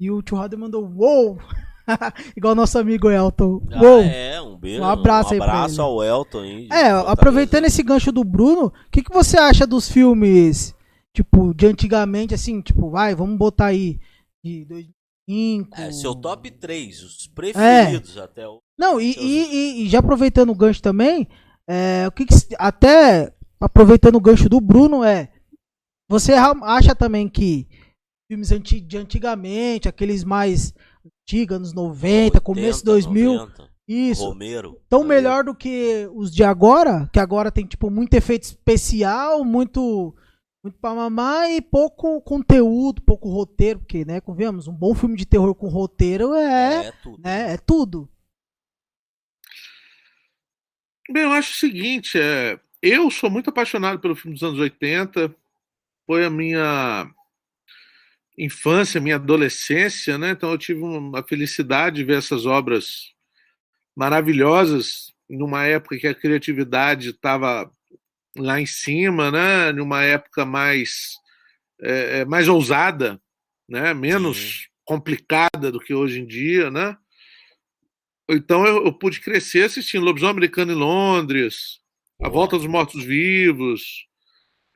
E 0.00 0.10
o 0.10 0.22
tio 0.22 0.36
Roder 0.36 0.58
mandou 0.58 0.84
uou! 0.96 1.38
Igual 2.36 2.54
nosso 2.54 2.78
amigo 2.78 3.10
Elton. 3.10 3.60
Ah, 3.70 3.82
Uou! 3.82 4.00
é, 4.02 4.40
um 4.40 4.56
beijo. 4.56 4.80
Um 4.80 4.86
abraço 4.86 5.34
aí 5.34 5.38
um 5.38 5.42
abraço 5.42 5.82
ao 5.82 6.02
Elton 6.02 6.40
aí. 6.40 6.68
É, 6.72 6.88
aproveitando 6.90 7.66
esse 7.66 7.82
gancho 7.82 8.10
do 8.10 8.24
Bruno, 8.24 8.66
o 8.68 8.72
que, 8.90 9.02
que 9.02 9.12
você 9.12 9.36
acha 9.36 9.66
dos 9.66 9.88
filmes, 9.90 10.74
tipo, 11.14 11.52
de 11.54 11.66
antigamente, 11.66 12.32
assim, 12.32 12.62
tipo, 12.62 12.88
vai, 12.90 13.14
vamos 13.14 13.36
botar 13.36 13.66
aí, 13.66 14.00
de 14.42 14.64
2005... 14.64 15.78
É, 15.78 15.92
seu 15.92 16.14
top 16.14 16.50
3, 16.50 16.98
É. 17.00 17.04
os 17.04 17.26
preferidos 17.26 18.16
até 18.16 18.48
o. 18.48 18.60
Não, 18.78 18.98
e, 18.98 19.12
Seus- 19.12 19.24
e- 19.24 19.54
e- 19.54 19.84
e 19.84 19.88
já 19.88 19.98
aproveitando 19.98 20.50
o 20.50 20.54
gancho 20.56 20.80
também, 20.80 21.28
é, 21.68 22.06
o 22.06 22.12
que, 22.12 22.26
que 22.26 22.34
até 22.58 23.32
aproveitando 23.60 24.16
o 24.16 24.20
gancho 24.20 24.48
do 24.48 24.60
Bruno 24.60 25.02
é, 25.02 25.30
você 26.08 26.32
acha 26.34 26.94
também 26.94 27.28
que 27.28 27.66
filmes 28.30 28.48
de 28.48 28.96
antigamente, 28.96 29.88
aqueles 29.88 30.24
mais 30.24 30.74
antigos, 31.26 31.56
anos 31.56 31.72
90, 31.72 32.40
começo 32.40 32.80
de 32.80 32.84
2000, 32.86 33.34
90, 33.34 33.70
isso, 33.86 34.24
Romero. 34.24 34.80
tão 34.88 35.04
melhor 35.04 35.44
do 35.44 35.54
que 35.54 36.08
os 36.14 36.34
de 36.34 36.42
agora, 36.42 37.08
que 37.12 37.20
agora 37.20 37.52
tem 37.52 37.66
tipo 37.66 37.90
muito 37.90 38.14
efeito 38.14 38.44
especial, 38.44 39.44
muito 39.44 40.14
muito 40.64 40.78
pra 40.78 40.94
mamar 40.94 41.50
e 41.50 41.60
pouco 41.60 42.22
conteúdo, 42.22 43.02
pouco 43.02 43.28
roteiro, 43.28 43.80
porque, 43.80 44.02
né, 44.02 44.18
convenhamos, 44.18 44.66
um 44.66 44.72
bom 44.72 44.94
filme 44.94 45.14
de 45.14 45.26
terror 45.26 45.54
com 45.54 45.68
roteiro 45.68 46.32
é, 46.32 46.86
É, 46.86 46.92
tudo. 47.02 47.18
né, 47.22 47.52
é 47.52 47.58
tudo. 47.58 48.08
Bem, 51.10 51.24
eu 51.24 51.32
acho 51.32 51.52
o 51.52 51.56
seguinte, 51.56 52.18
é, 52.18 52.58
eu 52.80 53.10
sou 53.10 53.28
muito 53.28 53.50
apaixonado 53.50 54.00
pelo 54.00 54.16
filme 54.16 54.34
dos 54.34 54.42
anos 54.42 54.58
80, 54.58 55.34
foi 56.06 56.24
a 56.24 56.30
minha 56.30 57.10
infância, 58.38 59.00
minha 59.00 59.16
adolescência, 59.16 60.16
né? 60.16 60.30
Então 60.30 60.50
eu 60.50 60.58
tive 60.58 60.80
uma 60.80 61.22
felicidade 61.22 61.96
de 61.96 62.04
ver 62.04 62.18
essas 62.18 62.46
obras 62.46 63.12
maravilhosas 63.94 65.12
numa 65.28 65.64
época 65.64 65.98
que 65.98 66.06
a 66.06 66.14
criatividade 66.14 67.10
estava 67.10 67.70
lá 68.36 68.60
em 68.60 68.66
cima, 68.66 69.30
né? 69.30 69.72
Numa 69.72 70.02
época 70.02 70.44
mais 70.44 71.16
é, 71.80 72.20
é, 72.20 72.24
mais 72.24 72.48
ousada, 72.48 73.20
né? 73.68 73.92
Menos 73.94 74.68
complicada 74.84 75.70
do 75.70 75.80
que 75.80 75.94
hoje 75.94 76.20
em 76.20 76.26
dia, 76.26 76.70
né? 76.70 76.96
Então 78.28 78.66
eu, 78.66 78.84
eu 78.86 78.92
pude 78.92 79.20
crescer 79.20 79.64
assistindo 79.64 80.04
Lobisomem 80.04 80.32
Americano 80.32 80.72
em 80.72 80.76
Londres, 80.76 81.80
A. 82.22 82.28
Volta 82.28 82.56
dos 82.56 82.66
Mortos-Vivos, 82.66 84.06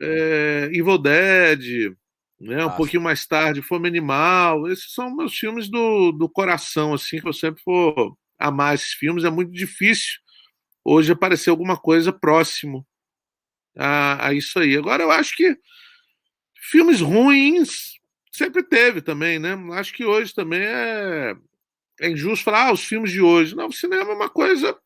é, 0.01 0.68
Evil 0.72 0.99
Dead, 0.99 1.94
né, 2.40 2.64
um 2.64 2.70
pouquinho 2.70 3.03
mais 3.03 3.26
tarde, 3.26 3.62
Fome 3.62 3.88
Animal. 3.88 4.68
Esses 4.68 4.92
são 4.92 5.14
meus 5.14 5.36
filmes 5.36 5.68
do, 5.68 6.12
do 6.12 6.28
coração, 6.28 6.94
assim, 6.94 7.20
que 7.20 7.28
eu 7.28 7.32
sempre 7.32 7.62
vou 7.64 8.16
amar 8.38 8.74
esses 8.74 8.92
filmes. 8.92 9.24
É 9.24 9.30
muito 9.30 9.51
difícil 9.51 10.18
hoje 10.84 11.12
aparecer 11.12 11.51
alguma 11.51 11.76
coisa 11.76 12.12
próximo 12.12 12.86
a, 13.76 14.28
a 14.28 14.34
isso 14.34 14.59
aí. 14.59 14.76
Agora, 14.76 15.03
eu 15.03 15.11
acho 15.11 15.34
que 15.36 15.57
filmes 16.70 17.01
ruins 17.01 17.99
sempre 18.32 18.62
teve 18.62 19.03
também, 19.03 19.38
né? 19.38 19.55
Acho 19.72 19.92
que 19.92 20.05
hoje 20.05 20.32
também 20.32 20.61
é, 20.62 21.34
é 22.01 22.11
injusto 22.11 22.44
falar, 22.44 22.68
ah, 22.68 22.72
os 22.72 22.84
filmes 22.84 23.11
de 23.11 23.20
hoje. 23.20 23.55
Não, 23.55 23.66
o 23.68 23.72
cinema 23.72 24.11
é 24.11 24.14
uma 24.14 24.28
coisa. 24.28 24.78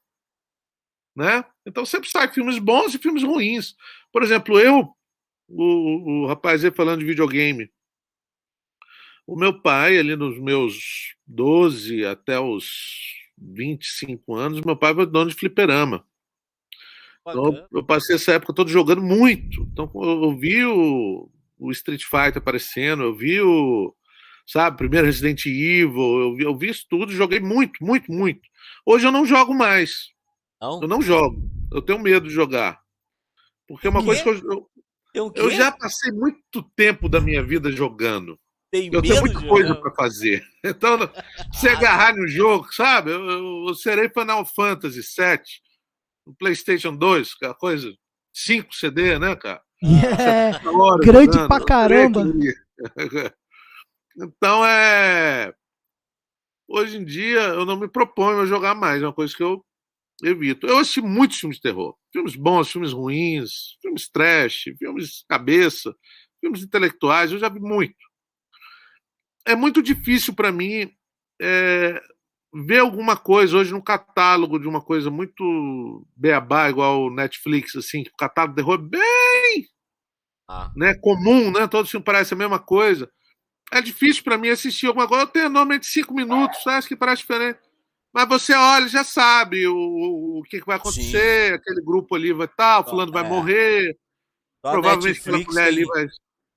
Né? 1.14 1.44
Então 1.66 1.84
sempre 1.84 2.08
sai 2.08 2.32
filmes 2.32 2.58
bons 2.58 2.94
e 2.94 2.98
filmes 2.98 3.22
ruins. 3.22 3.74
Por 4.10 4.22
exemplo, 4.22 4.58
eu, 4.58 4.88
o, 5.48 6.22
o 6.22 6.26
rapaz 6.26 6.64
aí 6.64 6.70
falando 6.70 7.00
de 7.00 7.06
videogame, 7.06 7.70
o 9.26 9.36
meu 9.36 9.60
pai, 9.60 9.98
ali 9.98 10.16
nos 10.16 10.38
meus 10.38 11.14
12 11.26 12.04
até 12.04 12.40
os 12.40 12.66
25 13.38 14.34
anos, 14.34 14.60
meu 14.62 14.76
pai 14.76 14.94
foi 14.94 15.06
dono 15.06 15.30
de 15.30 15.36
fliperama. 15.36 16.04
Então, 17.20 17.68
eu 17.72 17.84
passei 17.84 18.16
essa 18.16 18.32
época 18.32 18.52
toda 18.52 18.70
jogando 18.70 19.00
muito. 19.00 19.62
Então, 19.72 19.90
eu 19.94 20.24
eu 20.24 20.36
vi 20.36 20.64
o, 20.64 21.30
o 21.56 21.70
Street 21.70 22.02
Fighter 22.02 22.38
aparecendo, 22.38 23.04
eu 23.04 23.14
vi 23.14 23.40
o, 23.40 23.94
sabe, 24.52 24.76
primeiro 24.76 25.06
Resident 25.06 25.46
Evil, 25.46 26.20
eu 26.20 26.34
vi, 26.34 26.44
eu 26.44 26.56
vi 26.56 26.68
isso 26.68 26.84
tudo, 26.88 27.10
joguei 27.12 27.40
muito, 27.40 27.82
muito, 27.82 28.12
muito. 28.12 28.40
Hoje 28.84 29.06
eu 29.06 29.12
não 29.12 29.24
jogo 29.24 29.54
mais. 29.54 30.10
Não? 30.60 30.82
Eu 30.82 30.88
não 30.88 31.00
jogo. 31.00 31.42
Eu 31.72 31.80
tenho 31.80 31.98
medo 31.98 32.28
de 32.28 32.34
jogar. 32.34 32.80
Porque 33.66 33.86
é 33.86 33.90
uma 33.90 34.04
coisa 34.04 34.22
que 34.22 34.28
eu, 34.28 34.70
eu, 35.14 35.30
quê? 35.30 35.40
eu 35.40 35.50
já 35.50 35.72
passei 35.72 36.12
muito 36.12 36.62
tempo 36.76 37.08
da 37.08 37.20
minha 37.20 37.42
vida 37.42 37.72
jogando. 37.72 38.38
Tem 38.70 38.90
Eu 38.92 39.00
tenho 39.00 39.20
muita 39.20 39.40
coisa 39.46 39.74
para 39.74 39.94
fazer. 39.94 40.42
Então, 40.64 40.96
se 41.52 41.68
agarrar 41.68 42.14
no 42.14 42.28
jogo, 42.28 42.72
sabe? 42.72 43.10
Eu, 43.10 43.20
eu, 43.28 43.64
eu 43.66 43.74
serei 43.74 44.08
Final 44.08 44.44
Fantasy 44.44 45.00
VII, 45.00 45.42
no 46.24 46.34
PlayStation 46.36 46.94
2, 46.94 47.32
aquela 47.36 47.54
coisa. 47.54 47.92
5 48.32 48.72
CD, 48.72 49.18
né, 49.18 49.34
cara? 49.34 49.60
É, 49.82 50.58
Tá 50.58 50.70
hora 50.70 51.04
Grande 51.04 51.32
jogando, 51.32 51.48
pra 51.48 51.64
caramba. 51.64 52.24
Então 54.16 54.64
é. 54.66 55.54
Hoje 56.68 56.96
em 56.96 57.04
dia 57.04 57.40
eu 57.40 57.66
não 57.66 57.76
me 57.78 57.88
proponho 57.88 58.40
a 58.40 58.46
jogar 58.46 58.74
mais, 58.74 59.02
é 59.02 59.06
uma 59.06 59.12
coisa 59.12 59.34
que 59.36 59.42
eu 59.42 59.64
evito. 60.24 60.66
Eu 60.66 60.78
assisti 60.78 61.00
muitos 61.02 61.38
filmes 61.38 61.58
de 61.58 61.62
terror. 61.62 61.96
Filmes 62.12 62.36
bons, 62.36 62.70
filmes 62.72 62.92
ruins, 62.92 63.76
filmes 63.82 64.08
trash, 64.10 64.64
filmes 64.78 65.24
cabeça, 65.28 65.94
filmes 66.40 66.62
intelectuais, 66.62 67.32
eu 67.32 67.38
já 67.38 67.48
vi 67.48 67.60
muito. 67.60 67.96
É 69.46 69.54
muito 69.56 69.82
difícil 69.82 70.34
para 70.34 70.52
mim 70.52 70.90
é, 71.40 72.00
ver 72.54 72.80
alguma 72.80 73.16
coisa 73.16 73.56
hoje 73.56 73.72
no 73.72 73.82
catálogo 73.82 74.58
de 74.58 74.68
uma 74.68 74.80
coisa 74.80 75.10
muito 75.10 76.06
beabá, 76.16 76.70
igual 76.70 77.04
o 77.04 77.10
Netflix, 77.14 77.74
assim, 77.76 78.04
que 78.04 78.10
o 78.10 78.16
catálogo 78.16 78.54
de 78.54 78.62
terror 78.62 78.78
é 78.78 78.88
bem 78.88 79.66
Ah, 80.48 80.70
né, 80.76 80.94
comum, 80.94 81.50
né? 81.50 81.66
Todo 81.68 81.88
filme 81.88 82.04
parece 82.04 82.34
a 82.34 82.36
mesma 82.36 82.58
coisa. 82.58 83.10
É 83.70 83.80
difícil 83.80 84.22
para 84.24 84.36
mim 84.38 84.48
assistir 84.48 84.86
alguma 84.86 85.06
coisa. 85.08 85.22
Eu 85.24 85.28
tenho 85.28 85.44
normalmente 85.46 85.86
cinco 85.86 86.12
minutos, 86.14 86.66
acho 86.66 86.88
que 86.88 86.96
parece 86.96 87.22
diferente. 87.22 87.58
Mas 88.12 88.28
você 88.28 88.52
olha, 88.54 88.86
já 88.88 89.02
sabe 89.04 89.66
o, 89.66 89.74
o, 89.74 90.38
o 90.40 90.42
que, 90.42 90.60
que 90.60 90.66
vai 90.66 90.76
acontecer, 90.76 91.54
aquele 91.54 91.80
grupo 91.80 92.14
ali 92.14 92.32
vai 92.32 92.46
tal, 92.48 92.84
fulano 92.84 93.10
vai 93.10 93.24
É. 93.24 93.28
morrer, 93.28 93.96
só 94.60 94.68
a 94.68 94.72
provavelmente 94.72 95.18
aquela 95.20 95.38
Netflix 95.38 95.54
mulher 95.54 95.66
ali 95.68 95.76
tem, 95.76 95.86
vai. 95.86 96.08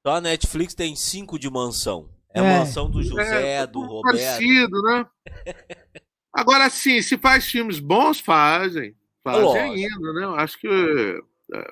só 0.06 0.16
a 0.16 0.22
Netflix 0.22 0.74
tem 0.74 0.96
cinco 0.98 1.40
de 1.40 1.50
mansão. 1.50 2.10
É, 2.34 2.40
É. 2.40 2.42
a 2.42 2.60
mansão 2.60 2.90
do 2.90 3.02
José, 3.02 3.60
É, 3.62 3.66
do 3.68 3.80
Roberto. 3.80 4.04
parecido, 4.04 4.82
né? 4.82 5.06
Agora, 6.34 6.70
sim, 6.70 7.02
se 7.02 7.18
faz 7.18 7.46
filmes 7.50 7.80
bons, 7.80 8.20
fazem. 8.20 8.94
Fazem 9.24 9.44
Lógico. 9.44 9.64
ainda, 9.64 10.14
né? 10.14 10.26
Acho 10.44 10.60
que 10.60 10.68
é, 11.54 11.72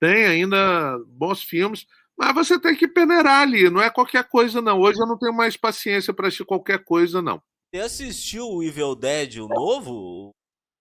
tem 0.00 0.24
ainda 0.26 0.96
bons 1.08 1.42
filmes, 1.42 1.86
mas 2.22 2.34
você 2.34 2.58
tem 2.60 2.76
que 2.76 2.86
peneirar 2.86 3.40
ali, 3.42 3.68
não 3.70 3.82
é 3.82 3.90
qualquer 3.90 4.24
coisa, 4.28 4.60
não. 4.60 4.78
Hoje 4.80 5.00
eu 5.00 5.06
não 5.06 5.18
tenho 5.18 5.32
mais 5.32 5.56
paciência 5.56 6.12
para 6.12 6.28
assistir 6.28 6.44
qualquer 6.44 6.84
coisa, 6.84 7.20
não. 7.22 7.42
Você 7.74 7.80
assistiu 7.80 8.46
o 8.48 8.62
Evil 8.62 8.94
Dead, 8.94 9.36
o 9.38 9.48
novo? 9.48 10.30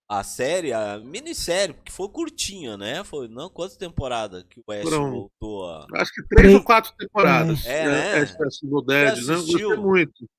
A 0.10 0.24
série, 0.26 0.74
a 0.74 1.00
minissérie, 1.00 1.74
porque 1.74 1.90
foi 1.92 2.10
curtinha, 2.10 2.76
né? 2.76 3.02
Foi 3.02 3.30
não 3.30 3.50
quantas 3.50 3.78
temporadas 3.78 4.44
que 4.44 4.60
o 4.60 4.64
Foram- 4.84 5.10
voltou 5.10 5.70
a. 5.70 5.88
Acho 5.96 6.12
que 6.14 6.22
três 6.28 6.42
Três- 6.42 6.56
ou 6.56 6.64
quatro 6.64 6.94
temporadas. 6.98 7.66
É, 7.66 7.86
né? 7.88 8.20
Essa 8.20 8.36
Evil 8.62 8.82
Dead, 8.82 9.18
né? 9.26 9.36
Gostei 9.36 9.76
muito. 9.78 10.30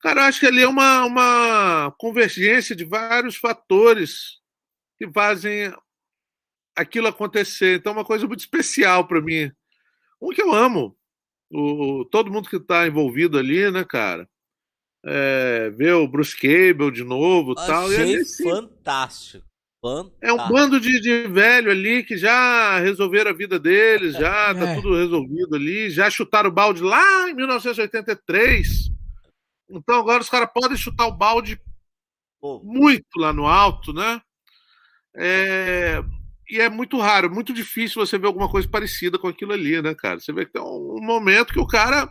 Cara, 0.00 0.22
eu 0.22 0.24
acho 0.24 0.40
que 0.40 0.46
ali 0.46 0.62
é 0.62 0.68
uma, 0.68 1.04
uma 1.04 1.94
convergência 1.98 2.74
de 2.74 2.84
vários 2.86 3.36
fatores 3.36 4.40
que 4.98 5.10
fazem 5.12 5.70
aquilo 6.74 7.06
acontecer. 7.08 7.76
Então, 7.78 7.92
é 7.92 7.96
uma 7.96 8.04
coisa 8.06 8.26
muito 8.26 8.40
especial 8.40 9.06
para 9.06 9.20
mim. 9.20 9.52
Um 10.24 10.30
que 10.30 10.42
eu 10.42 10.52
amo, 10.54 10.96
o, 11.52 12.04
todo 12.06 12.30
mundo 12.32 12.48
que 12.48 12.56
está 12.56 12.86
envolvido 12.86 13.38
ali, 13.38 13.70
né, 13.70 13.84
cara? 13.84 14.28
É, 15.04 15.68
ver 15.70 15.92
o 15.92 16.08
Bruce 16.08 16.34
Cable 16.34 16.90
de 16.90 17.04
novo 17.04 17.54
Achei 17.58 17.66
tal. 17.66 17.92
E 17.92 17.96
ali, 17.96 18.16
assim, 18.16 18.44
fantástico. 18.44 19.46
fantástico. 19.82 20.16
é 20.22 20.32
um 20.32 20.48
bando 20.48 20.80
de, 20.80 20.98
de 20.98 21.28
velho 21.28 21.70
ali 21.70 22.02
que 22.02 22.16
já 22.16 22.78
resolveram 22.78 23.30
a 23.30 23.34
vida 23.34 23.58
deles, 23.58 24.14
já 24.14 24.54
tá 24.54 24.70
É. 24.70 24.74
tudo 24.76 24.96
resolvido 24.96 25.54
ali, 25.54 25.90
já 25.90 26.08
chutaram 26.08 26.48
o 26.48 26.52
balde 26.52 26.82
lá 26.82 27.28
em 27.28 27.34
1983. 27.34 28.90
Então 29.68 30.00
agora 30.00 30.22
os 30.22 30.30
caras 30.30 30.48
podem 30.54 30.76
chutar 30.76 31.06
o 31.06 31.12
balde 31.12 31.60
Pô, 32.40 32.60
muito 32.64 33.18
lá 33.18 33.32
no 33.32 33.46
alto, 33.46 33.92
né? 33.92 34.22
É, 35.16 36.02
E 36.50 36.60
é 36.60 36.68
muito 36.68 36.98
raro, 36.98 37.30
muito 37.32 37.52
difícil 37.52 38.04
você 38.04 38.18
ver 38.18 38.26
alguma 38.26 38.48
coisa 38.48 38.68
parecida 38.68 39.18
com 39.18 39.28
aquilo 39.28 39.52
ali, 39.52 39.80
né, 39.80 39.94
cara? 39.94 40.20
Você 40.20 40.32
vê 40.32 40.44
que 40.44 40.52
tem 40.52 40.62
um 40.62 40.98
momento 41.02 41.52
que 41.52 41.60
o 41.60 41.66
cara 41.66 42.08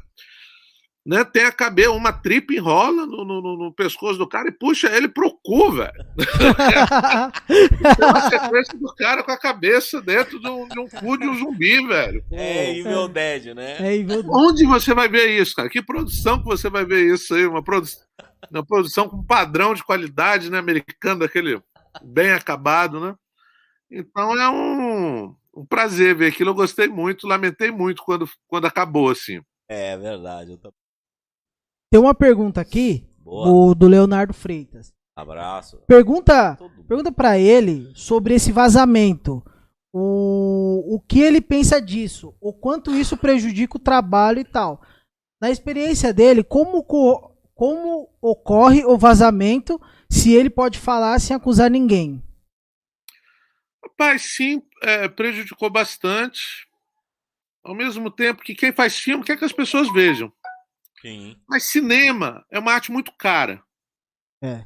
né, 1.06 1.24
tem 1.26 1.44
a 1.44 1.52
cabeça, 1.52 1.92
uma 1.92 2.14
tripa 2.14 2.54
enrola 2.54 3.06
no, 3.06 3.26
no, 3.26 3.42
no- 3.58 3.74
pescoço 3.74 4.18
do 4.18 4.28
cara 4.28 4.48
e 4.48 4.52
puxa 4.54 4.88
ele 4.96 5.08
pro 5.10 5.38
cu, 5.44 5.72
velho. 5.74 5.92
Tem 7.98 8.06
uma 8.08 8.30
sequência 8.30 8.78
do 8.80 8.94
cara 8.96 9.24
com 9.24 9.32
a 9.32 9.38
cabeça 9.38 10.02
dentro 10.02 10.40
de 10.40 10.48
um, 10.48 10.68
de 10.68 10.80
um 10.80 10.88
cu 10.88 11.18
de 11.18 11.28
um 11.28 11.38
zumbi, 11.38 11.86
velho. 11.88 12.24
é 12.32 12.78
Evil 12.80 13.08
Dead, 13.08 13.54
né? 13.54 13.78
É, 13.80 13.98
e 13.98 14.04
meu- 14.04 14.24
Onde 14.30 14.66
você 14.66 14.94
vai 14.94 15.08
ver 15.10 15.28
isso, 15.30 15.54
cara? 15.56 15.70
Que 15.70 15.82
produção 15.82 16.40
que 16.40 16.46
você 16.46 16.70
vai 16.70 16.86
ver 16.86 17.14
isso 17.14 17.34
aí? 17.36 17.46
Uma, 17.46 17.64
produ... 17.64 17.88
uma 18.52 18.66
produção 18.66 19.10
com 19.10 19.24
padrão 19.24 19.74
de 19.74 19.84
qualidade, 19.84 20.50
né? 20.50 20.58
Americano, 20.58 21.20
daquele 21.20 21.62
bem 22.04 22.32
acabado, 22.32 23.00
né? 23.00 23.14
Então 23.94 24.36
é 24.36 24.50
um, 24.50 25.36
um 25.56 25.66
prazer 25.66 26.16
ver 26.16 26.28
aquilo. 26.28 26.50
Eu 26.50 26.56
gostei 26.56 26.88
muito, 26.88 27.28
lamentei 27.28 27.70
muito 27.70 28.02
quando, 28.04 28.28
quando 28.48 28.66
acabou, 28.66 29.10
assim. 29.10 29.40
É 29.70 29.96
verdade. 29.98 30.52
Eu 30.52 30.58
tô... 30.58 30.74
Tem 31.92 32.02
uma 32.02 32.16
pergunta 32.16 32.60
aqui 32.60 33.08
do, 33.24 33.76
do 33.76 33.88
Leonardo 33.88 34.34
Freitas. 34.34 34.92
Abraço. 35.16 35.78
Pergunta, 35.86 36.58
mundo. 36.60 36.84
pergunta 36.88 37.12
para 37.12 37.38
ele 37.38 37.92
sobre 37.94 38.34
esse 38.34 38.52
vazamento. 38.52 39.44
O, 39.94 40.96
o 40.96 41.00
que 41.00 41.20
ele 41.22 41.40
pensa 41.40 41.80
disso? 41.80 42.34
O 42.42 42.52
quanto 42.52 42.96
isso 42.96 43.16
prejudica 43.16 43.78
o 43.78 43.80
trabalho 43.80 44.40
e 44.40 44.44
tal. 44.44 44.82
Na 45.40 45.52
experiência 45.52 46.12
dele, 46.12 46.44
como, 46.44 46.82
co- 46.84 47.32
como 47.54 48.10
ocorre 48.20 48.84
o 48.86 48.98
vazamento 48.98 49.80
se 50.10 50.34
ele 50.34 50.50
pode 50.50 50.80
falar 50.80 51.20
sem 51.20 51.36
acusar 51.36 51.70
ninguém? 51.70 52.24
Rapaz, 53.94 54.24
sim, 54.24 54.62
é, 54.82 55.08
prejudicou 55.08 55.70
bastante. 55.70 56.68
Ao 57.64 57.76
mesmo 57.76 58.12
tempo 58.12 58.44
que 58.44 58.56
quem 58.56 58.74
faz 58.74 59.00
filme 59.00 59.24
quer 59.24 59.38
que 59.38 59.46
as 59.46 59.54
pessoas 59.54 59.92
vejam. 59.94 60.34
Sim. 61.02 61.40
Mas 61.48 61.66
cinema 61.66 62.46
é 62.52 62.60
uma 62.60 62.74
arte 62.74 62.92
muito 62.92 63.12
cara. 63.14 63.64
É. 64.42 64.66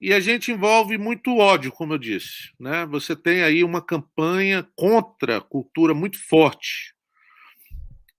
E 0.00 0.14
a 0.14 0.18
gente 0.18 0.50
envolve 0.50 0.96
muito 0.96 1.36
ódio, 1.36 1.70
como 1.70 1.92
eu 1.92 1.98
disse. 1.98 2.52
Né? 2.58 2.86
Você 2.86 3.14
tem 3.14 3.42
aí 3.42 3.62
uma 3.62 3.82
campanha 3.82 4.66
contra 4.74 5.36
a 5.36 5.40
cultura 5.40 5.92
muito 5.92 6.18
forte. 6.18 6.94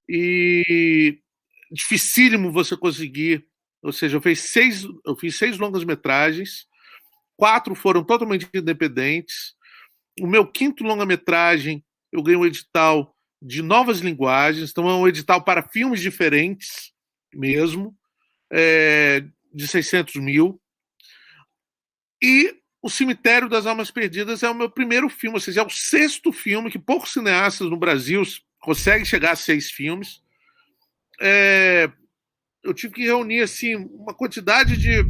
E 0.08 1.20
dificílimo 1.72 2.52
você 2.52 2.78
conseguir. 2.78 3.48
Ou 3.82 3.92
seja, 3.92 4.18
eu 4.18 4.22
fiz 4.22 4.40
seis, 4.40 4.86
eu 5.06 5.16
fiz 5.16 5.36
seis 5.36 5.58
longas-metragens, 5.58 6.68
quatro 7.36 7.74
foram 7.74 8.04
totalmente 8.04 8.48
independentes. 8.54 9.56
O 10.20 10.28
meu 10.28 10.46
quinto 10.46 10.84
longa-metragem, 10.84 11.84
eu 12.12 12.22
ganhei 12.22 12.38
um 12.38 12.46
edital 12.46 13.16
de 13.42 13.62
novas 13.62 14.00
linguagens, 14.00 14.70
então 14.70 14.90
é 14.90 14.94
um 14.94 15.08
edital 15.08 15.44
para 15.44 15.64
filmes 15.64 16.02
diferentes 16.02 16.92
mesmo, 17.34 17.96
é, 18.52 19.24
de 19.54 19.68
600 19.68 20.16
mil. 20.16 20.62
E 22.22 22.56
O 22.84 22.90
Cemitério 22.90 23.48
das 23.48 23.66
Almas 23.66 23.92
Perdidas 23.92 24.44
é 24.44 24.50
o 24.50 24.56
meu 24.56 24.70
primeiro 24.70 25.08
filme, 25.08 25.36
ou 25.36 25.40
seja, 25.40 25.62
é 25.62 25.66
o 25.66 25.70
sexto 25.70 26.32
filme 26.32 26.72
que 26.72 26.80
poucos 26.80 27.14
cineastas 27.14 27.70
no 27.70 27.78
Brasil 27.78 28.24
conseguem 28.60 29.06
chegar 29.06 29.32
a 29.32 29.36
seis 29.36 29.72
filmes. 29.72 30.22
É, 31.20 31.92
eu 32.64 32.74
tive 32.74 32.94
que 32.94 33.04
reunir 33.04 33.42
assim 33.42 33.76
uma 33.76 34.14
quantidade 34.14 34.76
de, 34.78 35.04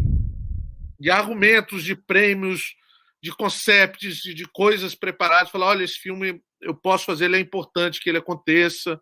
de 0.99 1.09
argumentos, 1.09 1.83
de 1.83 1.95
prêmios, 1.95 2.75
de 3.21 3.31
concepts, 3.31 4.17
de, 4.17 4.33
de 4.33 4.45
coisas 4.45 4.95
preparadas. 4.95 5.49
Falar, 5.49 5.67
olha, 5.67 5.83
esse 5.83 5.99
filme 5.99 6.41
eu 6.61 6.75
posso 6.75 7.05
fazer, 7.05 7.25
ele 7.25 7.37
é 7.37 7.39
importante 7.39 7.99
que 7.99 8.09
ele 8.09 8.17
aconteça 8.17 8.99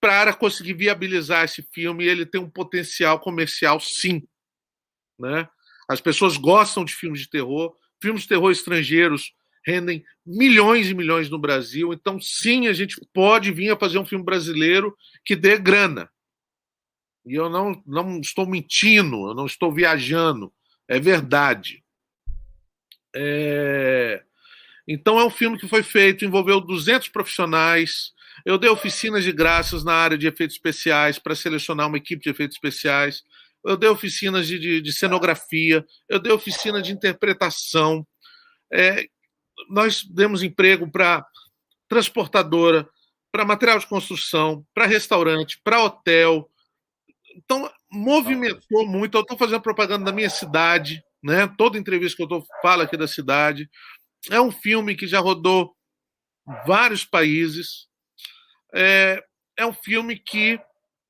para 0.00 0.32
conseguir 0.32 0.74
viabilizar 0.74 1.44
esse 1.44 1.62
filme 1.72 2.04
ele 2.04 2.24
tem 2.24 2.40
um 2.40 2.50
potencial 2.50 3.18
comercial, 3.18 3.80
sim, 3.80 4.22
né? 5.18 5.48
As 5.88 6.00
pessoas 6.00 6.36
gostam 6.36 6.84
de 6.84 6.94
filmes 6.94 7.20
de 7.20 7.30
terror, 7.30 7.74
filmes 8.00 8.22
de 8.22 8.28
terror 8.28 8.50
estrangeiros 8.50 9.32
rendem 9.66 10.04
milhões 10.24 10.88
e 10.88 10.94
milhões 10.94 11.28
no 11.28 11.38
Brasil, 11.38 11.92
então 11.92 12.20
sim, 12.20 12.68
a 12.68 12.72
gente 12.72 12.96
pode 13.12 13.50
vir 13.50 13.70
a 13.70 13.76
fazer 13.76 13.98
um 13.98 14.06
filme 14.06 14.24
brasileiro 14.24 14.96
que 15.24 15.34
dê 15.34 15.58
grana. 15.58 16.08
E 17.26 17.34
eu 17.34 17.50
não, 17.50 17.82
não 17.84 18.20
estou 18.20 18.46
mentindo, 18.46 19.28
eu 19.28 19.34
não 19.34 19.46
estou 19.46 19.72
viajando, 19.72 20.52
é 20.86 20.98
verdade. 20.98 21.84
É... 23.14 24.22
Então 24.86 25.18
é 25.20 25.24
um 25.24 25.30
filme 25.30 25.58
que 25.58 25.68
foi 25.68 25.82
feito, 25.82 26.24
envolveu 26.24 26.60
200 26.60 27.08
profissionais. 27.08 28.12
Eu 28.44 28.56
dei 28.56 28.70
oficinas 28.70 29.24
de 29.24 29.32
graças 29.32 29.84
na 29.84 29.92
área 29.92 30.16
de 30.16 30.26
efeitos 30.26 30.56
especiais 30.56 31.18
para 31.18 31.34
selecionar 31.34 31.86
uma 31.86 31.98
equipe 31.98 32.22
de 32.22 32.30
efeitos 32.30 32.56
especiais. 32.56 33.22
Eu 33.64 33.76
dei 33.76 33.88
oficinas 33.88 34.46
de, 34.46 34.58
de, 34.58 34.80
de 34.80 34.92
cenografia. 34.92 35.84
Eu 36.08 36.18
dei 36.18 36.32
oficina 36.32 36.80
de 36.80 36.92
interpretação. 36.92 38.06
É, 38.72 39.06
nós 39.68 40.02
demos 40.04 40.42
emprego 40.42 40.90
para 40.90 41.26
transportadora, 41.88 42.88
para 43.32 43.44
material 43.44 43.78
de 43.78 43.86
construção, 43.86 44.64
para 44.72 44.86
restaurante, 44.86 45.60
para 45.62 45.82
hotel. 45.82 46.50
Então, 47.36 47.70
movimentou 47.90 48.86
muito. 48.86 49.16
Eu 49.16 49.22
estou 49.22 49.36
fazendo 49.36 49.60
propaganda 49.60 50.06
da 50.06 50.12
minha 50.12 50.30
cidade, 50.30 51.02
né? 51.22 51.46
Toda 51.56 51.78
entrevista 51.78 52.16
que 52.16 52.22
eu 52.22 52.28
tô, 52.28 52.46
falo 52.62 52.82
aqui 52.82 52.96
da 52.96 53.08
cidade. 53.08 53.68
É 54.30 54.40
um 54.40 54.50
filme 54.50 54.96
que 54.96 55.06
já 55.06 55.20
rodou 55.20 55.76
vários 56.66 57.04
países. 57.04 57.88
É, 58.74 59.22
é 59.56 59.66
um 59.66 59.72
filme 59.72 60.18
que 60.18 60.60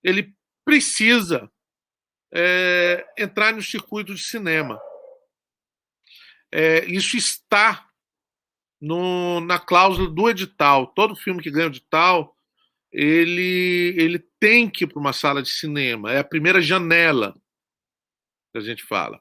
ele 0.03 0.35
precisa 0.65 1.51
é, 2.33 3.07
entrar 3.19 3.53
no 3.53 3.63
circuito 3.63 4.15
de 4.15 4.23
cinema. 4.23 4.81
É, 6.53 6.85
isso 6.87 7.17
está 7.17 7.89
no, 8.81 9.41
na 9.41 9.59
cláusula 9.59 10.09
do 10.09 10.29
edital. 10.29 10.87
Todo 10.89 11.17
filme 11.17 11.43
que 11.43 11.51
ganha 11.51 11.67
o 11.67 11.71
edital, 11.71 12.35
ele, 12.93 13.95
ele 13.97 14.19
tem 14.41 14.69
que 14.69 14.85
ir 14.85 14.87
para 14.87 15.01
uma 15.01 15.13
sala 15.13 15.43
de 15.43 15.51
cinema. 15.51 16.13
É 16.13 16.19
a 16.19 16.25
primeira 16.25 16.61
janela 16.61 17.35
que 18.53 18.59
a 18.59 18.61
gente 18.61 18.83
fala. 18.85 19.21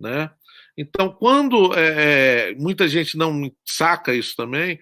Né? 0.00 0.30
Então, 0.76 1.12
quando 1.12 1.74
é, 1.74 2.54
muita 2.54 2.86
gente 2.86 3.16
não 3.16 3.50
saca 3.64 4.14
isso 4.14 4.36
também, 4.36 4.78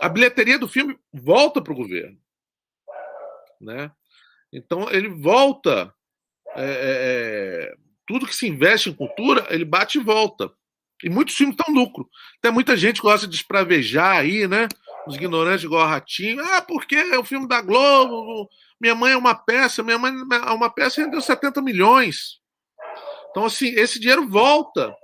a 0.00 0.08
bilheteria 0.08 0.58
do 0.58 0.68
filme 0.68 0.98
volta 1.12 1.60
para 1.60 1.72
o 1.72 1.76
governo. 1.76 2.18
Né? 3.60 3.90
Então, 4.52 4.88
ele 4.90 5.08
volta. 5.08 5.92
É, 6.56 7.74
tudo 8.06 8.26
que 8.26 8.36
se 8.36 8.46
investe 8.46 8.90
em 8.90 8.94
cultura, 8.94 9.46
ele 9.50 9.64
bate 9.64 9.98
e 9.98 10.02
volta. 10.02 10.52
E 11.02 11.10
muitos 11.10 11.34
filmes 11.34 11.56
estão 11.58 11.74
lucro. 11.74 12.08
Tem 12.40 12.52
muita 12.52 12.76
gente 12.76 12.96
que 12.96 13.06
gosta 13.06 13.26
de 13.26 13.34
espravejar 13.34 14.18
aí, 14.18 14.46
né? 14.46 14.68
Os 15.06 15.16
ignorantes 15.16 15.64
igual 15.64 15.82
a 15.82 15.88
Ratinho. 15.88 16.42
Ah, 16.42 16.62
porque 16.62 16.94
é 16.94 17.18
o 17.18 17.24
filme 17.24 17.48
da 17.48 17.60
Globo. 17.60 18.48
Minha 18.80 18.94
mãe 18.94 19.12
é 19.12 19.16
uma 19.16 19.34
peça. 19.34 19.82
Minha 19.82 19.98
mãe 19.98 20.12
é 20.12 20.50
uma 20.50 20.70
peça 20.70 21.02
rendeu 21.02 21.20
70 21.20 21.60
milhões. 21.60 22.40
Então, 23.34 23.46
assim, 23.46 23.66
esse 23.70 23.98
dinheiro 23.98 24.28
volta. 24.28 24.94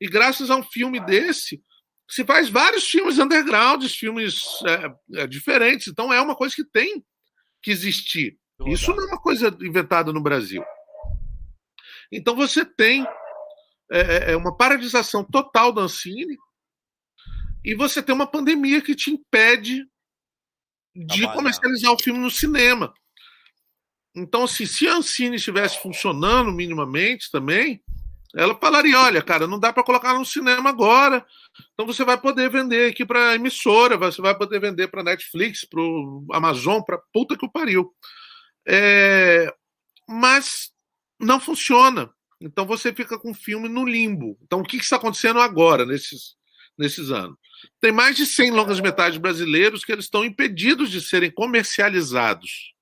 E 0.00 0.08
graças 0.08 0.50
a 0.50 0.56
um 0.56 0.62
filme 0.64 0.98
desse, 0.98 1.62
se 2.10 2.24
faz 2.24 2.48
vários 2.48 2.84
filmes 2.84 3.16
undergrounds, 3.20 3.94
filmes 3.94 4.42
é, 4.66 5.20
é, 5.22 5.26
diferentes. 5.28 5.86
Então, 5.86 6.12
é 6.12 6.20
uma 6.20 6.34
coisa 6.34 6.52
que 6.52 6.64
tem 6.64 7.04
que 7.62 7.70
existir. 7.70 8.36
Isso 8.66 8.92
não 8.92 9.04
é 9.04 9.06
uma 9.06 9.20
coisa 9.20 9.56
inventada 9.60 10.12
no 10.12 10.20
Brasil. 10.20 10.64
Então, 12.10 12.34
você 12.34 12.64
tem 12.64 13.06
é, 13.92 14.34
uma 14.34 14.56
paralisação 14.56 15.22
total 15.22 15.70
da 15.70 15.82
Ancine 15.82 16.36
e 17.64 17.72
você 17.76 18.02
tem 18.02 18.12
uma 18.12 18.26
pandemia 18.26 18.82
que 18.82 18.96
te 18.96 19.12
impede 19.12 19.86
de 20.92 21.32
comercializar 21.32 21.92
o 21.92 22.02
filme 22.02 22.18
no 22.18 22.32
cinema. 22.32 22.92
Então, 24.16 24.44
assim, 24.44 24.64
se 24.64 24.88
a 24.88 24.94
Ancine 24.94 25.36
estivesse 25.36 25.78
funcionando 25.82 26.50
minimamente 26.50 27.30
também, 27.30 27.82
ela 28.34 28.54
falaria: 28.54 28.98
olha, 28.98 29.20
cara, 29.20 29.46
não 29.46 29.58
dá 29.58 29.72
para 29.72 29.84
colocar 29.84 30.14
no 30.14 30.24
cinema 30.24 30.70
agora, 30.70 31.24
então 31.74 31.86
você 31.86 32.02
vai 32.02 32.18
poder 32.18 32.50
vender 32.50 32.90
aqui 32.90 33.04
para 33.04 33.34
emissora, 33.34 33.98
você 33.98 34.22
vai 34.22 34.36
poder 34.36 34.58
vender 34.58 34.88
para 34.88 35.02
Netflix, 35.02 35.66
para 35.66 35.82
Amazon, 36.32 36.80
para 36.80 37.00
puta 37.12 37.36
que 37.36 37.44
o 37.44 37.50
pariu. 37.50 37.92
É, 38.66 39.52
mas 40.08 40.70
não 41.20 41.38
funciona. 41.38 42.10
Então 42.40 42.66
você 42.66 42.92
fica 42.92 43.18
com 43.18 43.30
o 43.30 43.34
filme 43.34 43.68
no 43.68 43.84
limbo. 43.84 44.38
Então 44.42 44.60
o 44.60 44.64
que, 44.64 44.76
está 44.76 44.96
acontecendo 44.96 45.40
agora, 45.40 45.86
nesses, 45.86 46.36
nesses 46.76 47.10
anos? 47.10 47.36
Tem 47.80 47.92
mais 47.92 48.16
de 48.16 48.26
100 48.26 48.50
longas 48.50 48.80
metades 48.80 49.18
brasileiros 49.18 49.84
que 49.84 49.92
eles 49.92 50.06
estão 50.06 50.24
impedidos 50.24 50.90
de 50.90 51.00
serem 51.00 51.30
comercializados. 51.30 52.75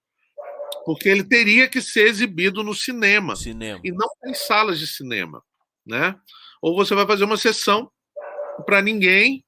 Porque 0.85 1.09
ele 1.09 1.25
teria 1.25 1.69
que 1.69 1.81
ser 1.81 2.07
exibido 2.07 2.63
no 2.63 2.75
cinema. 2.75 3.37
cinema. 3.37 3.81
E 3.85 3.93
não 3.93 4.09
tem 4.23 4.35
salas 4.35 4.79
de 4.79 4.87
cinema. 4.87 5.43
Né? 5.87 6.15
Ou 6.63 6.75
você 6.75 6.95
vai 6.95 7.07
fazer 7.07 7.25
uma 7.25 7.37
sessão 7.37 7.91
para 8.65 8.81
ninguém, 8.81 9.45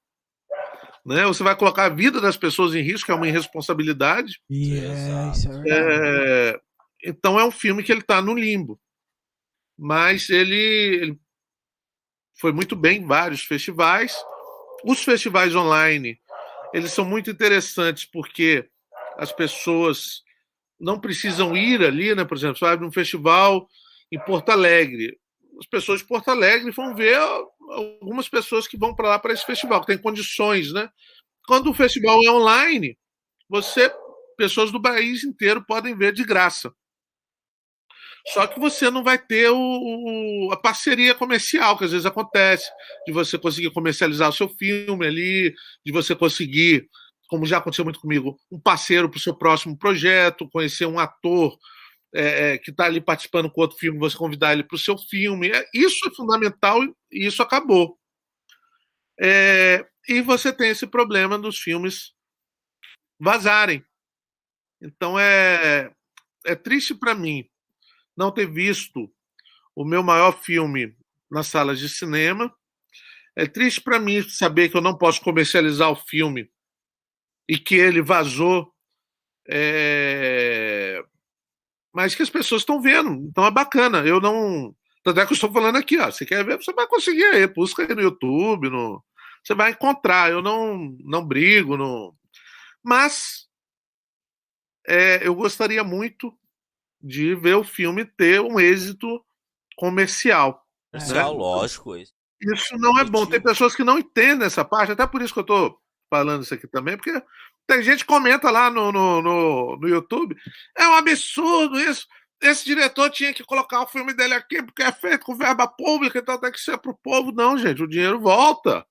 né? 1.07 1.25
Você 1.25 1.45
vai 1.45 1.55
colocar 1.55 1.85
a 1.85 1.95
vida 1.95 2.21
das 2.21 2.37
pessoas 2.37 2.75
em 2.75 2.83
risco, 2.83 3.07
que 3.07 3.13
é 3.13 3.15
uma 3.15 3.29
irresponsabilidade. 3.29 4.41
Yeah, 4.51 5.33
é, 5.65 6.53
é, 6.53 6.61
então 7.05 7.39
é 7.39 7.45
um 7.45 7.51
filme 7.53 7.85
que 7.85 7.93
ele 7.93 8.01
está 8.01 8.21
no 8.21 8.35
limbo. 8.35 8.81
Mas 9.79 10.29
ele, 10.31 10.57
ele, 10.57 11.21
foi 12.41 12.53
muito 12.53 12.75
bem 12.75 13.01
em 13.01 13.07
vários 13.07 13.45
festivais. 13.45 14.17
Os 14.85 15.05
festivais 15.05 15.55
online, 15.55 16.19
eles 16.75 16.93
são 16.93 17.05
muito 17.05 17.31
interessantes 17.31 18.05
porque 18.05 18.69
as 19.17 19.31
pessoas 19.31 20.23
não 20.79 21.01
precisam 21.01 21.57
ir 21.57 21.83
ali, 21.83 22.15
né? 22.15 22.25
Por 22.25 22.37
exemplo, 22.37 22.59
você 22.59 22.65
vai 22.65 22.77
num 22.77 22.93
festival 22.93 23.69
em 24.11 24.19
Porto 24.19 24.51
Alegre. 24.51 25.19
As 25.59 25.67
pessoas 25.67 26.01
de 26.01 26.07
Porto 26.07 26.29
Alegre 26.29 26.71
vão 26.71 26.95
ver 26.95 27.17
algumas 27.71 28.29
pessoas 28.29 28.69
que 28.69 28.77
vão 28.77 28.95
para 28.95 29.09
lá 29.09 29.19
para 29.19 29.33
esse 29.33 29.45
festival, 29.45 29.81
que 29.81 29.87
tem 29.87 29.99
condições, 29.99 30.73
né? 30.73 30.89
Quando 31.47 31.71
o 31.71 31.75
festival 31.75 32.23
é 32.25 32.31
online, 32.31 32.99
você, 33.49 33.93
pessoas 34.37 34.71
do 34.71 34.83
país 34.83 35.25
inteiro 35.25 35.65
podem 35.65 35.97
ver 35.97 36.13
de 36.13 36.25
graça. 36.25 36.73
Só 38.29 38.45
que 38.47 38.59
você 38.59 38.91
não 38.91 39.05
vai 39.05 39.19
ter 39.19 39.51
o, 39.51 39.57
o, 39.57 40.53
a 40.53 40.57
parceria 40.57 41.15
comercial, 41.15 41.79
que 41.79 41.85
às 41.85 41.93
vezes 41.93 42.07
acontece, 42.07 42.69
de 43.07 43.13
você 43.13 43.39
conseguir 43.39 43.71
comercializar 43.71 44.29
o 44.29 44.33
seu 44.33 44.49
filme 44.49 45.07
ali, 45.07 45.55
de 45.85 45.93
você 45.93 46.15
conseguir, 46.15 46.89
como 47.29 47.47
já 47.47 47.59
aconteceu 47.59 47.85
muito 47.85 48.01
comigo, 48.01 48.39
um 48.51 48.61
parceiro 48.61 49.09
para 49.09 49.19
o 49.19 49.21
seu 49.21 49.35
próximo 49.35 49.77
projeto, 49.77 50.49
conhecer 50.49 50.87
um 50.87 50.99
ator 50.99 51.57
é, 52.15 52.53
é 52.53 52.59
que 52.59 52.71
está 52.71 52.85
ali 52.85 53.01
participando 53.01 53.51
com 53.51 53.61
outro 53.61 53.77
filme, 53.77 53.99
você 53.99 54.17
convidar 54.17 54.53
ele 54.53 54.63
para 54.63 54.77
o 54.77 54.79
seu 54.79 54.97
filme. 54.97 55.51
É, 55.51 55.69
isso 55.75 56.09
é 56.09 56.15
fundamental 56.15 56.83
e 57.11 57.27
isso 57.27 57.43
acabou. 57.43 57.99
É, 59.21 59.87
e 60.09 60.21
você 60.21 60.53
tem 60.53 60.71
esse 60.71 60.87
problema 60.87 61.39
dos 61.39 61.59
filmes 61.59 62.13
vazarem. 63.19 63.85
Então 64.81 65.19
é, 65.19 65.91
é 66.45 66.55
triste 66.55 66.95
para 66.95 67.15
mim 67.15 67.49
não 68.17 68.31
ter 68.31 68.51
visto 68.51 69.13
o 69.75 69.85
meu 69.85 70.03
maior 70.03 70.41
filme 70.43 70.97
nas 71.31 71.49
salas 71.49 71.79
de 71.79 71.89
cinema. 71.89 72.55
É 73.35 73.47
triste 73.47 73.81
para 73.81 73.99
mim 73.99 74.23
saber 74.29 74.71
que 74.71 74.77
eu 74.77 74.81
não 74.81 74.97
posso 74.97 75.21
comercializar 75.21 75.91
o 75.91 75.97
filme 75.97 76.51
e 77.49 77.59
que 77.59 77.75
ele 77.77 78.03
vazou, 78.03 78.73
é... 79.49 81.03
mas 81.93 82.15
que 82.15 82.23
as 82.23 82.31
pessoas 82.31 82.63
estão 82.63 82.81
vendo. 82.81 83.11
Então 83.29 83.47
é 83.47 83.51
bacana. 83.51 83.99
Eu 83.99 84.21
não. 84.21 84.75
Tanto 85.03 85.21
é 85.21 85.27
que 85.27 85.33
eu 85.33 85.37
estou 85.37 85.53
falando 85.53 85.77
aqui, 85.77 85.99
ó. 85.99 86.11
Você 86.11 86.27
quer 86.27 86.45
ver? 86.45 86.57
Você 86.57 86.73
vai 86.73 86.87
conseguir 86.87 87.25
aí. 87.25 87.47
Busca 87.47 87.83
aí 87.83 87.95
no 87.95 88.03
YouTube, 88.03 88.69
no... 88.69 89.03
você 89.43 89.55
vai 89.55 89.71
encontrar. 89.71 90.31
Eu 90.31 90.43
não, 90.43 90.97
não 91.05 91.25
brigo, 91.25 91.77
não. 91.77 92.15
Mas 92.83 93.47
é, 94.87 95.27
eu 95.27 95.35
gostaria 95.35 95.83
muito 95.85 96.37
de 97.01 97.35
ver 97.35 97.55
o 97.55 97.65
filme 97.65 98.05
ter 98.05 98.41
um 98.41 98.59
êxito 98.59 99.25
comercial. 99.77 100.65
Comercial, 100.91 101.33
né? 101.33 101.39
lógico. 101.39 101.97
Isso. 101.97 102.13
isso 102.41 102.79
não 102.79 102.99
é 102.99 103.05
bom. 103.05 103.27
Tem 103.27 103.41
pessoas 103.41 103.77
que 103.77 103.85
não 103.85 103.99
entendem 103.99 104.47
essa 104.47 104.65
parte, 104.65 104.93
até 104.93 105.07
por 105.07 105.23
isso 105.23 105.33
que 105.33 105.39
eu 105.39 105.43
estou 105.43 105.81
falando 106.11 106.43
isso 106.43 106.55
aqui 106.55 106.67
também, 106.69 106.97
porque 106.97 107.23
tem 107.67 107.83
gente 107.83 108.01
que 108.01 108.07
comenta 108.07 108.51
lá 108.51 108.71
no, 108.71 108.93
no, 108.93 109.23
no, 109.23 109.77
no 109.77 109.89
YouTube. 109.89 110.37
É 110.77 110.89
um 110.89 110.95
absurdo 110.95 111.79
isso. 111.79 112.07
Esse 112.41 112.65
diretor 112.65 113.11
tinha 113.11 113.33
que 113.33 113.45
colocar 113.45 113.83
o 113.83 113.87
filme 113.87 114.13
dele 114.15 114.35
aqui, 114.35 114.63
porque 114.63 114.83
é 114.83 114.93
feito 114.93 115.25
com 115.25 115.35
verba 115.35 115.67
pública, 115.67 116.19
então 116.19 116.39
tem 116.39 116.53
que 116.53 116.61
ser 116.61 116.79
para 116.79 116.91
o 116.91 116.99
povo. 116.99 117.33
Não, 117.33 117.59
gente, 117.59 117.83
o 117.83 117.89
dinheiro 117.89 118.21
volta. 118.21 118.87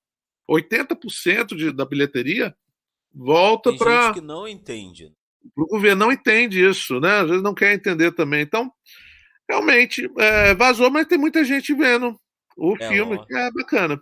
80% 0.48 1.56
de, 1.56 1.72
da 1.72 1.84
bilheteria 1.84 2.54
volta 3.12 3.74
para. 3.76 3.90
Tem 3.90 4.02
gente 4.02 4.14
que 4.14 4.20
não 4.20 4.46
entende. 4.46 5.12
O 5.56 5.66
governo 5.66 6.06
não 6.06 6.12
entende 6.12 6.64
isso, 6.64 7.00
né? 7.00 7.20
Às 7.20 7.28
vezes 7.28 7.42
não 7.42 7.54
quer 7.54 7.72
entender 7.72 8.12
também. 8.12 8.42
Então, 8.42 8.70
realmente, 9.48 10.10
é, 10.18 10.54
vazou, 10.54 10.90
mas 10.90 11.06
tem 11.06 11.16
muita 11.16 11.44
gente 11.44 11.72
vendo 11.72 12.18
o 12.56 12.76
é, 12.78 12.88
filme, 12.88 13.24
que 13.24 13.34
é 13.34 13.50
bacana. 13.52 14.00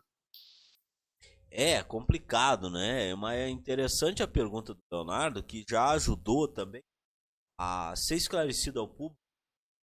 É 1.57 1.83
complicado, 1.85 2.69
né? 2.69 3.15
Mas 3.15 3.39
é 3.39 3.49
interessante 3.49 4.23
a 4.23 4.29
pergunta 4.29 4.75
do 4.75 4.81
Leonardo, 4.93 5.43
que 5.43 5.65
já 5.69 5.91
ajudou 5.93 6.49
também 6.49 6.83
a 7.59 7.95
ser 7.95 8.17
esclarecido 8.17 8.81
ao 8.81 8.89
público 8.89 9.25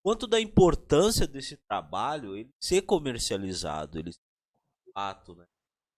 quanto 0.03 0.27
da 0.27 0.39
importância 0.39 1.27
desse 1.27 1.57
trabalho 1.69 2.35
ele 2.35 2.49
ser 2.61 2.81
comercializado, 2.81 3.99
ele 3.99 4.11
ser 4.11 4.19
fato, 4.93 5.35
né? 5.35 5.45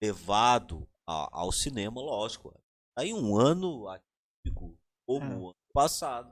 levado 0.02 0.88
a, 1.08 1.40
ao 1.40 1.52
cinema, 1.52 2.02
lógico. 2.02 2.54
Aí 2.98 3.14
um 3.14 3.38
ano 3.38 3.88
atípico 3.88 4.78
como 5.08 5.26
é. 5.26 5.36
o 5.36 5.48
ano 5.48 5.74
passado. 5.74 6.32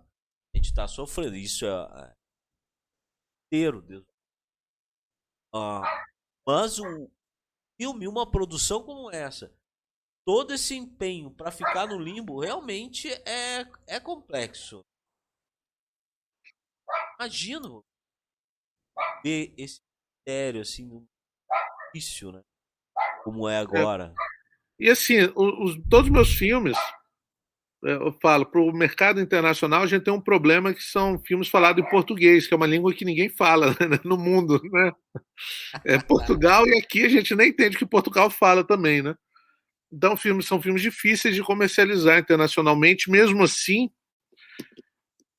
A 0.54 0.58
gente 0.58 0.68
está 0.68 0.88
sofrendo. 0.88 1.36
Isso 1.36 1.66
é, 1.66 1.70
é 1.70 2.14
inteiro, 3.48 3.82
Deus. 3.82 4.06
Ah, 5.54 6.06
mas 6.46 6.80
um 6.80 7.10
filme, 7.82 8.08
uma 8.08 8.30
produção 8.30 8.84
como 8.84 9.10
essa, 9.10 9.52
todo 10.24 10.54
esse 10.54 10.76
empenho 10.76 11.32
para 11.32 11.52
ficar 11.52 11.88
no 11.88 11.98
limbo 11.98 12.40
realmente 12.40 13.12
é, 13.28 13.66
é 13.88 14.00
complexo. 14.00 14.86
Imagino 17.20 17.84
ver 19.24 19.52
esse 19.58 19.82
mistério 20.20 20.62
assim 20.62 21.08
difícil, 21.92 22.32
né? 22.32 22.44
Como 23.24 23.50
é 23.50 23.58
agora. 23.58 24.14
É. 24.80 24.86
E 24.86 24.90
assim, 24.92 25.16
os, 25.36 25.76
todos 25.90 26.06
os 26.06 26.12
meus 26.12 26.30
filmes, 26.30 26.78
é, 26.78 26.92
eu 27.84 28.16
falo, 28.22 28.46
para 28.46 28.62
o 28.62 28.72
mercado 28.72 29.20
internacional, 29.20 29.82
a 29.84 29.88
gente 29.88 30.04
tem 30.04 30.14
um 30.14 30.22
problema 30.22 30.74
que 30.74 30.84
são 30.84 31.18
filmes 31.20 31.48
falados 31.48 31.84
em 31.84 31.90
português, 31.90 32.46
que 32.46 32.54
é 32.54 32.58
uma 32.58 32.68
língua 32.68 32.94
que 32.94 33.04
ninguém 33.04 33.30
fala 33.30 33.68
né, 33.82 34.00
no 34.04 34.18
mundo, 34.18 34.62
né? 34.72 34.92
É 35.84 35.98
Portugal 36.02 36.68
e 36.68 36.78
aqui 36.78 37.04
a 37.04 37.10
gente 37.10 37.36
nem 37.36 37.50
entende 37.50 37.78
que 37.78 37.86
Portugal 37.86 38.30
fala 38.30 38.64
também, 38.64 39.02
né? 39.02 39.16
Então, 39.92 40.16
filmes 40.16 40.46
são 40.46 40.62
filmes 40.62 40.82
difíceis 40.82 41.36
de 41.36 41.44
comercializar 41.44 42.20
internacionalmente, 42.20 43.10
mesmo 43.12 43.44
assim, 43.44 43.90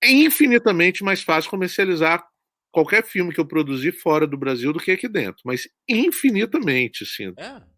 é 0.03 0.11
infinitamente 0.11 1.03
mais 1.05 1.22
fácil 1.22 1.49
comercializar 1.49 2.22
qualquer 2.70 3.05
filme 3.05 3.32
que 3.32 3.40
eu 3.40 3.47
produzi 3.47 3.93
fora 3.93 4.26
do 4.26 4.36
Brasil 4.36 4.72
do 4.72 4.80
que 4.80 4.90
aqui 4.90 5.09
dentro, 5.09 5.43
mas 5.45 5.68
infinitamente, 5.88 7.05
assim. 7.05 7.32
É. 7.38 7.72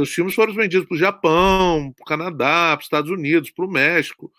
Os 0.00 0.12
filmes 0.12 0.34
foram 0.34 0.54
vendidos 0.54 0.86
para 0.86 0.94
o 0.94 0.98
Japão, 0.98 1.92
para 1.92 2.02
o 2.02 2.06
Canadá, 2.06 2.70
para 2.72 2.78
os 2.78 2.84
Estados 2.84 3.10
Unidos, 3.10 3.50
para 3.50 3.64
o 3.64 3.70
México, 3.70 4.32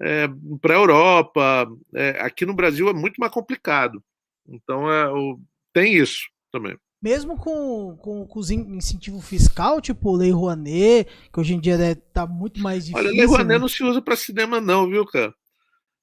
é, 0.00 0.28
para 0.60 0.74
a 0.74 0.78
Europa. 0.78 1.68
É, 1.94 2.20
aqui 2.20 2.46
no 2.46 2.54
Brasil 2.54 2.88
é 2.88 2.92
muito 2.92 3.18
mais 3.18 3.32
complicado. 3.32 4.02
Então 4.48 4.90
é, 4.90 5.08
o, 5.10 5.38
tem 5.72 5.94
isso 5.94 6.28
também. 6.52 6.76
Mesmo 7.02 7.36
com, 7.38 7.96
com, 7.96 8.26
com 8.26 8.38
os 8.38 8.50
incentivo 8.50 9.22
fiscal, 9.22 9.80
tipo 9.80 10.14
Lei 10.14 10.30
Rouanet, 10.30 11.08
que 11.32 11.40
hoje 11.40 11.54
em 11.54 11.60
dia 11.60 11.74
está 11.92 12.26
tá 12.26 12.26
muito 12.26 12.60
mais 12.60 12.84
difícil. 12.84 13.08
Olha, 13.08 13.16
Lei 13.16 13.24
Rouanet 13.24 13.48
né? 13.48 13.58
não 13.58 13.68
se 13.68 13.82
usa 13.82 14.02
para 14.02 14.16
cinema, 14.16 14.60
não, 14.60 14.88
viu, 14.88 15.06
cara? 15.06 15.34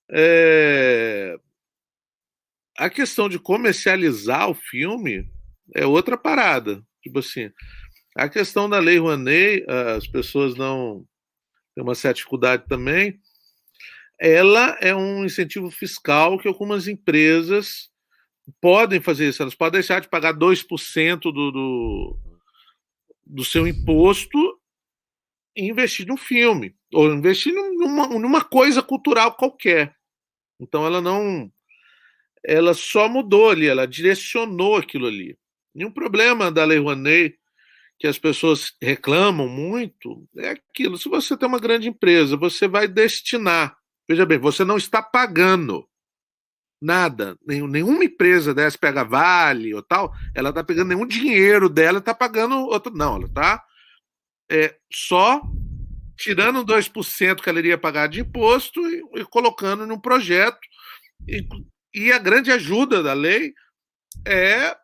É... 0.10 1.38
A 2.78 2.89
questão 2.89 3.30
de 3.30 3.38
comercializar 3.38 4.49
o 4.49 4.55
filme 4.55 5.30
é 5.76 5.86
outra 5.86 6.18
parada. 6.18 6.84
Tipo 7.01 7.20
assim, 7.20 7.51
a 8.18 8.28
questão 8.28 8.68
da 8.68 8.80
Lei 8.80 8.97
Rouanet, 8.97 9.63
as 9.95 10.07
pessoas 10.07 10.55
não 10.55 11.05
têm 11.76 11.84
uma 11.84 11.93
certa 11.93 12.15
dificuldade 12.15 12.65
também. 12.68 13.20
Ela 14.20 14.76
é 14.82 14.95
um 14.95 15.24
incentivo 15.24 15.70
fiscal 15.70 16.39
que 16.39 16.47
algumas 16.47 16.88
empresas 16.88 17.91
podem 18.59 18.99
fazer 18.99 19.30
isso. 19.30 19.43
Elas 19.43 19.53
podem 19.53 19.80
deixar 19.80 20.01
de 20.01 20.09
pagar 20.09 20.34
2% 20.34 21.20
do, 21.20 21.32
do, 21.51 22.20
do 23.24 23.45
seu 23.45 23.68
imposto 23.68 24.59
e 25.55 25.70
investir 25.70 26.07
num 26.07 26.18
filme, 26.18 26.76
ou 26.91 27.13
investir 27.13 27.53
numa, 27.53 28.07
numa 28.07 28.43
coisa 28.43 28.82
cultural 28.82 29.36
qualquer. 29.36 29.95
Então 30.59 30.86
ela 30.88 31.01
não. 31.01 31.51
Ela 32.43 32.74
só 32.74 33.07
mudou 33.07 33.51
ali, 33.51 33.68
ela 33.68 33.86
direcionou 33.86 34.76
aquilo 34.76 35.05
ali. 35.05 35.38
E 35.76 35.86
um 35.86 35.91
problema 35.91 36.51
da 36.51 36.65
Lei 36.65 36.80
Rouanet, 36.80 37.38
que 37.99 38.07
as 38.07 38.19
pessoas 38.19 38.73
reclamam 38.81 39.47
muito, 39.47 40.27
é 40.37 40.49
aquilo. 40.49 40.97
Se 40.97 41.09
você 41.09 41.35
tem 41.35 41.47
uma 41.47 41.59
grande 41.59 41.87
empresa, 41.87 42.37
você 42.37 42.67
vai 42.67 42.87
destinar. 42.87 43.75
Veja 44.07 44.25
bem, 44.25 44.37
você 44.37 44.63
não 44.63 44.77
está 44.77 45.01
pagando 45.01 45.87
nada. 46.81 47.37
Nenhuma 47.45 48.03
empresa 48.03 48.53
dessa 48.53 48.77
pega 48.77 49.03
vale 49.03 49.73
ou 49.73 49.81
tal, 49.81 50.13
ela 50.35 50.49
está 50.49 50.63
pegando 50.63 50.89
nenhum 50.89 51.07
dinheiro 51.07 51.69
dela, 51.69 51.99
está 51.99 52.13
pagando 52.13 52.55
outro. 52.55 52.93
Não, 52.93 53.15
ela 53.15 53.25
está 53.25 53.63
é, 54.49 54.77
só 54.91 55.41
tirando 56.15 56.65
2% 56.65 57.41
que 57.41 57.49
ela 57.49 57.59
iria 57.59 57.77
pagar 57.77 58.07
de 58.07 58.21
imposto 58.21 58.79
e, 58.89 59.21
e 59.21 59.25
colocando 59.25 59.85
num 59.85 59.99
projeto. 59.99 60.59
E, 61.27 61.47
e, 61.93 62.11
a 62.11 62.19
grande 62.19 62.51
ajuda 62.51 63.01
da 63.01 63.13
lei 63.13 63.53
é 64.25 64.75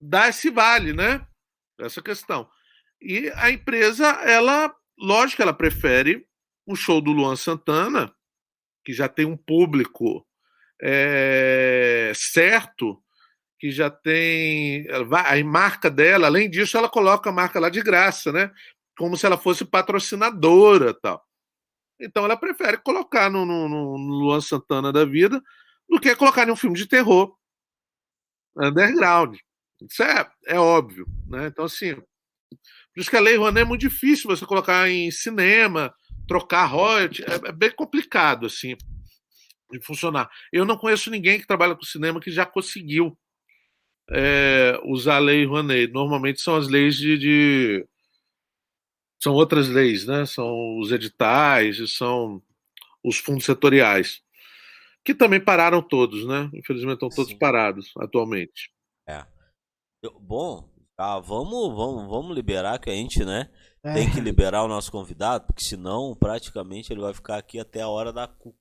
dar 0.00 0.28
esse 0.28 0.50
vale, 0.50 0.92
né? 0.92 1.26
Essa 1.78 2.02
questão. 2.02 2.48
E 3.00 3.30
a 3.36 3.50
empresa, 3.50 4.06
ela, 4.22 4.74
lógico, 4.98 5.42
ela 5.42 5.52
prefere 5.52 6.26
um 6.66 6.74
show 6.74 7.00
do 7.00 7.12
Luan 7.12 7.36
Santana, 7.36 8.14
que 8.84 8.92
já 8.92 9.08
tem 9.08 9.26
um 9.26 9.36
público 9.36 10.26
é, 10.82 12.12
certo, 12.14 13.02
que 13.58 13.70
já 13.70 13.90
tem 13.90 14.86
a 14.90 15.44
marca 15.44 15.90
dela. 15.90 16.26
Além 16.26 16.48
disso, 16.50 16.76
ela 16.76 16.88
coloca 16.88 17.30
a 17.30 17.32
marca 17.32 17.60
lá 17.60 17.68
de 17.68 17.82
graça, 17.82 18.32
né? 18.32 18.50
Como 18.96 19.16
se 19.16 19.26
ela 19.26 19.36
fosse 19.36 19.64
patrocinadora, 19.64 20.94
tal. 20.94 21.22
Então, 22.00 22.24
ela 22.24 22.36
prefere 22.36 22.78
colocar 22.78 23.30
no, 23.30 23.44
no, 23.44 23.68
no 23.68 23.96
Luan 23.96 24.40
Santana 24.40 24.92
da 24.92 25.04
vida 25.04 25.42
do 25.88 26.00
que 26.00 26.14
colocar 26.16 26.46
em 26.48 26.50
um 26.50 26.56
filme 26.56 26.76
de 26.76 26.86
terror 26.86 27.36
underground. 28.56 29.36
Isso 29.82 30.02
é, 30.02 30.30
é 30.46 30.58
óbvio, 30.58 31.06
né? 31.28 31.48
Então, 31.48 31.64
assim, 31.64 31.94
por 31.94 33.00
isso 33.00 33.10
que 33.10 33.16
a 33.16 33.20
Lei 33.20 33.36
Rouanet 33.36 33.62
é 33.62 33.68
muito 33.68 33.80
difícil 33.80 34.28
você 34.28 34.46
colocar 34.46 34.88
em 34.88 35.10
cinema, 35.10 35.94
trocar 36.26 36.66
royalty, 36.66 37.22
é, 37.24 37.48
é 37.48 37.52
bem 37.52 37.70
complicado, 37.70 38.46
assim 38.46 38.76
de 39.78 39.84
funcionar. 39.84 40.30
Eu 40.52 40.64
não 40.64 40.76
conheço 40.76 41.10
ninguém 41.10 41.40
que 41.40 41.46
trabalha 41.46 41.74
com 41.74 41.82
cinema 41.82 42.20
que 42.20 42.30
já 42.30 42.46
conseguiu 42.46 43.16
é, 44.10 44.78
usar 44.84 45.16
a 45.16 45.20
lei 45.20 45.44
Rouanet. 45.44 45.92
Normalmente 45.92 46.40
são 46.40 46.56
as 46.56 46.68
leis 46.68 46.96
de, 46.96 47.18
de, 47.18 47.86
são 49.22 49.32
outras 49.34 49.68
leis, 49.68 50.06
né? 50.06 50.26
São 50.26 50.78
os 50.78 50.92
editais 50.92 51.78
e 51.78 51.88
são 51.88 52.42
os 53.02 53.18
fundos 53.18 53.44
setoriais, 53.44 54.22
que 55.04 55.14
também 55.14 55.40
pararam 55.40 55.82
todos, 55.82 56.26
né? 56.26 56.50
Infelizmente 56.54 56.94
estão 56.94 57.08
todos 57.08 57.32
Sim. 57.32 57.38
parados 57.38 57.92
atualmente. 57.98 58.70
É. 59.06 59.24
Bom, 60.20 60.68
tá, 60.96 61.18
vamos, 61.20 61.74
vamos, 61.74 62.08
vamos 62.08 62.34
liberar 62.34 62.78
que 62.78 62.90
a 62.90 62.94
gente, 62.94 63.24
né? 63.24 63.48
É. 63.82 63.94
Tem 63.94 64.10
que 64.10 64.20
liberar 64.20 64.62
o 64.62 64.68
nosso 64.68 64.90
convidado, 64.90 65.46
porque 65.46 65.62
senão 65.62 66.16
praticamente 66.18 66.92
ele 66.92 67.00
vai 67.00 67.12
ficar 67.12 67.36
aqui 67.36 67.60
até 67.60 67.82
a 67.82 67.88
hora 67.88 68.12
da 68.12 68.26
cu 68.26 68.54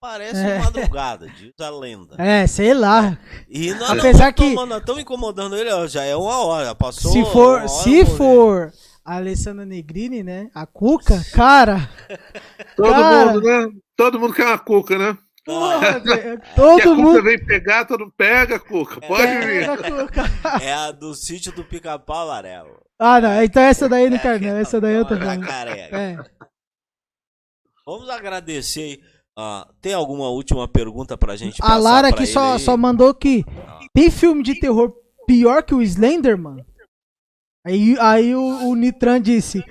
Parece 0.00 0.44
é. 0.44 0.58
madrugada, 0.58 1.26
diz 1.28 1.54
a 1.58 1.70
lenda. 1.70 2.16
É, 2.18 2.46
sei 2.46 2.74
lá. 2.74 3.18
E 3.48 3.72
nós 3.72 3.92
Apesar 3.92 4.26
não 4.26 4.32
que 4.34 4.44
estamos 4.44 5.00
incomodando 5.00 5.56
ele, 5.56 5.72
ó, 5.72 5.86
já 5.86 6.04
é 6.04 6.14
uma 6.14 6.44
hora, 6.44 6.74
passou. 6.74 7.10
Se 7.10 7.24
for, 7.24 7.60
hora, 7.60 7.68
se 7.68 8.04
for 8.04 8.70
a 9.02 9.16
Alessandra 9.16 9.64
Negrini, 9.64 10.22
né? 10.22 10.50
A 10.54 10.66
Cuca, 10.66 11.24
cara. 11.32 11.88
Todo 12.76 12.90
cara, 12.90 13.32
mundo, 13.32 13.40
né? 13.40 13.68
Todo 13.96 14.20
mundo 14.20 14.34
quer 14.34 14.44
uma 14.44 14.58
Cuca, 14.58 14.98
né? 14.98 15.16
Porra, 15.44 16.00
todo 16.56 16.92
a 16.92 16.94
mundo. 16.94 17.22
vem 17.22 17.38
pegar, 17.38 17.84
todo 17.84 18.00
mundo 18.00 18.14
pega, 18.16 18.58
Cuca. 18.58 19.00
Pode 19.00 19.22
é, 19.22 19.40
vir. 19.40 19.68
Cuca. 19.76 20.22
É 20.62 20.72
a 20.72 20.90
do 20.90 21.14
sítio 21.14 21.52
do 21.52 21.64
Pica-Pau 21.64 22.30
Amarelo. 22.30 22.82
Ah, 22.98 23.20
não. 23.20 23.42
Então 23.42 23.62
essa 23.62 23.88
daí 23.88 24.08
não 24.08 24.18
quero, 24.18 24.40
não. 24.42 24.56
Essa 24.56 24.80
daí 24.80 24.94
eu 24.94 25.04
tô. 25.04 25.14
É. 25.14 26.16
Vamos 27.86 28.08
agradecer 28.08 28.80
aí. 28.80 29.00
Ah, 29.36 29.68
tem 29.80 29.92
alguma 29.92 30.28
última 30.28 30.68
pergunta 30.68 31.18
pra 31.18 31.34
gente 31.34 31.58
A 31.60 31.76
Lara 31.76 32.08
aqui 32.08 32.24
só, 32.24 32.56
só 32.56 32.76
mandou 32.76 33.12
que 33.12 33.44
ah. 33.48 33.80
tem 33.92 34.08
filme 34.08 34.44
de 34.44 34.58
terror 34.60 34.94
pior 35.26 35.62
que 35.64 35.74
o 35.74 35.82
Slenderman? 35.82 36.64
Aí, 37.66 37.96
aí 37.98 38.34
o, 38.34 38.68
o 38.68 38.74
Nitran 38.76 39.20
disse: 39.20 39.64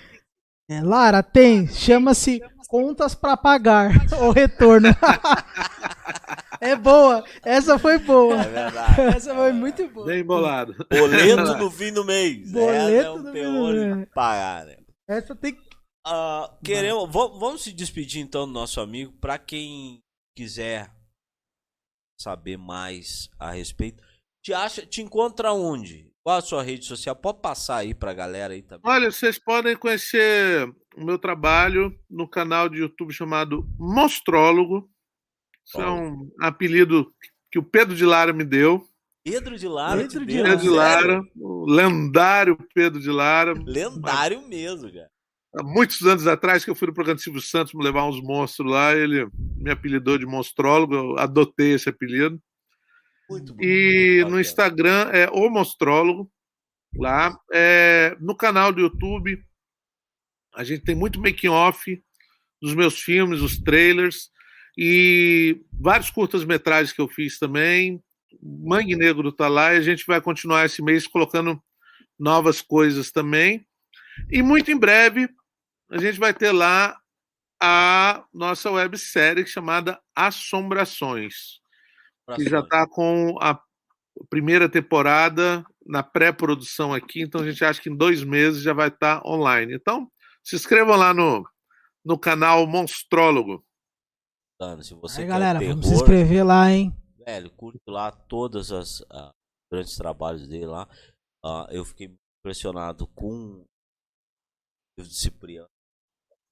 é, 0.69 0.81
Lara, 0.81 1.23
tem, 1.23 1.67
chama-se 1.67 2.41
Contas 2.73 3.13
para 3.13 3.37
Pagar, 3.37 3.91
o 4.19 4.31
retorno. 4.31 4.87
é 6.59 6.75
boa, 6.75 7.23
essa 7.43 7.77
foi 7.77 7.99
boa. 7.99 8.41
É 8.41 8.49
verdade. 8.49 9.01
Essa 9.15 9.35
foi 9.35 9.51
muito 9.51 9.87
boa. 9.89 10.07
Bem 10.07 10.23
bolado. 10.23 10.75
Boleto 10.89 11.53
no 11.59 11.69
fim 11.69 11.93
do 11.93 12.03
mês. 12.03 12.51
Boleto 12.51 13.07
é 13.07 13.11
um 13.11 13.31
terror 13.31 14.07
pagar, 14.15 14.65
né? 14.65 14.77
Essa 15.07 15.35
tem 15.35 15.53
que 15.53 15.61
Uh, 16.05 16.51
queremos, 16.61 17.09
vamos 17.09 17.63
se 17.63 17.71
despedir 17.71 18.21
então 18.21 18.45
do 18.45 18.51
nosso 18.51 18.81
amigo. 18.81 19.13
Para 19.21 19.37
quem 19.37 20.01
quiser 20.35 20.91
saber 22.19 22.57
mais 22.57 23.29
a 23.39 23.51
respeito, 23.51 24.03
te 24.43 24.53
acha, 24.53 24.85
te 24.85 25.01
encontra 25.01 25.53
onde? 25.53 26.11
Qual 26.23 26.37
a 26.37 26.41
sua 26.41 26.63
rede 26.63 26.85
social? 26.85 27.15
Pode 27.15 27.39
passar 27.39 27.77
aí 27.77 27.93
para 27.93 28.11
a 28.11 28.13
galera 28.13 28.53
aí 28.53 28.61
também. 28.61 28.89
Olha, 28.89 29.11
vocês 29.11 29.37
podem 29.37 29.75
conhecer 29.75 30.73
o 30.95 31.03
meu 31.03 31.17
trabalho 31.17 31.97
no 32.09 32.27
canal 32.27 32.69
de 32.69 32.79
YouTube 32.79 33.13
chamado 33.13 33.67
Monstrólogo. 33.77 34.89
Isso 35.65 35.81
é 35.81 35.89
um 35.89 36.29
apelido 36.41 37.13
que 37.51 37.59
o 37.59 37.63
Pedro 37.63 37.95
de 37.95 38.05
Lara 38.05 38.33
me 38.33 38.43
deu. 38.43 38.87
Pedro 39.23 39.57
de 39.57 39.67
Lara, 39.67 40.01
Pedro 40.01 40.25
de, 40.25 40.33
Pedro 40.35 40.57
de 40.57 40.69
Lara, 40.69 41.21
o 41.35 41.65
lendário 41.65 42.57
Pedro 42.73 42.99
de 42.99 43.09
Lara. 43.09 43.53
Lendário 43.53 44.45
mesmo, 44.47 44.91
cara 44.91 45.13
há 45.55 45.63
muitos 45.63 46.01
anos 46.01 46.25
atrás 46.27 46.65
que 46.65 46.71
eu 46.71 46.75
fui 46.75 46.87
no 46.87 46.93
programa 46.93 47.17
de 47.17 47.23
Silvio 47.23 47.41
Santos 47.41 47.73
me 47.73 47.83
levar 47.83 48.05
uns 48.05 48.21
monstros 48.21 48.69
lá, 48.69 48.93
ele 48.93 49.27
me 49.57 49.71
apelidou 49.71 50.17
de 50.17 50.25
monstrólogo, 50.25 50.95
eu 50.95 51.17
adotei 51.17 51.73
esse 51.73 51.89
apelido. 51.89 52.41
Muito 53.29 53.53
bom. 53.53 53.63
E 53.63 54.25
no 54.29 54.39
Instagram 54.39 55.09
é 55.11 55.29
o 55.29 55.49
monstrólogo, 55.49 56.29
lá. 56.95 57.37
É, 57.53 58.15
no 58.19 58.35
canal 58.35 58.71
do 58.71 58.81
YouTube, 58.81 59.43
a 60.55 60.63
gente 60.63 60.83
tem 60.83 60.95
muito 60.95 61.19
making 61.19 61.49
off 61.49 62.01
dos 62.61 62.73
meus 62.73 62.99
filmes, 62.99 63.41
os 63.41 63.57
trailers 63.57 64.29
e 64.77 65.61
vários 65.71 66.09
curtas-metragens 66.09 66.93
que 66.93 67.01
eu 67.01 67.07
fiz 67.07 67.37
também. 67.37 68.01
Mangue 68.41 68.95
Negro 68.95 69.31
tá 69.31 69.47
lá 69.47 69.73
e 69.73 69.77
a 69.77 69.81
gente 69.81 70.05
vai 70.05 70.21
continuar 70.21 70.65
esse 70.65 70.81
mês 70.81 71.05
colocando 71.05 71.61
novas 72.19 72.61
coisas 72.61 73.11
também. 73.11 73.65
E 74.31 74.41
muito 74.41 74.71
em 74.71 74.77
breve 74.77 75.29
a 75.89 75.97
gente 75.97 76.19
vai 76.19 76.33
ter 76.33 76.51
lá 76.51 76.97
a 77.61 78.25
nossa 78.33 78.71
websérie 78.71 79.45
chamada 79.45 79.99
Assombrações, 80.15 81.61
que 82.35 82.49
já 82.49 82.59
está 82.59 82.87
com 82.87 83.37
a 83.39 83.59
primeira 84.29 84.67
temporada 84.67 85.63
na 85.85 86.01
pré-produção 86.01 86.93
aqui, 86.93 87.21
então 87.21 87.41
a 87.41 87.49
gente 87.49 87.63
acha 87.63 87.81
que 87.81 87.89
em 87.89 87.95
dois 87.95 88.23
meses 88.23 88.61
já 88.61 88.73
vai 88.73 88.87
estar 88.87 89.21
tá 89.21 89.29
online. 89.29 89.73
Então, 89.75 90.09
se 90.43 90.55
inscrevam 90.55 90.95
lá 90.95 91.13
no, 91.13 91.47
no 92.03 92.19
canal 92.19 92.67
Monstrólogo. 92.67 93.65
Mano, 94.59 94.83
se 94.83 94.93
você 94.93 95.21
Aí, 95.21 95.27
galera, 95.27 95.59
terror, 95.59 95.73
vamos 95.75 95.87
se 95.87 95.93
inscrever 95.95 96.45
lá, 96.45 96.69
hein? 96.69 96.93
Velho, 97.25 97.49
curto 97.51 97.89
lá 97.89 98.11
todas 98.11 98.71
as 98.71 98.99
uh, 99.01 99.31
grandes 99.71 99.95
trabalhos 99.95 100.47
dele 100.47 100.65
lá. 100.65 100.87
Uh, 101.43 101.67
eu 101.71 101.85
fiquei 101.85 102.15
impressionado 102.39 103.07
com 103.07 103.65
o 104.99 105.03
Cipriano. 105.03 105.69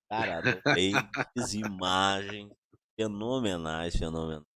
Cara, 0.10 0.42
imagens 1.54 2.52
fenomenais, 3.00 3.96
fenomenais. 3.96 4.51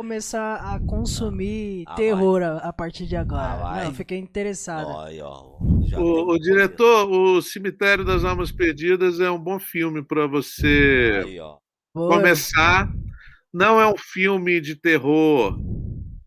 Começar 0.00 0.54
a 0.54 0.80
consumir 0.80 1.84
ah, 1.86 1.94
terror 1.94 2.42
a, 2.42 2.56
a, 2.56 2.72
partir 2.72 3.04
de 3.04 3.16
agora. 3.16 3.60
Ah, 3.62 3.84
Não, 3.84 3.92
fiquei 3.92 4.16
interessado. 4.16 4.88
o, 5.98 6.32
o 6.32 6.38
diretor, 6.38 7.06
o 7.06 7.42
Cemitério 7.42 8.02
das 8.02 8.24
Almas 8.24 8.50
Perdidas 8.50 9.20
é 9.20 9.30
um 9.30 9.38
bom 9.38 9.60
filme 9.60 10.02
para 10.02 10.26
você 10.26 11.22
aí, 11.22 11.38
começar. 11.92 12.90
Não 13.52 13.78
é 13.78 13.86
um 13.86 13.96
filme 13.98 14.58
de 14.58 14.74
terror. 14.74 15.60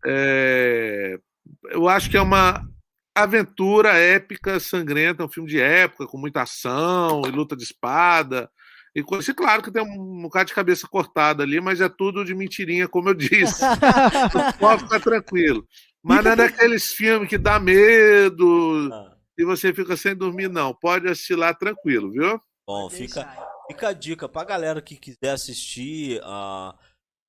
É... 0.06 1.18
Eu 1.64 1.88
acho 1.88 2.08
que 2.08 2.16
é 2.16 2.22
uma 2.22 2.64
aventura 3.12 3.88
épica, 3.98 4.60
sangrenta, 4.60 5.24
um 5.24 5.28
filme 5.28 5.48
de 5.48 5.58
época, 5.58 6.06
com 6.06 6.16
muita 6.16 6.42
ação 6.42 7.22
e 7.26 7.30
luta 7.32 7.56
de 7.56 7.64
espada. 7.64 8.48
E 8.94 9.02
coisa, 9.02 9.30
e 9.30 9.34
claro 9.34 9.62
que 9.62 9.72
tem 9.72 9.82
um 9.82 10.22
bocado 10.22 10.46
de 10.46 10.54
cabeça 10.54 10.86
cortada 10.86 11.42
ali, 11.42 11.60
mas 11.60 11.80
é 11.80 11.88
tudo 11.88 12.24
de 12.24 12.34
mentirinha, 12.34 12.86
como 12.86 13.08
eu 13.08 13.14
disse. 13.14 13.60
pode 14.60 14.82
ficar 14.84 15.00
tranquilo. 15.00 15.66
Mas 16.02 16.24
não 16.24 16.32
é 16.32 16.36
daqueles 16.36 16.92
filmes 16.92 17.28
que 17.28 17.36
dá 17.36 17.58
medo 17.58 18.88
ah. 18.92 19.16
e 19.36 19.44
você 19.44 19.74
fica 19.74 19.96
sem 19.96 20.14
dormir, 20.14 20.48
não. 20.48 20.72
Pode 20.72 21.08
assistir 21.08 21.34
lá 21.34 21.52
tranquilo, 21.52 22.10
viu? 22.12 22.40
Bom, 22.66 22.88
fica, 22.88 23.26
fica 23.66 23.88
a 23.88 23.92
dica 23.92 24.28
pra 24.28 24.44
galera 24.44 24.80
que 24.80 24.96
quiser 24.96 25.32
assistir 25.32 26.20
uh, 26.20 26.72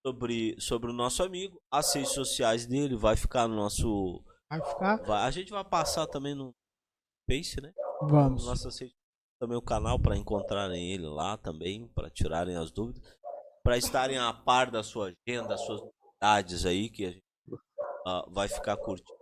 sobre, 0.05 0.55
sobre 0.59 0.91
o 0.91 0.93
nosso 0.93 1.23
amigo. 1.23 1.59
As 1.71 1.93
redes 1.95 2.11
sociais 2.11 2.67
dele 2.67 2.95
vai 2.95 3.15
ficar 3.15 3.47
no 3.47 3.55
nosso 3.55 4.23
Vai 4.49 4.61
ficar? 4.61 4.97
Vai- 5.03 5.23
a 5.23 5.31
gente 5.31 5.51
vai 5.51 5.63
passar 5.63 6.05
também 6.07 6.35
no 6.35 6.53
Face, 7.29 7.59
né? 7.59 7.73
Vamos. 8.03 8.45
Também 9.39 9.57
o 9.57 9.61
canal 9.61 9.99
para 9.99 10.15
encontrarem 10.17 10.91
ele 10.91 11.07
lá 11.07 11.37
também, 11.37 11.87
para 11.93 12.09
tirarem 12.09 12.55
as 12.55 12.71
dúvidas, 12.71 13.01
para 13.63 13.77
estarem 13.77 14.17
a 14.17 14.31
par 14.33 14.69
da 14.71 14.83
sua 14.83 15.13
agenda, 15.27 15.49
das 15.49 15.61
suas 15.65 15.81
novidades 15.81 16.65
aí 16.65 16.89
que 16.89 17.05
a 17.05 17.09
gente 17.11 17.23
ah, 18.05 18.25
vai 18.29 18.47
ficar 18.47 18.77
curtindo. 18.77 19.13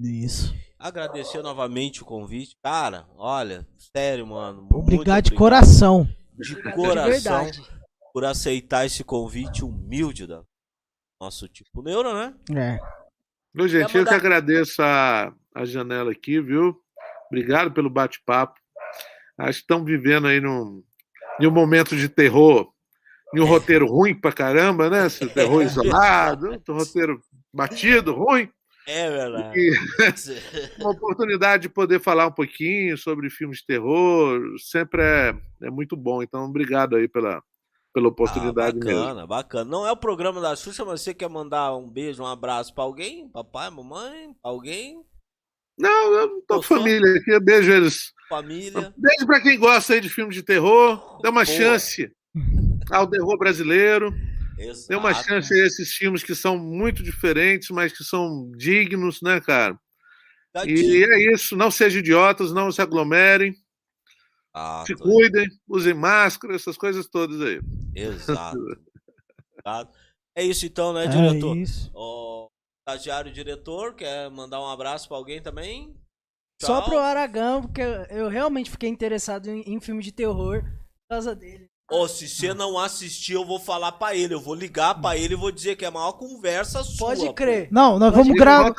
Isso. 0.00 0.52
Agradecer 0.78 1.42
novamente 1.42 2.02
o 2.02 2.06
convite, 2.06 2.56
cara. 2.62 3.06
Olha, 3.16 3.66
sério, 3.94 4.26
mano. 4.26 4.66
Obrigado 4.72 5.24
de 5.24 5.34
coração. 5.34 6.08
de 6.32 6.54
De 6.56 6.72
coração 6.72 7.10
verdade. 7.44 7.62
por 8.12 8.24
aceitar 8.24 8.84
esse 8.86 9.04
convite 9.04 9.64
humilde 9.64 10.26
da 10.26 10.42
nosso 11.20 11.48
tipo 11.48 11.82
neuro, 11.82 12.12
né? 12.14 12.34
É. 12.56 12.78
Viu, 13.54 13.68
gente? 13.68 13.92
Quer 13.92 13.98
Eu 13.98 14.04
que 14.04 14.10
mandar- 14.10 14.16
agradeço 14.16 14.82
a, 14.82 15.32
a 15.54 15.64
janela 15.64 16.10
aqui, 16.10 16.40
viu? 16.40 16.74
Obrigado 17.26 17.70
pelo 17.72 17.88
bate-papo. 17.90 18.58
Acho 19.38 19.58
que 19.58 19.64
estão 19.64 19.84
vivendo 19.84 20.26
aí 20.26 20.40
num, 20.40 20.82
em 21.40 21.46
um 21.46 21.50
momento 21.50 21.96
de 21.96 22.08
terror, 22.08 22.72
em 23.34 23.40
um 23.40 23.46
roteiro 23.46 23.86
ruim 23.86 24.14
pra 24.14 24.32
caramba, 24.32 24.90
né? 24.90 25.06
Esse 25.06 25.26
terror 25.28 25.62
isolado, 25.64 26.62
um 26.68 26.74
roteiro 26.74 27.20
batido, 27.52 28.12
ruim. 28.12 28.48
É 28.86 29.10
verdade. 29.10 29.58
E 29.58 29.72
uma 30.80 30.90
oportunidade 30.90 31.62
de 31.62 31.68
poder 31.68 32.00
falar 32.00 32.26
um 32.26 32.32
pouquinho 32.32 32.98
sobre 32.98 33.30
filmes 33.30 33.58
de 33.58 33.66
terror 33.66 34.40
sempre 34.58 35.02
é, 35.02 35.34
é 35.62 35.70
muito 35.70 35.96
bom. 35.96 36.22
Então, 36.22 36.44
obrigado 36.44 36.96
aí 36.96 37.06
pela, 37.06 37.40
pela 37.94 38.08
oportunidade 38.08 38.76
ah, 38.80 38.84
mesmo. 38.84 39.00
bacana, 39.00 39.26
bacana. 39.26 39.70
Não 39.70 39.86
é 39.86 39.92
o 39.92 39.96
programa 39.96 40.40
da 40.40 40.56
Xuxa, 40.56 40.84
mas 40.84 41.00
você 41.00 41.14
quer 41.14 41.28
mandar 41.28 41.76
um 41.76 41.88
beijo, 41.88 42.22
um 42.22 42.26
abraço 42.26 42.74
pra 42.74 42.84
alguém? 42.84 43.28
Papai, 43.28 43.70
mamãe? 43.70 44.34
Alguém? 44.42 45.04
Não, 45.78 46.12
eu 46.14 46.28
tô 46.42 46.54
com 46.54 46.54
Gostou? 46.56 46.78
família 46.78 47.16
aqui, 47.16 47.30
eu 47.30 47.40
beijo 47.40 47.70
eles. 47.72 48.12
Família? 48.28 48.92
Beijo 48.96 49.26
pra 49.26 49.40
quem 49.40 49.58
gosta 49.58 49.94
aí 49.94 50.00
de 50.00 50.08
filme 50.08 50.32
de 50.32 50.42
terror. 50.42 51.20
Dê 51.22 51.28
uma 51.28 51.44
Boa. 51.44 51.56
chance 51.56 52.10
ao 52.90 53.06
terror 53.08 53.36
brasileiro. 53.38 54.10
Dê 54.88 54.94
uma 54.94 55.10
Exato. 55.10 55.28
chance 55.28 55.52
a 55.54 55.66
esses 55.66 55.92
filmes 55.94 56.22
que 56.22 56.34
são 56.34 56.56
muito 56.58 57.02
diferentes, 57.02 57.68
mas 57.70 57.92
que 57.92 58.04
são 58.04 58.50
dignos, 58.56 59.20
né, 59.22 59.40
cara? 59.40 59.78
Tá 60.52 60.64
E 60.64 60.74
dito. 60.74 61.12
é 61.12 61.32
isso. 61.34 61.56
Não 61.56 61.70
sejam 61.70 62.00
idiotas, 62.00 62.52
não 62.52 62.70
se 62.70 62.80
aglomerem, 62.80 63.54
Ah, 64.54 64.84
se 64.86 64.94
cuidem, 64.94 65.48
usem 65.66 65.94
máscara, 65.94 66.54
essas 66.54 66.76
coisas 66.76 67.06
todas 67.08 67.40
aí. 67.40 67.60
Exato. 67.94 68.58
Exato. 69.58 69.92
É 70.34 70.42
isso 70.42 70.64
então, 70.64 70.94
né, 70.94 71.04
É 71.04 71.08
diretor? 71.08 71.54
isso. 71.58 71.90
Ó, 71.94 72.48
estagiário 72.82 73.32
diretor, 73.32 73.94
quer 73.94 74.28
mandar 74.30 74.60
um 74.60 74.68
abraço 74.68 75.08
pra 75.08 75.16
alguém 75.16 75.40
também? 75.40 75.94
Só 76.60 76.80
Tchau. 76.80 76.90
pro 76.90 76.98
Aragão, 76.98 77.62
porque 77.62 77.80
eu, 78.10 78.28
realmente 78.28 78.70
fiquei 78.70 78.88
interessado 78.88 79.48
em, 79.48 79.62
em 79.66 79.80
filme 79.80 80.02
de 80.02 80.12
terror 80.12 80.62
por 80.62 81.14
causa 81.14 81.34
dele. 81.34 81.66
Ô, 81.90 82.08
se 82.08 82.28
você 82.28 82.54
não 82.54 82.78
assistir, 82.78 83.34
eu 83.34 83.44
vou 83.44 83.58
falar 83.58 83.92
pra 83.92 84.14
ele. 84.14 84.32
Eu 84.34 84.40
vou 84.40 84.54
ligar 84.54 85.00
pra 85.00 85.16
ele 85.16 85.34
e 85.34 85.36
vou 85.36 85.50
dizer 85.52 85.76
que 85.76 85.84
é 85.84 85.88
a 85.88 85.90
maior 85.90 86.12
conversa 86.12 86.82
sua. 86.82 87.08
Pode 87.08 87.26
pô. 87.26 87.34
crer. 87.34 87.68
Não, 87.70 87.98
nós 87.98 88.14
Pode 88.14 88.28
vamos 88.28 88.38
gravar. 88.38 88.74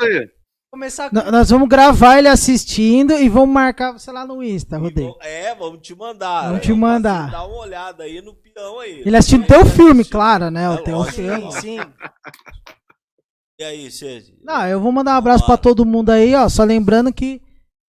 Começar 0.71 1.09
com... 1.09 1.31
Nós 1.31 1.49
vamos 1.51 1.69
gravar 1.69 2.17
ele 2.17 2.27
assistindo 2.27 3.13
e 3.13 3.29
vamos 3.29 3.53
marcar 3.53 3.91
você 3.91 4.11
lá 4.11 4.25
no 4.25 4.41
Insta, 4.41 4.79
Rodrigo. 4.79 5.15
É, 5.21 5.53
vamos 5.53 5.81
te 5.81 5.93
mandar. 5.93 6.45
Vamos 6.45 6.57
é, 6.57 6.61
te 6.61 6.73
mandar. 6.73 7.29
Dar 7.29 7.45
uma 7.45 7.57
olhada 7.57 8.03
aí 8.05 8.19
no 8.21 8.33
peão 8.33 8.79
aí. 8.79 9.03
Ele 9.05 9.15
assistindo 9.15 9.45
teu 9.45 9.63
filme, 9.65 10.01
assistiu. 10.01 10.17
claro, 10.17 10.49
né? 10.49 10.63
É 10.63 10.69
O 10.69 10.83
teu 10.83 10.97
lógico. 10.97 11.17
filme. 11.17 11.51
Sim, 11.51 11.61
sim. 11.61 11.77
E 13.59 13.63
aí, 13.63 13.91
você... 13.91 14.23
Não, 14.41 14.67
eu 14.67 14.79
vou 14.79 14.91
mandar 14.91 15.13
um 15.13 15.17
abraço 15.17 15.45
pra 15.45 15.57
todo 15.57 15.85
mundo 15.85 16.09
aí, 16.09 16.33
ó. 16.35 16.49
Só 16.49 16.63
lembrando 16.63 17.13
que 17.13 17.41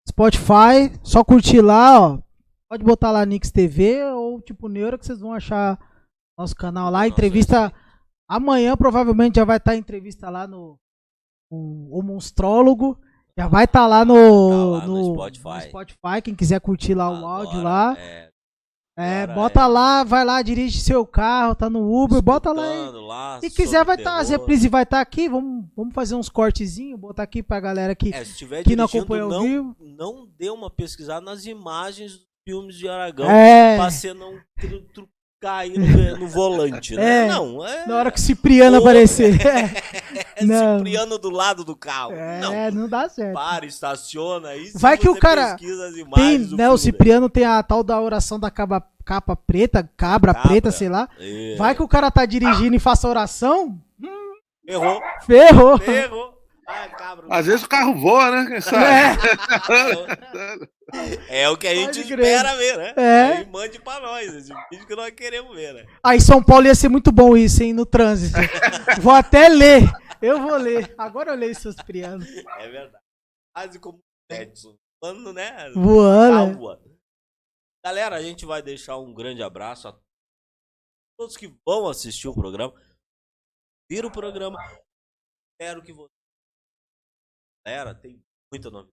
Spotify, 0.09 0.93
só 1.03 1.25
curtir 1.25 1.61
lá, 1.61 2.01
ó. 2.01 2.19
Pode 2.69 2.85
botar 2.85 3.11
lá 3.11 3.25
Nix 3.25 3.51
TV 3.51 4.03
ou 4.13 4.41
tipo 4.41 4.69
Neuro 4.69 4.99
que 4.99 5.07
vocês 5.07 5.21
vão 5.21 5.33
achar 5.33 5.79
nosso 6.39 6.55
canal 6.55 6.91
lá. 6.91 7.01
Nossa, 7.01 7.09
Entrevista 7.09 7.73
amanhã, 8.29 8.77
provavelmente 8.77 9.37
já 9.37 9.45
vai 9.45 9.59
estar 9.59 9.77
entrevista 9.77 10.29
lá 10.29 10.47
no 10.47 10.79
o, 11.51 11.99
o 11.99 12.03
Monstrólogo. 12.03 12.99
Já 13.37 13.49
vai 13.49 13.65
estar 13.65 13.87
lá 13.87 14.05
no, 14.05 14.15
Tá 14.15 14.57
lá 14.81 14.87
no 14.87 14.95
no, 14.99 15.15
Spotify. 15.15 15.49
no 15.49 15.61
Spotify. 15.63 16.23
Quem 16.23 16.35
quiser 16.35 16.61
curtir 16.61 16.95
lá 16.95 17.11
o 17.11 17.17
Agora, 17.17 17.33
áudio 17.33 17.63
lá. 17.63 17.97
É, 17.99 18.31
É, 18.97 19.27
bota 19.27 19.63
é. 19.63 19.67
lá, 19.67 20.05
vai 20.05 20.25
lá, 20.25 20.41
dirige 20.41 20.81
seu 20.81 21.05
carro, 21.05 21.55
tá 21.57 21.69
no 21.69 21.93
Uber, 22.03 22.23
bota 22.23 22.53
lá. 22.53 22.63
escutando 22.75 23.01
lá 23.01 23.41
Se 23.41 23.51
quiser, 23.51 23.85
vai 23.85 23.97
estar. 23.97 24.19
as 24.19 24.29
terror. 24.29 24.41
reprises 24.41 24.71
vai 24.71 24.85
estar 24.85 25.01
aqui. 25.01 25.29
Vamos, 25.29 25.65
vamos 25.77 25.93
fazer 25.95 26.15
uns 26.15 26.29
cortezinhos, 26.29 27.01
botar 27.01 27.25
aqui 27.25 27.43
pra 27.43 27.59
galera 27.59 27.95
que, 27.97 28.15
É, 28.15 28.23
que 28.63 28.77
não 28.77 28.85
acompanha 28.85 29.25
ao 29.25 29.29
não, 29.31 29.43
vivo. 29.43 29.77
não 29.81 30.29
dê 30.39 30.49
uma 30.49 30.71
pesquisada 30.71 31.21
nas 31.25 31.45
imagens 31.45 32.13
dos 32.13 32.27
filmes 32.47 32.77
de 32.77 32.89
Aragão 32.89 33.29
É, 33.29 33.77
pra 33.77 33.91
você 33.91 34.15
não 34.15 34.39
tru, 34.61 34.81
trucar 34.93 35.14
aí 35.45 35.79
no, 35.79 36.19
no 36.19 36.27
volante, 36.29 36.95
né? 36.97 37.25
É, 37.25 37.29
não, 37.29 37.67
é, 37.67 37.87
na 37.87 37.97
hora 37.97 38.11
que 38.11 38.19
o 38.19 38.23
Cipriano 38.23 38.77
Ou- 38.79 38.83
aparecer. 38.83 39.39
é 40.37 40.45
não. 40.45 40.79
Cipriano 40.79 41.19
do 41.19 41.31
lado 41.31 41.65
do 41.65 41.77
carro. 41.77 42.13
Não, 42.41 42.53
É, 42.53 42.71
não 42.71 42.89
dá 42.89 43.09
certo. 43.09 43.35
para, 43.35 43.67
estaciona 43.67 44.49
aí. 44.51 44.71
Vai 44.75 44.97
que 44.97 45.09
o 45.09 45.17
cara 45.19 45.57
Tem, 46.15 46.39
né, 46.39 46.71
o 46.71 46.79
Cipriano 46.79 47.29
tem 47.29 47.45
a 47.45 47.63
tal 47.63 47.83
da 47.83 48.01
oração 48.01 48.39
da 48.41 48.51
capa, 48.51 48.83
capa 49.05 49.37
preta, 49.37 49.89
cabra, 49.97 50.33
Cabra. 50.35 50.49
preta, 50.49 50.71
sei 50.71 50.89
lá. 50.89 51.09
É, 51.19 51.55
Vai 51.57 51.75
que 51.75 51.83
o 51.83 51.89
cara 51.89 52.11
tá 52.11 52.25
dirigindo 52.27 52.75
e 52.75 52.81
faça 52.81 53.09
oração, 53.09 53.79
Errou, 54.67 54.99
ferrou. 55.27 55.79
errou. 55.87 56.34
Ah, 56.67 56.89
cabra. 56.89 57.27
Às 57.31 57.47
vezes 57.47 57.63
o 57.63 57.69
carro 57.69 57.95
voa, 57.95 58.31
né? 58.31 58.47
Quem 58.51 58.61
sabe? 58.61 58.85
É 61.29 61.49
o 61.49 61.57
que 61.57 61.67
a 61.67 61.75
gente 61.75 61.97
Pode 62.03 62.05
crer. 62.05 62.21
espera 62.27 62.57
ver, 62.57 62.77
né? 62.79 62.95
É. 62.97 63.37
Aí 63.39 63.47
mande 63.47 63.79
pra 63.81 64.01
nós 64.01 64.33
esse 64.35 64.53
vídeo 64.71 64.87
que 64.87 64.95
nós 64.95 65.11
queremos 65.13 65.55
ver, 65.55 65.75
né? 65.75 65.87
Aí 66.05 66.21
São 66.21 66.43
Paulo 66.43 66.67
ia 66.67 66.75
ser 66.75 66.89
muito 66.89 67.11
bom 67.13 67.37
isso, 67.37 67.63
hein, 67.63 67.73
no 67.73 67.85
trânsito. 67.87 68.37
vou 69.01 69.13
até 69.13 69.49
ler. 69.49 69.83
Eu 70.23 70.41
vou 70.41 70.57
ler. 70.57 70.95
Agora 70.97 71.33
eu 71.33 71.37
leio 71.37 71.55
seus 71.55 71.75
Cipriano. 71.75 72.25
É 72.59 72.69
verdade. 72.69 73.05
Quase 73.55 73.79
como 73.79 73.99
o 73.99 74.35
Edson. 74.35 74.77
Falando, 75.03 75.33
né? 75.33 75.71
Voando. 75.75 76.47
né? 76.47 76.55
Calma. 76.55 76.81
Galera, 77.85 78.17
a 78.17 78.23
gente 78.23 78.47
vai 78.47 78.63
deixar 78.63 78.97
um 78.99 79.13
grande 79.13 79.43
abraço 79.43 79.89
a 79.89 79.99
todos 81.19 81.37
que 81.37 81.55
vão 81.67 81.87
assistir 81.89 82.29
o 82.29 82.35
programa. 82.35 82.73
Vira 83.91 84.07
o 84.07 84.11
programa. 84.13 84.59
Espero 85.53 85.83
que 85.83 85.93
você. 85.93 86.14
Galera, 87.67 87.95
tem 87.95 88.21
muita 88.53 88.71
novidade. 88.71 88.93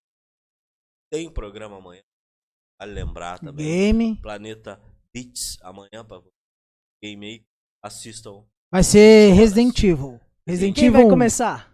Tem 1.12 1.30
programa 1.32 1.78
amanhã. 1.78 2.02
Vale 2.80 2.94
lembrar 2.94 3.40
também. 3.40 3.66
Game. 3.66 4.16
Planeta 4.22 4.82
Beats 5.14 5.58
amanhã 5.62 6.06
pra 6.08 6.20
você. 6.20 6.32
Game 7.04 7.26
aí. 7.26 7.44
Assistam. 7.84 8.46
Vai 8.72 8.84
ser 8.84 9.34
Resident 9.34 9.78
Evil. 9.84 10.20
Resident 10.48 10.76
Quem 10.76 10.86
Evil 10.86 11.00
vai 11.00 11.06
1. 11.06 11.10
começar? 11.10 11.72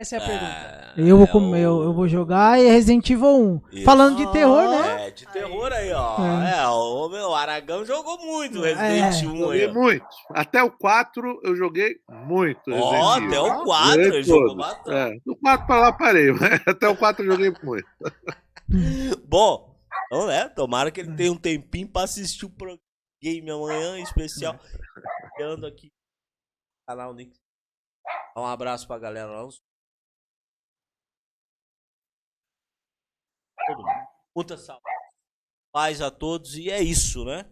Essa 0.00 0.16
é 0.16 0.18
a 0.18 0.26
pergunta. 0.26 0.94
É, 0.96 1.00
Eu 1.10 1.16
vou, 1.18 1.26
é 1.26 1.30
com- 1.30 1.56
eu, 1.56 1.76
o- 1.76 1.82
eu 1.84 1.92
vou 1.94 2.08
jogar 2.08 2.58
e 2.58 2.66
Resident 2.68 3.08
Evil 3.10 3.28
1. 3.28 3.62
Isso. 3.72 3.84
Falando 3.84 4.16
de 4.16 4.32
terror, 4.32 4.68
né? 4.70 4.89
É, 5.10 5.14
de 5.14 5.26
terror 5.26 5.72
aí, 5.72 5.92
ó. 5.92 6.16
É. 6.44 6.60
É, 6.60 6.66
o 6.68 7.08
meu 7.08 7.34
Aragão 7.34 7.84
jogou 7.84 8.18
muito 8.18 8.60
Resident 8.60 9.22
É. 9.22 9.26
1 9.26 9.30
aí. 9.32 9.60
Joguei 9.60 9.68
muito. 9.68 10.06
Até 10.30 10.62
o 10.62 10.70
4 10.70 11.40
eu 11.42 11.54
joguei 11.56 12.00
muito. 12.08 12.70
Ó, 12.72 12.90
Resident 13.14 13.28
até 13.28 13.40
o 13.40 13.64
4 13.64 13.90
Joguei 13.90 14.06
ele 14.18 14.22
jogou 14.22 14.56
bastante. 14.56 14.90
É, 15.16 15.20
do 15.24 15.36
4 15.36 15.66
pra 15.66 15.80
lá 15.80 15.92
parei, 15.92 16.32
mas 16.32 16.60
até 16.66 16.88
o 16.88 16.96
4 16.96 17.24
eu 17.24 17.30
joguei 17.32 17.52
muito. 17.62 17.88
Bom, 19.26 19.76
então, 20.06 20.26
né? 20.26 20.48
Tomara 20.50 20.90
que 20.90 21.00
ele 21.00 21.14
tenha 21.16 21.32
um 21.32 21.36
tempinho 21.38 21.88
pra 21.88 22.02
assistir 22.04 22.46
o 22.46 22.50
pro- 22.50 22.80
game 23.22 23.50
amanhã 23.50 23.98
em 23.98 24.02
especial. 24.02 24.58
Ando 25.40 25.66
aqui 25.66 25.86
no 25.86 26.86
canal 26.86 27.12
Nick. 27.14 27.36
Um 28.36 28.46
abraço 28.46 28.86
pra 28.86 28.98
galera 28.98 29.26
lá. 29.30 29.48
Todo 33.66 33.78
mundo. 33.78 34.08
Muita 34.34 34.56
saúde. 34.56 34.82
Paz 35.72 36.00
a 36.00 36.10
todos 36.10 36.56
e 36.56 36.68
é 36.70 36.82
isso, 36.82 37.24
né? 37.24 37.46